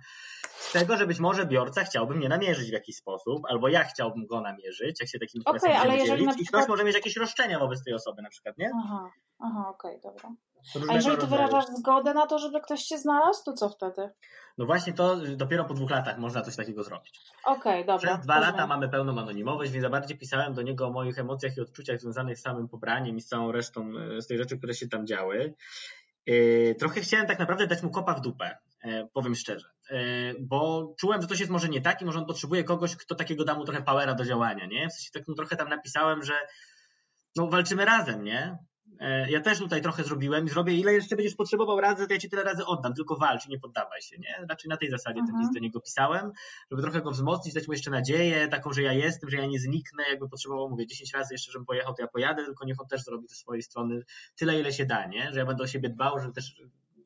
[0.61, 4.25] Z tego, że być może biorca chciałby mnie namierzyć w jakiś sposób, albo ja chciałbym
[4.25, 6.39] go namierzyć, jak się takim okay, ale jeżeli dzielić, przykład...
[6.39, 8.71] i ktoś może mieć jakieś roszczenia wobec tej osoby na przykład, nie?
[8.83, 9.09] Aha,
[9.39, 10.35] aha okej, okay, dobra.
[10.89, 14.09] A jeżeli ty wyrażasz zgodę na to, żeby ktoś się znalazł, to co wtedy?
[14.57, 17.19] No właśnie to dopiero po dwóch latach można coś takiego zrobić.
[17.45, 18.13] Okej, okay, dobra.
[18.13, 18.55] Przez dwa rozumiem.
[18.55, 21.99] lata mamy pełną anonimowość, więc za bardziej pisałem do niego o moich emocjach i odczuciach
[21.99, 25.07] związanych z samym pobraniem i z całą resztą e, z tych rzeczy, które się tam
[25.07, 25.53] działy.
[26.27, 28.57] E, trochę chciałem tak naprawdę dać mu kopa w dupę,
[29.13, 29.65] powiem szczerze,
[30.39, 33.43] bo czułem, że coś jest może nie tak i może on potrzebuje kogoś, kto takiego
[33.45, 34.89] da mu trochę powera do działania, nie?
[34.89, 36.33] W sensie tak no, trochę tam napisałem, że
[37.35, 38.57] no walczymy razem, nie?
[38.99, 42.19] E, ja też tutaj trochę zrobiłem i zrobię, ile jeszcze będziesz potrzebował razy, to ja
[42.19, 44.45] ci tyle razy oddam, tylko walcz, nie poddawaj się, nie?
[44.49, 45.53] Raczej na tej zasadzie ten list mhm.
[45.53, 46.31] do niego pisałem,
[46.71, 49.59] żeby trochę go wzmocnić, dać mu jeszcze nadzieję, taką, że ja jestem, że ja nie
[49.59, 52.87] zniknę, jakby potrzebował, mówię, 10 razy jeszcze, żebym pojechał, to ja pojadę, tylko niech on
[52.87, 54.03] też zrobi ze swojej strony
[54.35, 55.33] tyle, ile się da, nie?
[55.33, 56.61] Że ja będę o siebie dbał, żeby też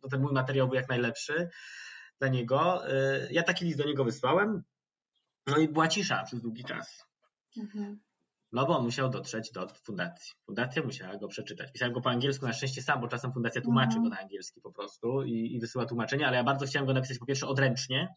[0.05, 1.49] no, ten mój materiał był jak najlepszy
[2.19, 2.87] dla niego.
[2.89, 4.63] E, ja taki list do niego wysłałem,
[5.47, 7.05] no i była cisza przez długi czas.
[7.57, 7.99] Mhm.
[8.51, 10.33] No bo musiał dotrzeć do fundacji.
[10.45, 11.71] Fundacja musiała go przeczytać.
[11.71, 14.03] Pisałem go po angielsku na szczęście sam, bo czasem fundacja tłumaczy mhm.
[14.03, 17.19] go na angielski po prostu i, i, wysyła tłumaczenie, ale ja bardzo chciałem go napisać
[17.19, 18.15] po pierwsze odręcznie.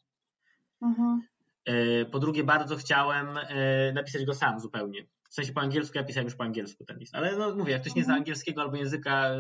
[0.82, 1.22] Mhm.
[1.64, 5.07] E, po drugie, bardzo chciałem e, napisać go sam zupełnie.
[5.29, 7.14] W sensie po angielsku, ja pisałem już po angielsku ten list.
[7.14, 8.22] Ale no mówię, jak ktoś nie zna mhm.
[8.22, 9.39] angielskiego albo języka e,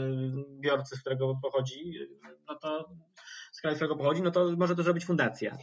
[0.60, 1.94] biorcy, z którego pochodzi,
[2.48, 2.90] no to
[3.52, 5.56] z kraju, z którego pochodzi, no to może to zrobić fundacja.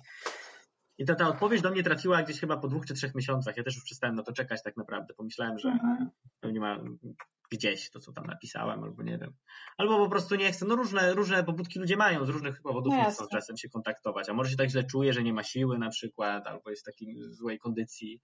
[0.98, 3.58] I ta, ta odpowiedź do mnie trafiła gdzieś chyba po dwóch czy trzech miesiącach.
[3.58, 5.14] Ja też już przestałem na to czekać tak naprawdę.
[5.14, 6.10] Pomyślałem, że mhm.
[6.40, 6.80] pewnie ma
[7.52, 9.34] gdzieś to, co tam napisałem, albo nie wiem.
[9.78, 10.66] Albo po prostu nie chcę.
[10.66, 14.30] No różne, różne pobudki ludzie mają, z różnych powodów no nie chcą czasem się kontaktować.
[14.30, 16.86] A może się tak źle czuje, że nie ma siły na przykład, albo jest w
[16.86, 18.22] takiej złej kondycji.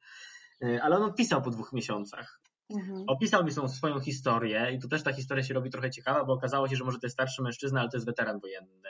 [0.63, 2.41] E, ale on odpisał po dwóch miesiącach.
[2.75, 3.03] Mhm.
[3.07, 6.67] Opisał mi swoją historię i tu też ta historia się robi trochę ciekawa, bo okazało
[6.67, 8.89] się, że może to jest starszy mężczyzna, ale to jest weteran wojenny.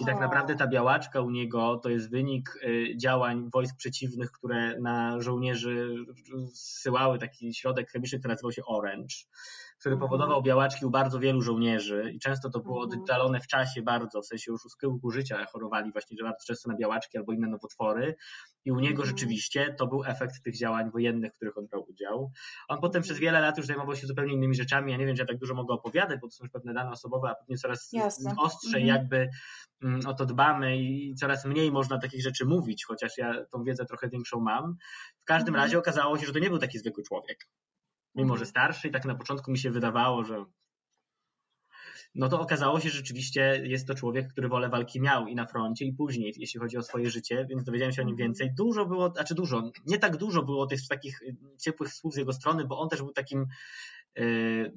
[0.00, 4.80] I tak naprawdę ta białaczka u niego to jest wynik y, działań wojsk przeciwnych, które
[4.80, 5.94] na żołnierzy
[6.52, 9.16] zsyłały taki środek chemiczny, który nazywał się Orange
[9.82, 10.10] który mhm.
[10.10, 13.00] powodował białaczki u bardzo wielu żołnierzy i często to było mhm.
[13.00, 16.70] oddalone w czasie bardzo, w sensie już u schyłku życia chorowali właśnie, że bardzo często
[16.70, 18.16] na białaczki albo inne nowotwory
[18.64, 19.08] i u niego mhm.
[19.08, 22.32] rzeczywiście to był efekt tych działań wojennych, w których on brał udział.
[22.68, 25.22] On potem przez wiele lat już zajmował się zupełnie innymi rzeczami, ja nie wiem, czy
[25.22, 27.92] ja tak dużo mogę opowiadać, bo to są już pewne dane osobowe, a pewnie coraz
[27.92, 28.34] Jasne.
[28.38, 29.30] ostrzej jakby
[29.82, 33.84] mm, o to dbamy i coraz mniej można takich rzeczy mówić, chociaż ja tą wiedzę
[33.86, 34.76] trochę większą mam.
[35.20, 37.48] W każdym razie okazało się, że to nie był taki zwykły człowiek
[38.14, 40.44] mimo że starszy i tak na początku mi się wydawało, że
[42.14, 45.46] no to okazało się, że rzeczywiście jest to człowiek, który wolę walki miał i na
[45.46, 48.28] froncie, i później, jeśli chodzi o swoje życie, więc dowiedziałem się o nim mhm.
[48.28, 48.54] więcej.
[48.54, 52.32] Dużo było, znaczy dużo, nie tak dużo było tych takich y, ciepłych słów z jego
[52.32, 53.46] strony, bo on też był takim
[54.16, 54.72] yy,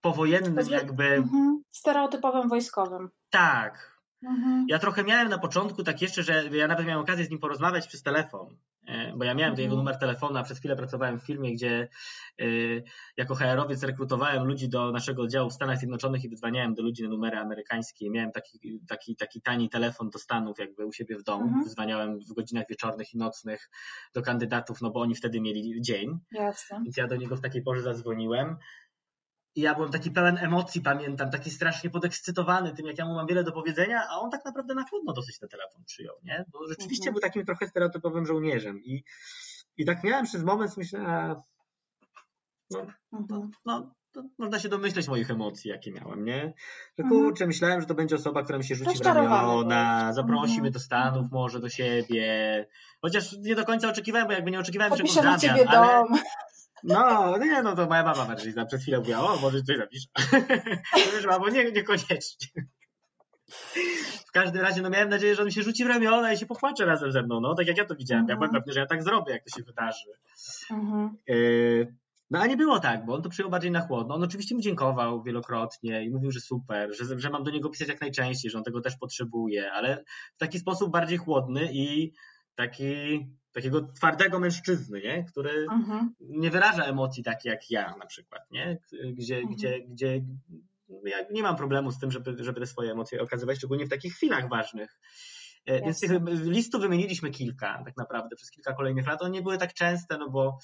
[0.00, 1.04] powojennym jakby...
[1.04, 1.62] Mhm.
[1.70, 3.08] Stereotypowym wojskowym.
[3.30, 4.00] Tak.
[4.22, 4.66] Mhm.
[4.68, 7.86] Ja trochę miałem na początku tak jeszcze, że ja nawet miałem okazję z nim porozmawiać
[7.86, 8.56] przez telefon.
[8.86, 9.84] E, bo ja miałem do jego mhm.
[9.84, 11.88] numer telefonu, a przez chwilę pracowałem w firmie, gdzie
[12.38, 12.44] e,
[13.16, 17.08] jako HR-owiec rekrutowałem ludzi do naszego oddziału w Stanach Zjednoczonych i wydzwaniałem do ludzi na
[17.08, 18.10] numery amerykańskie.
[18.10, 21.44] Miałem taki, taki, taki tani telefon do Stanów jakby u siebie w domu.
[21.44, 21.64] Mhm.
[21.64, 23.70] Wydzwaniałem w godzinach wieczornych i nocnych
[24.14, 26.18] do kandydatów, no bo oni wtedy mieli dzień.
[26.32, 26.80] Jasne.
[26.84, 28.56] Więc ja do niego w takiej porze zadzwoniłem.
[29.56, 33.26] I ja byłem taki pełen emocji, pamiętam, taki strasznie podekscytowany tym, jak ja mu mam
[33.26, 36.44] wiele do powiedzenia, a on tak naprawdę na chłodno dosyć ten telefon przyjął, nie?
[36.52, 37.12] Bo rzeczywiście mhm.
[37.12, 38.80] był takim trochę stereotypowym żołnierzem.
[38.84, 39.04] I,
[39.76, 41.00] i tak miałem przez moment, myślę,
[42.70, 43.50] no, mhm.
[43.64, 46.52] no, no, można się domyśleć moich emocji, jakie miałem, nie?
[46.98, 47.22] Że mhm.
[47.22, 50.60] kurczę, myślałem, że to będzie osoba, która mi się rzuci w ramiona, zaprosi mhm.
[50.60, 52.66] mnie do Stanów, może do siebie.
[53.00, 55.86] Chociaż nie do końca oczekiwałem, bo jakby nie oczekiwałem Podpiszę czegoś na ciebie ale...
[55.86, 56.18] dom.
[56.84, 60.04] No, nie, no to moja mama bardziej przed chwilą mówiła, o, może coś napisz.
[61.12, 62.66] Wiesz, mamo, nie, niekoniecznie.
[64.28, 66.86] W każdym razie, no miałem nadzieję, że on się rzuci w ramiona i się popłacze
[66.86, 68.22] razem ze mną, no, tak jak ja to widziałem.
[68.22, 68.34] Mhm.
[68.34, 70.10] Ja byłem pewny, że ja tak zrobię, jak to się wydarzy.
[70.70, 71.16] Mhm.
[71.30, 71.94] Y,
[72.30, 74.14] no a nie było tak, bo on to przyjął bardziej na chłodno.
[74.14, 77.88] On oczywiście mu dziękował wielokrotnie i mówił, że super, że, że mam do niego pisać
[77.88, 80.04] jak najczęściej, że on tego też potrzebuje, ale
[80.34, 82.12] w taki sposób bardziej chłodny i
[82.56, 85.24] taki takiego twardego mężczyzny, nie?
[85.24, 86.14] który mhm.
[86.20, 88.78] nie wyraża emocji tak jak ja na przykład, nie?
[89.12, 89.54] Gdzie, mhm.
[89.54, 90.24] gdzie, gdzie
[91.04, 94.14] ja nie mam problemu z tym, żeby, żeby te swoje emocje okazywać, szczególnie w takich
[94.14, 94.98] chwilach ważnych.
[95.70, 95.80] Yes.
[95.84, 96.10] Więc tych
[96.44, 99.22] listów wymieniliśmy kilka tak naprawdę przez kilka kolejnych lat.
[99.22, 100.58] One nie były tak częste, no bo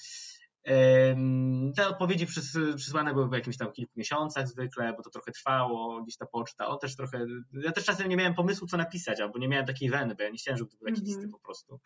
[1.75, 2.27] te odpowiedzi
[2.75, 6.67] przysłane były w jakimś tam kilku miesiącach zwykle, bo to trochę trwało, gdzieś ta poczta,
[6.67, 9.89] o też trochę, ja też czasem nie miałem pomysłu, co napisać, albo nie miałem takiej
[9.89, 11.17] weny, bo ja nie chciałem, żeby to były takie mm -hmm.
[11.17, 11.79] listy po prostu.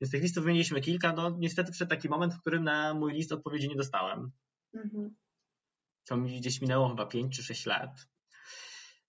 [0.00, 3.32] Więc tych listów wymieniliśmy kilka, no niestety przed taki moment, w którym na mój list
[3.32, 4.30] odpowiedzi nie dostałem.
[4.74, 5.08] Mm -hmm.
[6.04, 7.90] To mi gdzieś minęło chyba 5 czy 6 lat.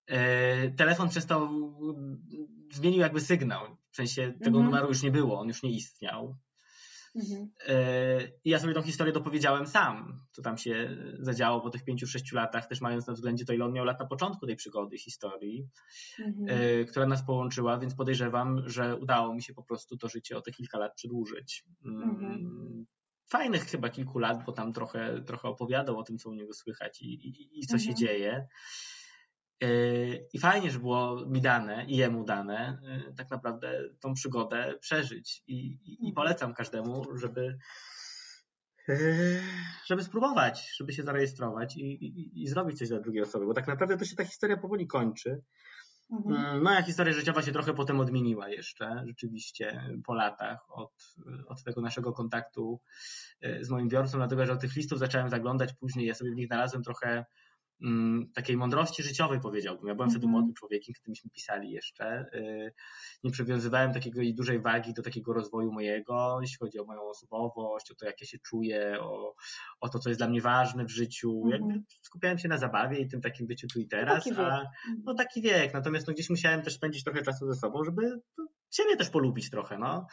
[0.08, 1.50] E, telefon przestał,
[2.72, 4.66] zmienił jakby sygnał, w sensie tego mm -hmm.
[4.66, 6.38] numeru już nie było, on już nie istniał.
[7.16, 7.50] Mhm.
[7.68, 12.08] E, I ja sobie tą historię dopowiedziałem sam, co tam się zadziało po tych pięciu,
[12.08, 14.98] sześciu latach, też mając na względzie to, ile on miał lat na początku tej przygody,
[14.98, 15.68] historii,
[16.20, 16.46] mhm.
[16.50, 20.42] E, która nas połączyła, więc podejrzewam, że udało mi się po prostu to życie o
[20.42, 21.64] te kilka lat przedłużyć.
[21.86, 22.86] Mm, mhm.
[23.30, 27.02] Fajnych chyba kilku lat, bo tam trochę, trochę opowiadał o tym, co u niego słychać
[27.02, 27.98] i, i, i co się mhm.
[27.98, 28.48] dzieje.
[29.62, 34.74] Yy, I fajnie, że było mi dane i jemu dane yy, tak naprawdę tą przygodę
[34.80, 35.44] przeżyć.
[35.48, 36.14] I, i, mhm.
[36.14, 37.58] polecam każdemu, żeby,
[38.88, 39.42] yy,
[39.86, 43.68] żeby spróbować, żeby się zarejestrować i, i, i, zrobić coś dla drugiej osoby, bo tak
[43.68, 45.42] naprawdę to się ta historia powoli kończy.
[46.12, 46.64] Mhm.
[46.64, 51.16] Moja historia życiowa się trochę potem odmieniła jeszcze, rzeczywiście po latach od,
[51.48, 52.80] od tego naszego kontaktu
[53.62, 56.48] z moim biorcą, dlatego że od tych listów zacząłem zaglądać później, ja sobie w nich
[56.48, 57.26] znalazłem trochę
[58.36, 59.88] takiej mądrości życiowej powiedziałbym.
[59.88, 60.32] Ja byłem wtedy mhm.
[60.32, 62.26] młodym człowiekiem, kiedy myśmy pisali jeszcze.
[62.34, 62.74] Y,
[63.24, 67.92] nie przywiązywałem takiego i dużej wagi do takiego rozwoju mojego, jeśli chodzi o moją osobowość,
[67.92, 69.36] o to, jak ja się czuję, o,
[69.80, 71.42] o to, co jest dla mnie ważne w życiu.
[71.54, 71.84] Mhm.
[72.02, 74.26] skupiałem się na zabawie i tym takim byciu tu i teraz.
[74.26, 74.64] No taki a,
[75.04, 75.74] no taki wiek.
[75.74, 79.50] Natomiast no, gdzieś musiałem też spędzić trochę czasu ze sobą, żeby no, siebie też polubić
[79.50, 80.08] trochę, no.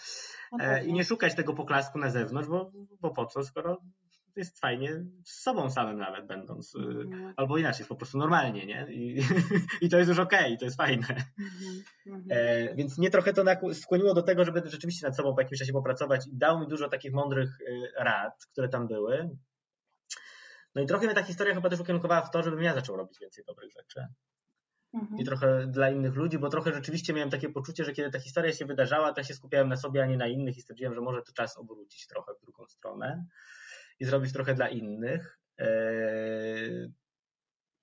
[0.52, 3.78] no I nie szukać tego poklasku na zewnątrz, bo, bo po co, skoro
[4.36, 6.76] jest fajnie z sobą samym nawet będąc.
[6.76, 7.34] Mm.
[7.36, 8.86] Albo inaczej, po prostu normalnie, nie?
[8.90, 9.22] I,
[9.84, 11.06] i to jest już okej, okay, to jest fajne.
[12.06, 12.24] Mm.
[12.30, 15.72] E, więc mnie trochę to skłoniło do tego, żeby rzeczywiście nad sobą po jakimś czasie
[15.72, 19.30] popracować i dał mi dużo takich mądrych e, rad, które tam były.
[20.74, 23.18] No i trochę mnie ta historia chyba też ukierunkowała w to, żebym ja zaczął robić
[23.20, 24.06] więcej dobrych rzeczy.
[24.94, 25.20] Mhm.
[25.20, 28.52] I trochę dla innych ludzi, bo trochę rzeczywiście miałem takie poczucie, że kiedy ta historia
[28.52, 31.00] się wydarzała, to ja się skupiałem na sobie, a nie na innych i stwierdziłem, że
[31.00, 33.26] może to czas obrócić trochę w drugą stronę.
[34.02, 35.38] I zrobić trochę dla innych.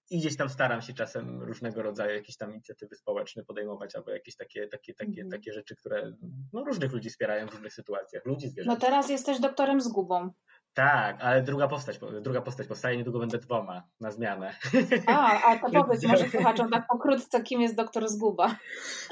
[0.10, 4.36] I gdzieś tam staram się czasem różnego rodzaju jakieś tam inicjatywy społeczne podejmować, albo jakieś
[4.36, 5.32] takie, takie, takie, mm.
[5.32, 6.14] takie rzeczy, które
[6.54, 8.80] no, różnych ludzi wspierają w różnych sytuacjach, ludzi, zwierząt.
[8.80, 10.32] No teraz jesteś doktorem z gubą.
[10.80, 14.54] Tak, ale druga postać, druga postać powstaje, niedługo będę dwoma na zmianę.
[15.08, 18.56] A, a to powiedz może słuchaczom tak pokrótce, kim jest doktor Zguba.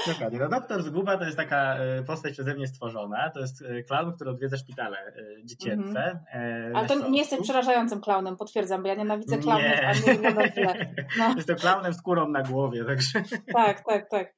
[0.08, 3.84] Dokładnie, no doktor Zguba to jest taka e, postać przeze mnie stworzona, to jest e,
[3.84, 6.20] klaun, który odwiedza szpitale e, dziecięce.
[6.32, 6.76] Mm.
[6.76, 9.88] Ale to nie jesteś przerażającym klaunem, potwierdzam, bo ja nienawidzę klaunów, nie.
[9.88, 10.94] a nie.
[11.18, 11.34] No.
[11.38, 13.24] Jest to klaunem z kurą na głowie, także...
[13.54, 14.34] Tak, tak, tak.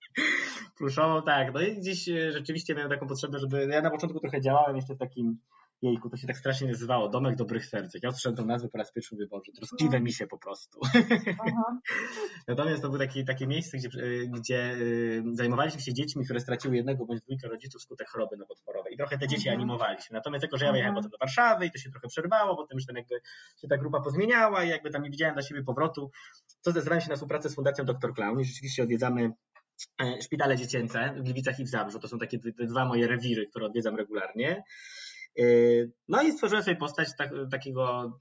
[0.77, 1.53] Pluszową, tak.
[1.53, 3.67] No i dziś rzeczywiście miałem taką potrzebę, żeby...
[3.71, 5.37] Ja na początku trochę działałem jeszcze w takim
[5.81, 7.93] jejku, to się tak strasznie nazywało, Domek Dobrych Serc.
[7.93, 10.03] Jak ja usłyszałem tą nazwę po raz pierwszy, mówię, Boże, troskliwe no.
[10.03, 10.79] mi się po prostu.
[12.47, 13.89] Natomiast to było takie, takie miejsce, gdzie,
[14.27, 18.97] gdzie y, zajmowaliśmy się dziećmi, które straciły jednego bądź dwójkę rodziców wskutek choroby nowotworowej i
[18.97, 19.57] trochę te dzieci mhm.
[19.57, 20.13] animowaliśmy.
[20.13, 22.85] Natomiast jako, że ja wyjechałem potem do Warszawy i to się trochę przerwało, potem już
[22.85, 23.15] tam jakby
[23.61, 26.11] się ta grupa pozmieniała i jakby tam nie widziałem dla siebie powrotu,
[26.61, 29.31] to zdecydowałem się na współpracę z Fundacją Dr Clown i rzeczywiście odwiedzamy
[30.01, 31.99] e, szpitale dziecięce w Gliwicach i w Zabrzu.
[31.99, 34.63] To są takie dwa moje rewiry, które odwiedzam regularnie.
[35.39, 38.13] Yy, no i stworzyłem sobie postać tak, takiego,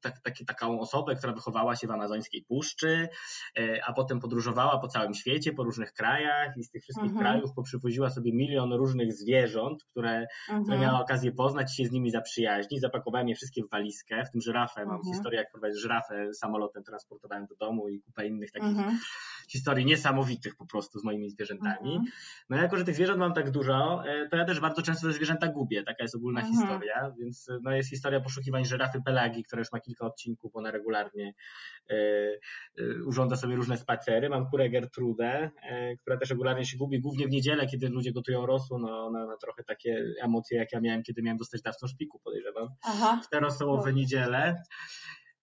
[0.00, 3.08] tak, tak, taką osobę, która wychowała się w amazońskiej puszczy,
[3.56, 7.20] yy, a potem podróżowała po całym świecie, po różnych krajach i z tych wszystkich mhm.
[7.20, 10.62] krajów poprzywoziła sobie milion różnych zwierząt, które, mhm.
[10.62, 12.80] które miała okazję poznać się z nimi zaprzyjaźnić.
[12.80, 14.86] Zapakowałem je wszystkie w walizkę, w tym żyrafę.
[14.86, 15.14] Mam mhm.
[15.14, 18.98] historię, jak prowadzić żyrafę samolotem transportowałem do domu i kupę innych takich mhm.
[19.48, 21.94] Historii niesamowitych po prostu z moimi zwierzętami.
[21.94, 22.04] Mhm.
[22.50, 25.12] No jako, że tych zwierząt mam tak dużo, yy, to ja też bardzo często te
[25.12, 25.82] zwierzęta gubię.
[25.82, 26.80] Taka jest ogólna historia Mhm.
[26.80, 31.34] historia, więc no, jest historia poszukiwań żyrafy Pelagi, która już ma kilka odcinków, ona regularnie
[31.90, 31.94] y,
[32.78, 34.28] y, urządza sobie różne spacery.
[34.28, 35.50] Mam kurę Gertrudę,
[35.92, 39.26] y, która też regularnie się gubi, głównie w niedzielę, kiedy ludzie gotują rosół, no ona
[39.26, 42.68] ma trochę takie emocje, jak ja miałem, kiedy miałem dostać dawcą szpiku, podejrzewam.
[42.82, 43.20] Aha.
[43.24, 44.62] Czterosołowe niedziele.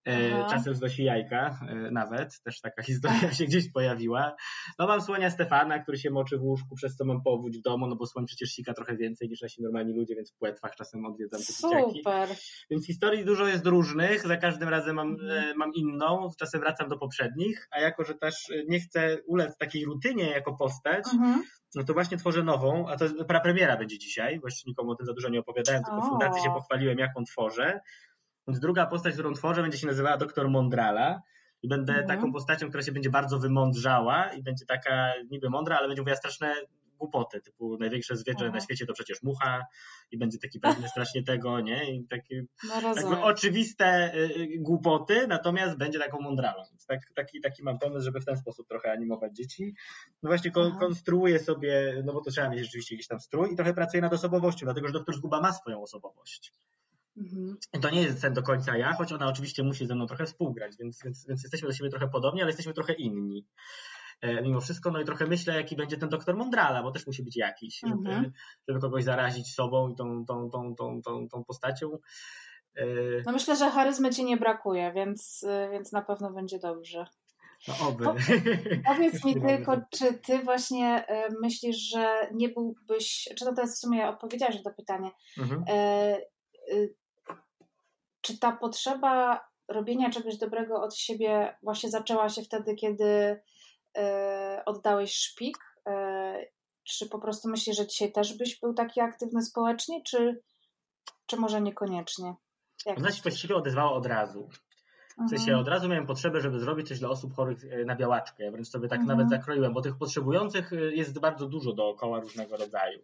[0.07, 0.47] E, Aha.
[0.49, 4.35] czasem znosi jajka e, nawet, też taka historia się gdzieś pojawiła.
[4.79, 7.87] No mam słonia Stefana, który się moczy w łóżku, przez co mam powódź w domu,
[7.87, 11.05] no bo słoń przecież sika trochę więcej niż nasi normalni ludzie, więc w płetwach czasem
[11.05, 12.29] odwiedzam te Super.
[12.69, 15.31] Więc historii dużo jest różnych, za każdym razem mam, mhm.
[15.31, 19.85] E, mam inną, czasem wracam do poprzednich, a jako, że też nie chcę ulec takiej
[19.85, 21.43] rutynie jako postać, mhm.
[21.75, 23.05] no to właśnie tworzę nową, a to
[23.43, 26.49] premiera będzie dzisiaj, właściwie nikomu o tym za dużo nie opowiadałem, tylko w fundacji się
[26.49, 27.79] pochwaliłem, jaką tworzę.
[28.47, 31.21] Więc druga postać, którą tworzę, będzie się nazywała doktor Mondrala.
[31.61, 32.07] I będę mhm.
[32.07, 36.17] taką postacią, która się będzie bardzo wymądrzała i będzie taka niby mądra, ale będzie mówiła
[36.17, 36.55] straszne
[37.03, 38.53] głupoty, typu największe zwierzę mhm.
[38.53, 39.65] na świecie to przecież mucha
[40.11, 41.95] i będzie taki pewny strasznie tego, nie?
[41.95, 46.63] I takie no jakby oczywiste y, y, głupoty, natomiast będzie taką mądralą.
[46.71, 49.73] Więc tak, taki, taki mam pomysł, żeby w ten sposób trochę animować dzieci.
[50.23, 53.55] No właśnie kon, konstruuję sobie, no bo to trzeba mieć rzeczywiście jakiś tam strój i
[53.55, 56.53] trochę pracuję nad osobowością, dlatego że doktor Zguba ma swoją osobowość.
[57.17, 57.57] Mhm.
[57.81, 60.77] To nie jest ten do końca ja, choć ona oczywiście musi ze mną trochę współgrać,
[60.79, 63.47] więc, więc, więc jesteśmy do siebie trochę podobni, ale jesteśmy trochę inni.
[64.21, 67.23] E, mimo wszystko, no i trochę myślę, jaki będzie ten doktor Mondrala, bo też musi
[67.23, 68.31] być jakiś, żeby, mhm.
[68.67, 71.97] żeby kogoś zarazić sobą i tą, tą, tą, tą, tą, tą postacią.
[72.75, 72.85] E,
[73.25, 77.05] no myślę, że charyzmy ci nie brakuje, więc, więc na pewno będzie dobrze.
[77.67, 78.03] No oby.
[78.03, 78.15] Po,
[78.85, 83.79] powiedz mi tylko, czy ty właśnie e, myślisz, że nie byłbyś, czy to jest w
[83.79, 85.63] sumie odpowiedziałeś na to pytanie, mhm.
[88.23, 93.41] Czy ta potrzeba robienia czegoś dobrego od siebie właśnie zaczęła się wtedy, kiedy
[93.97, 95.57] e, oddałeś szpik?
[95.87, 96.45] E,
[96.83, 100.41] czy po prostu myślisz, że dzisiaj też byś był taki aktywny społecznie, czy,
[101.25, 102.35] czy może niekoniecznie?
[102.85, 104.49] Jak Ona się właściwie odezwała od razu.
[105.25, 105.59] W sensie mhm.
[105.59, 108.43] od razu miałem potrzebę, żeby zrobić coś dla osób chorych e, na białaczkę.
[108.43, 109.17] Ja wręcz sobie tak mhm.
[109.17, 112.99] nawet zakroiłem, bo tych potrzebujących jest bardzo dużo dookoła różnego rodzaju.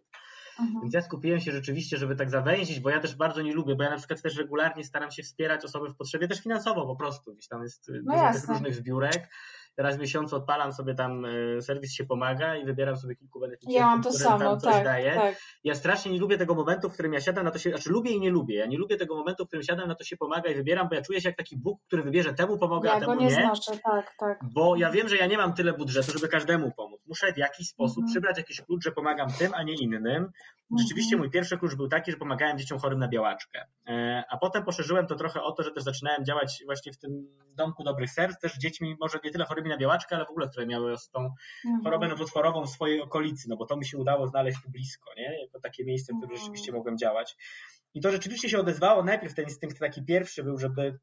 [0.60, 0.80] Mhm.
[0.82, 3.82] Więc ja skupiłem się rzeczywiście, żeby tak zawęzić, bo ja też bardzo nie lubię, bo
[3.82, 7.34] ja na przykład też regularnie staram się wspierać osoby w potrzebie, też finansowo po prostu.
[7.34, 9.28] Gdzieś tam jest no dużo tych różnych zbiórek
[9.76, 13.80] raz w miesiącu odpalam sobie tam, e, serwis się pomaga i wybieram sobie kilku beneficjentów,
[13.80, 15.14] ja mam to samo, coś tak, daje.
[15.14, 15.36] Tak.
[15.64, 18.10] Ja strasznie nie lubię tego momentu, w którym ja siadam na to się, znaczy lubię
[18.10, 18.54] i nie lubię.
[18.54, 20.94] Ja nie lubię tego momentu, w którym siadam na to się pomaga i wybieram, bo
[20.94, 23.26] ja czuję się jak taki Bóg, który wybierze temu pomogę, ja a temu nie.
[23.26, 23.30] nie.
[23.30, 24.38] Znoszę, tak, tak.
[24.54, 27.00] Bo ja wiem, że ja nie mam tyle budżetu, żeby każdemu pomóc.
[27.06, 28.10] Muszę w jakiś sposób mhm.
[28.10, 30.30] przybrać jakiś klucz, że pomagam tym, a nie innym.
[30.78, 31.18] Rzeczywiście mhm.
[31.18, 33.64] mój pierwszy klucz był taki, że pomagałem dzieciom chorym na białaczkę.
[33.86, 37.26] E, a potem poszerzyłem to trochę o to, że też zaczynałem działać właśnie w tym
[37.56, 40.48] domku dobrych serc, też z dziećmi może nie tyle chorymi na białaczkę, ale w ogóle,
[40.48, 41.20] które miały tą
[41.64, 41.84] mhm.
[41.84, 45.42] chorobę nowotworową w swojej okolicy, no bo to mi się udało znaleźć tu blisko, nie?
[45.42, 46.40] Jako takie miejsce, w którym mhm.
[46.40, 47.36] rzeczywiście mogłem działać.
[47.94, 49.04] I to rzeczywiście się odezwało.
[49.04, 50.98] Najpierw ten instynkt taki pierwszy był, żeby,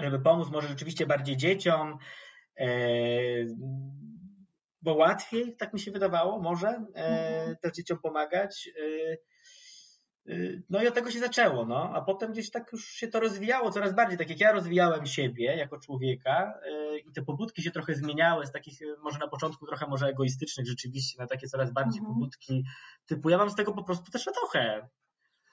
[0.00, 1.98] żeby pomóc może rzeczywiście bardziej dzieciom,
[2.56, 2.66] e,
[4.84, 8.70] bo łatwiej, tak mi się wydawało, może e, też dzieciom pomagać.
[10.28, 13.20] Y, no i od tego się zaczęło, no, a potem gdzieś tak już się to
[13.20, 17.70] rozwijało coraz bardziej, tak jak ja rozwijałem siebie jako człowieka y, i te pobudki się
[17.70, 21.98] trochę zmieniały z takich może na początku trochę może egoistycznych rzeczywiście na takie coraz bardziej
[21.98, 22.14] mhm.
[22.14, 22.64] pobudki
[23.06, 24.88] typu ja mam z tego po prostu też trochę,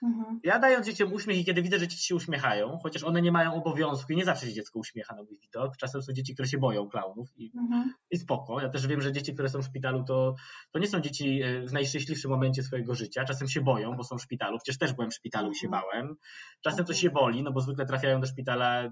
[0.03, 0.39] Mhm.
[0.43, 3.53] Ja dając dzieciom uśmiech i kiedy widzę, że dzieci się uśmiechają, chociaż one nie mają
[3.53, 6.57] obowiązku i nie zawsze się dziecko uśmiecha na mój widok, czasem są dzieci, które się
[6.57, 7.93] boją klaunów i, mhm.
[8.11, 8.61] i spoko.
[8.61, 10.35] Ja też wiem, że dzieci, które są w szpitalu, to,
[10.71, 13.25] to nie są dzieci e, w najszczęśliwszym momencie swojego życia.
[13.25, 15.83] Czasem się boją, bo są w szpitalu, przecież też byłem w szpitalu i się mhm.
[15.83, 16.15] bałem.
[16.61, 18.91] Czasem to się boli, no bo zwykle trafiają do szpitala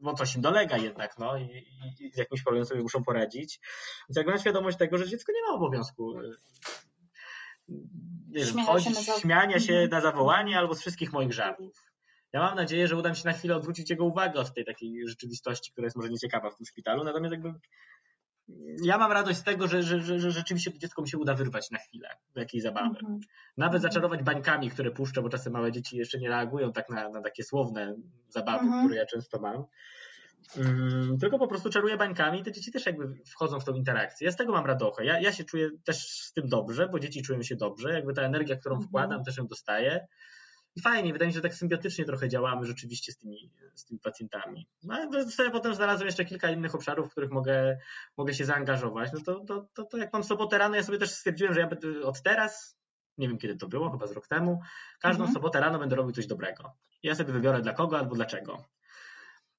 [0.00, 3.60] bo coś im dolega jednak, no i, i, i z jakimś problemem sobie muszą poradzić.
[4.08, 6.14] Więc jak mam świadomość tego, że dziecko nie ma obowiązku
[8.66, 9.90] chodzić, się śmiania się mhm.
[9.90, 11.88] na zawołanie albo z wszystkich moich żartów.
[12.32, 15.08] Ja mam nadzieję, że uda mi się na chwilę odwrócić jego uwagę od tej takiej
[15.08, 17.54] rzeczywistości, która jest może nieciekawa w tym szpitalu, natomiast jakby
[18.82, 21.34] ja mam radość z tego, że, że, że, że rzeczywiście to dziecko mi się uda
[21.34, 22.88] wyrwać na chwilę do jakiejś zabawy.
[22.88, 23.20] Mhm.
[23.56, 23.82] Nawet mhm.
[23.82, 27.44] zaczarować bańkami, które puszczę, bo czasem małe dzieci jeszcze nie reagują tak na, na takie
[27.44, 27.96] słowne
[28.28, 29.64] zabawy, które ja często mam.
[30.56, 34.24] Mm, tylko po prostu czaruję bańkami i te dzieci też jakby wchodzą w tą interakcję.
[34.24, 35.04] Ja z tego mam radochę.
[35.04, 37.92] Ja, ja się czuję też z tym dobrze, bo dzieci czują się dobrze.
[37.92, 38.88] Jakby ta energia, którą mhm.
[38.88, 40.06] wkładam, też ją dostaję.
[40.76, 44.00] I fajnie, wydaje mi się, że tak symbiotycznie trochę działamy rzeczywiście z tymi, z tymi
[44.00, 44.68] pacjentami.
[44.82, 47.78] No ale sobie potem znalazłem jeszcze kilka innych obszarów, w których mogę,
[48.16, 49.10] mogę się zaangażować.
[49.12, 51.68] No to, to, to, to jak mam sobotę rano, ja sobie też stwierdziłem, że ja
[52.02, 52.78] od teraz,
[53.18, 54.60] nie wiem kiedy to było, chyba z rok temu,
[55.00, 55.34] każdą mhm.
[55.34, 56.72] sobotę rano będę robił coś dobrego.
[57.02, 58.64] Ja sobie wybiorę dla kogo albo dlaczego.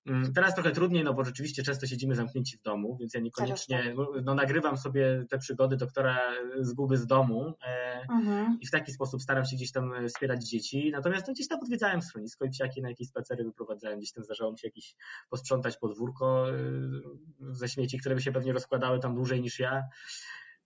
[0.10, 3.84] Mm, teraz trochę trudniej, no bo rzeczywiście często siedzimy zamknięci w domu, więc ja niekoniecznie
[3.84, 3.95] tak.
[3.95, 6.18] no, no, nagrywam sobie te przygody doktora
[6.60, 8.57] zguby z domu e, mhm.
[8.61, 10.91] i w taki sposób staram się gdzieś tam wspierać dzieci.
[10.91, 13.99] Natomiast no, gdzieś tam odwiedzałem schronisko i psiaki na jakieś spacery wyprowadzałem.
[13.99, 14.95] Gdzieś tam zdarzało mi się jakieś
[15.30, 16.53] posprzątać podwórko e,
[17.40, 19.84] ze śmieci, które by się pewnie rozkładały tam dłużej niż ja.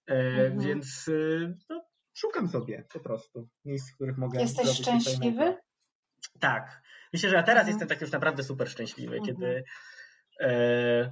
[0.07, 0.59] E, mhm.
[0.59, 4.41] Więc e, no, szukam sobie po prostu miejsc, w których mogę.
[4.41, 5.55] Jesteś szczęśliwy?
[6.39, 6.82] Tak.
[7.13, 7.73] Myślę, że ja teraz mhm.
[7.73, 9.35] jestem tak już naprawdę super szczęśliwy, mhm.
[9.35, 9.63] kiedy
[10.39, 11.11] e,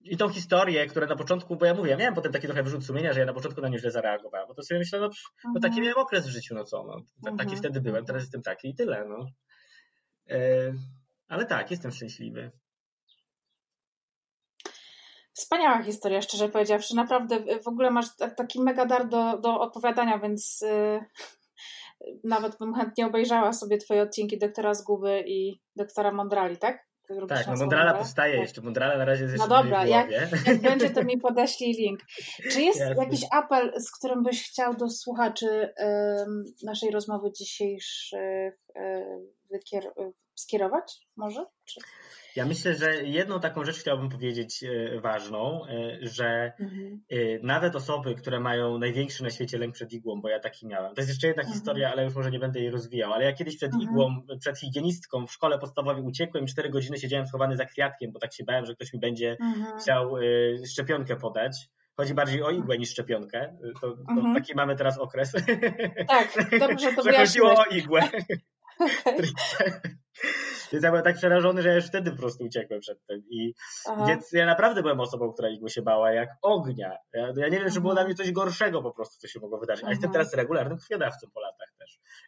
[0.00, 2.84] i tą historię, która na początku, bo ja mówię, ja miałem potem taki trochę wyrzut
[2.84, 5.10] sumienia, że ja na początku na nie źle zareagowałem, bo to sobie myślę, no,
[5.44, 5.82] no taki mhm.
[5.82, 7.58] miałem okres w życiu, no co, no, taki mhm.
[7.58, 9.26] wtedy byłem, teraz jestem taki i tyle, no.
[10.30, 10.72] E,
[11.28, 12.50] ale tak, jestem szczęśliwy.
[15.32, 16.96] Wspaniała historia, szczerze powiedziawszy.
[16.96, 21.00] Naprawdę w ogóle masz taki mega dar do, do opowiadania, więc y,
[22.24, 26.86] nawet bym chętnie obejrzała sobie twoje odcinki doktora Zguby i doktora Mondrali, tak?
[27.28, 28.42] Tak, no Mondrala powstaje tak.
[28.42, 32.00] jeszcze, Mondrala na razie jest jeszcze No dobra, jak, jak, będzie, to mi podeślij link.
[32.50, 33.04] Czy jest Jasne.
[33.04, 35.72] jakiś apel, z którym byś chciał do słuchaczy
[36.62, 38.50] naszej rozmowy dzisiejszej
[40.34, 41.46] skierować może?
[41.64, 41.80] Czy...
[42.36, 47.02] Ja myślę, że jedną taką rzecz chciałbym powiedzieć e, ważną, e, że mhm.
[47.08, 50.94] E, nawet osoby, które mają największy na świecie lęk przed igłą, bo ja taki miałem.
[50.94, 51.54] To jest jeszcze jedna mhm.
[51.54, 53.90] historia, ale już może nie będę jej rozwijał, ale ja kiedyś przed mhm.
[53.90, 58.18] igłą, przed higienistką w szkole podstawowej uciekłem i cztery godziny siedziałem schowany za kwiatkiem, bo
[58.18, 59.78] tak się bałem, że ktoś mi będzie mhm.
[59.78, 60.14] chciał
[60.66, 61.68] szczepionkę podać.
[61.96, 63.56] Chodzi bardziej o igłę niż szczepionkę.
[63.80, 64.34] To, to mhm.
[64.34, 65.32] taki mamy teraz okres.
[66.08, 68.08] Tak, dobrze to że chodziło o igłę.
[68.80, 69.22] Okay.
[70.72, 73.22] Więc ja byłem tak przerażony, że ja już wtedy po prostu uciekłem przed tym.
[73.30, 73.54] I,
[74.06, 76.96] więc ja naprawdę byłem osobą, która igły się bała jak ognia.
[77.12, 79.58] Ja, ja nie wiem, czy było dla mnie coś gorszego po prostu, co się mogło
[79.58, 79.84] wydarzyć.
[79.84, 81.73] A jestem teraz regularnym krwiodawcą po latach.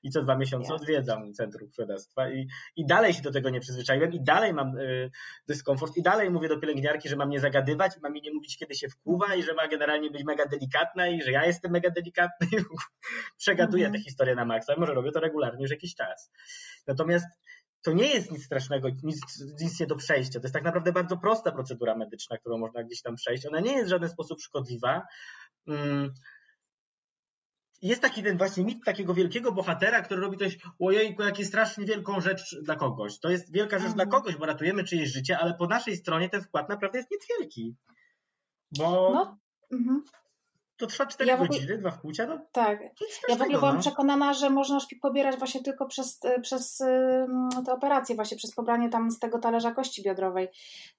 [0.02, 4.12] I co dwa miesiące odwiedzam Centrum Krwiodawstwa i, i dalej się do tego nie przyzwyczaiłem
[4.12, 5.10] i dalej mam y,
[5.48, 8.74] dyskomfort i dalej mówię do pielęgniarki, że mam nie zagadywać, mam mi nie mówić, kiedy
[8.74, 12.46] się wkuwa i że ma generalnie być mega delikatna i że ja jestem mega delikatny
[12.52, 12.56] i
[13.38, 14.02] przegaduję mhm.
[14.02, 14.74] tę historię na maksa.
[14.78, 16.30] Może robię to regularnie już jakiś czas.
[16.86, 17.26] Natomiast
[17.82, 20.40] to nie jest nic strasznego, nic, nic nie do przejścia.
[20.40, 23.46] To jest tak naprawdę bardzo prosta procedura medyczna, którą można gdzieś tam przejść.
[23.46, 25.02] Ona nie jest w żaden sposób szkodliwa.
[25.68, 26.14] Mm.
[27.82, 32.20] Jest taki ten właśnie mit takiego wielkiego bohatera, który robi coś, ojejku, jakie strasznie wielką
[32.20, 33.18] rzecz dla kogoś.
[33.18, 34.08] To jest wielka rzecz mhm.
[34.08, 37.76] dla kogoś, bo ratujemy czyjeś życie, ale po naszej stronie ten wkład naprawdę jest niewielki.
[38.78, 39.38] Bo no.
[39.78, 40.02] Mhm.
[40.76, 41.78] To trwa 4 ja godziny, ogóle...
[41.78, 42.26] dwa wkłucia?
[42.26, 42.80] No, tak.
[43.28, 43.80] Ja w ogóle byłam no.
[43.80, 46.78] przekonana, że można szpik pobierać właśnie tylko przez, e, przez
[47.66, 50.48] te operacje, właśnie przez pobranie tam z tego talerza kości biodrowej.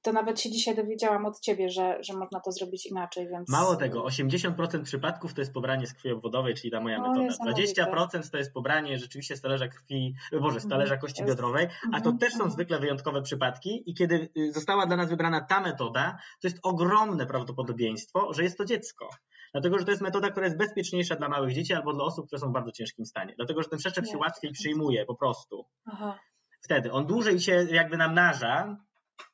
[0.01, 3.49] To nawet się dzisiaj dowiedziałam od ciebie, że, że można to zrobić inaczej, więc...
[3.49, 7.51] Mało tego, 80% przypadków to jest pobranie z krwi obwodowej, czyli ta moja metoda.
[7.51, 10.69] 20% to jest pobranie rzeczywiście z talerza krwi, e, boże, z mhm.
[10.69, 12.51] talerza kości biodrowej, a to mhm, też są mhm.
[12.51, 17.25] zwykle wyjątkowe przypadki i kiedy y, została dla nas wybrana ta metoda, to jest ogromne
[17.25, 19.09] prawdopodobieństwo, że jest to dziecko.
[19.51, 22.39] Dlatego, że to jest metoda, która jest bezpieczniejsza dla małych dzieci albo dla osób, które
[22.39, 23.33] są w bardzo ciężkim stanie.
[23.37, 25.65] Dlatego, że ten przeszczep się łatwiej przyjmuje po prostu.
[25.85, 26.19] Aha.
[26.61, 28.77] Wtedy on dłużej się jakby namnaża,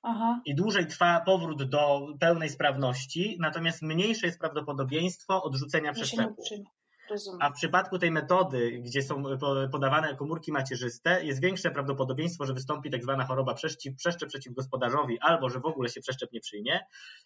[0.04, 0.42] Aha.
[0.46, 6.44] i dłużej trwa powrót do pełnej sprawności, natomiast mniejsze jest prawdopodobieństwo odrzucenia przeszczepu.
[7.10, 7.40] Rozumiem.
[7.42, 9.24] A w przypadku tej metody, gdzie są
[9.72, 15.20] podawane komórki macierzyste, jest większe prawdopodobieństwo, że wystąpi tak zwana choroba przeszczep, przeszczep przeciw gospodarzowi,
[15.20, 16.80] albo że w ogóle się przeszczep nie przyjmie.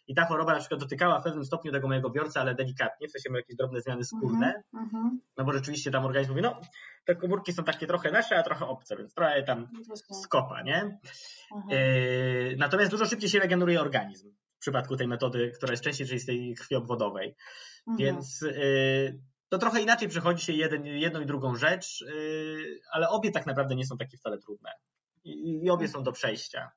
[0.08, 3.12] I ta choroba na przykład dotykała w pewnym stopniu tego mojego biorca, ale delikatnie, w
[3.12, 4.64] sensie miał jakieś drobne zmiany skórne.
[4.74, 5.10] Mm -hmm.
[5.38, 6.62] No bo rzeczywiście tam organizm mówi, no
[7.06, 9.68] te komórki są takie trochę nasze, a trochę obce, więc trochę tam
[10.24, 11.00] skopa, nie?
[11.70, 16.20] Yy, natomiast dużo szybciej się regeneruje organizm w przypadku tej metody, która jest częściej, czyli
[16.20, 17.36] z tej krwi obwodowej.
[17.88, 17.98] Mhm.
[17.98, 23.32] Więc yy, to trochę inaczej przechodzi się jeden, jedną i drugą rzecz, yy, ale obie
[23.32, 24.72] tak naprawdę nie są takie wcale trudne.
[25.24, 26.72] I, i obie są do przejścia.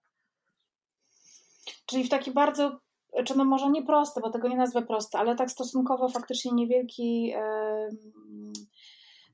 [1.87, 2.81] Czyli w taki bardzo,
[3.25, 7.27] czy no może nie prosty, bo tego nie nazwę proste, ale tak stosunkowo faktycznie niewielki.
[7.27, 7.41] Yy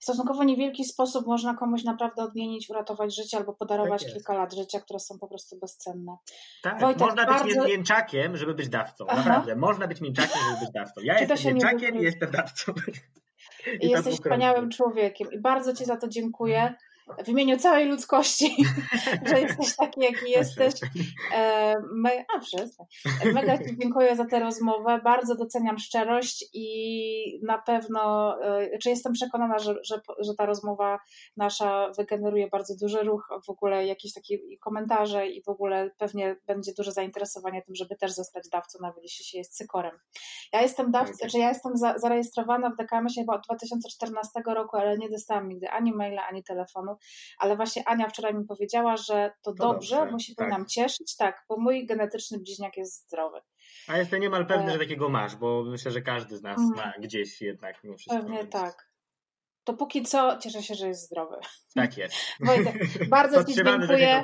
[0.00, 4.54] w stosunkowo niewielki sposób można komuś naprawdę odmienić, uratować życie albo podarować tak kilka lat
[4.54, 6.16] życia, które są po prostu bezcenne.
[6.62, 7.44] Tak, Wojtek, można bardzo...
[7.44, 9.04] być mięczakiem, żeby być dawcą.
[9.08, 9.16] Aha.
[9.16, 11.00] Naprawdę, można być mięczakiem, żeby być dawcą.
[11.00, 12.72] Ja Czy jestem mięczakiem i jestem dawcą.
[13.80, 15.28] I, I jesteś wspaniałym człowiekiem.
[15.32, 16.74] I bardzo Ci za to dziękuję
[17.24, 18.56] w imieniu całej ludzkości,
[19.28, 20.74] że jesteś taki, jaki jesteś.
[21.34, 22.86] E, me, a, przestań.
[23.32, 25.00] Mega Ci dziękuję za tę rozmowę.
[25.04, 30.98] Bardzo doceniam szczerość i na pewno, e, czy jestem przekonana, że, że, że ta rozmowa
[31.36, 36.72] nasza wygeneruje bardzo duży ruch, w ogóle jakieś takie komentarze i w ogóle pewnie będzie
[36.76, 39.98] duże zainteresowanie tym, żeby też zostać dawcą, nawet jeśli się jest cykorem.
[40.52, 41.30] Ja jestem dawcą, okay.
[41.30, 45.70] czy ja jestem za, zarejestrowana w DKM-ie chyba od 2014 roku, ale nie dostałam nigdy
[45.70, 46.95] ani maila, ani telefonu
[47.38, 50.50] ale właśnie Ania wczoraj mi powiedziała, że to, to dobrze, dobrze, musi tak.
[50.50, 53.40] nam cieszyć, tak, bo mój genetyczny bliźniak jest zdrowy.
[53.88, 54.72] A jestem niemal pewny, e...
[54.72, 56.70] że takiego masz, bo myślę, że każdy z nas mm.
[56.76, 58.22] ma gdzieś jednak mimo wszystko.
[58.22, 58.52] Pewnie więc...
[58.52, 58.90] tak.
[59.64, 61.36] To póki co cieszę się, że jest zdrowy.
[61.74, 62.14] Tak jest.
[62.46, 64.22] Wojtek, bardzo Ci dziękuję.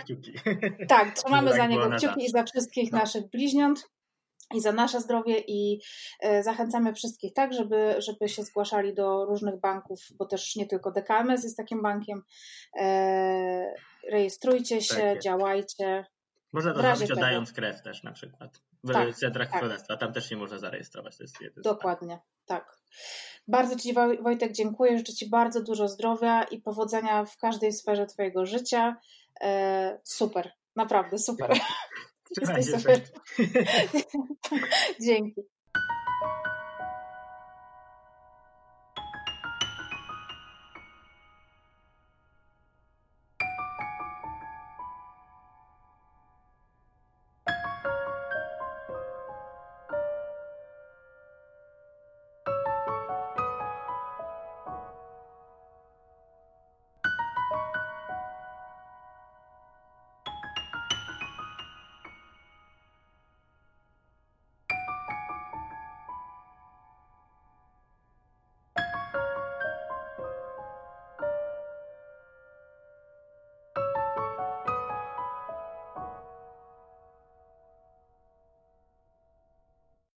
[0.88, 2.98] Tak, trzymamy za niego kciuki i za wszystkich no.
[2.98, 3.88] naszych bliźniąt
[4.54, 5.80] i za nasze zdrowie i
[6.20, 10.92] e, zachęcamy wszystkich tak, żeby, żeby się zgłaszali do różnych banków, bo też nie tylko
[10.92, 12.22] DKMS jest takim bankiem.
[12.80, 13.74] E,
[14.10, 16.06] rejestrujcie się, tak działajcie.
[16.52, 18.60] Można to zrobić oddając krew też na przykład.
[18.84, 19.60] W tak, centrach tak.
[19.60, 21.16] królestwa, tam też się można zarejestrować.
[21.16, 22.76] To jest Dokładnie, tak.
[23.48, 28.46] Bardzo Ci Wojtek dziękuję, życzę Ci bardzo dużo zdrowia i powodzenia w każdej sferze Twojego
[28.46, 28.96] życia.
[29.40, 31.50] E, super, naprawdę super.
[32.40, 33.00] Jesteś super.
[35.06, 35.51] Dzięki.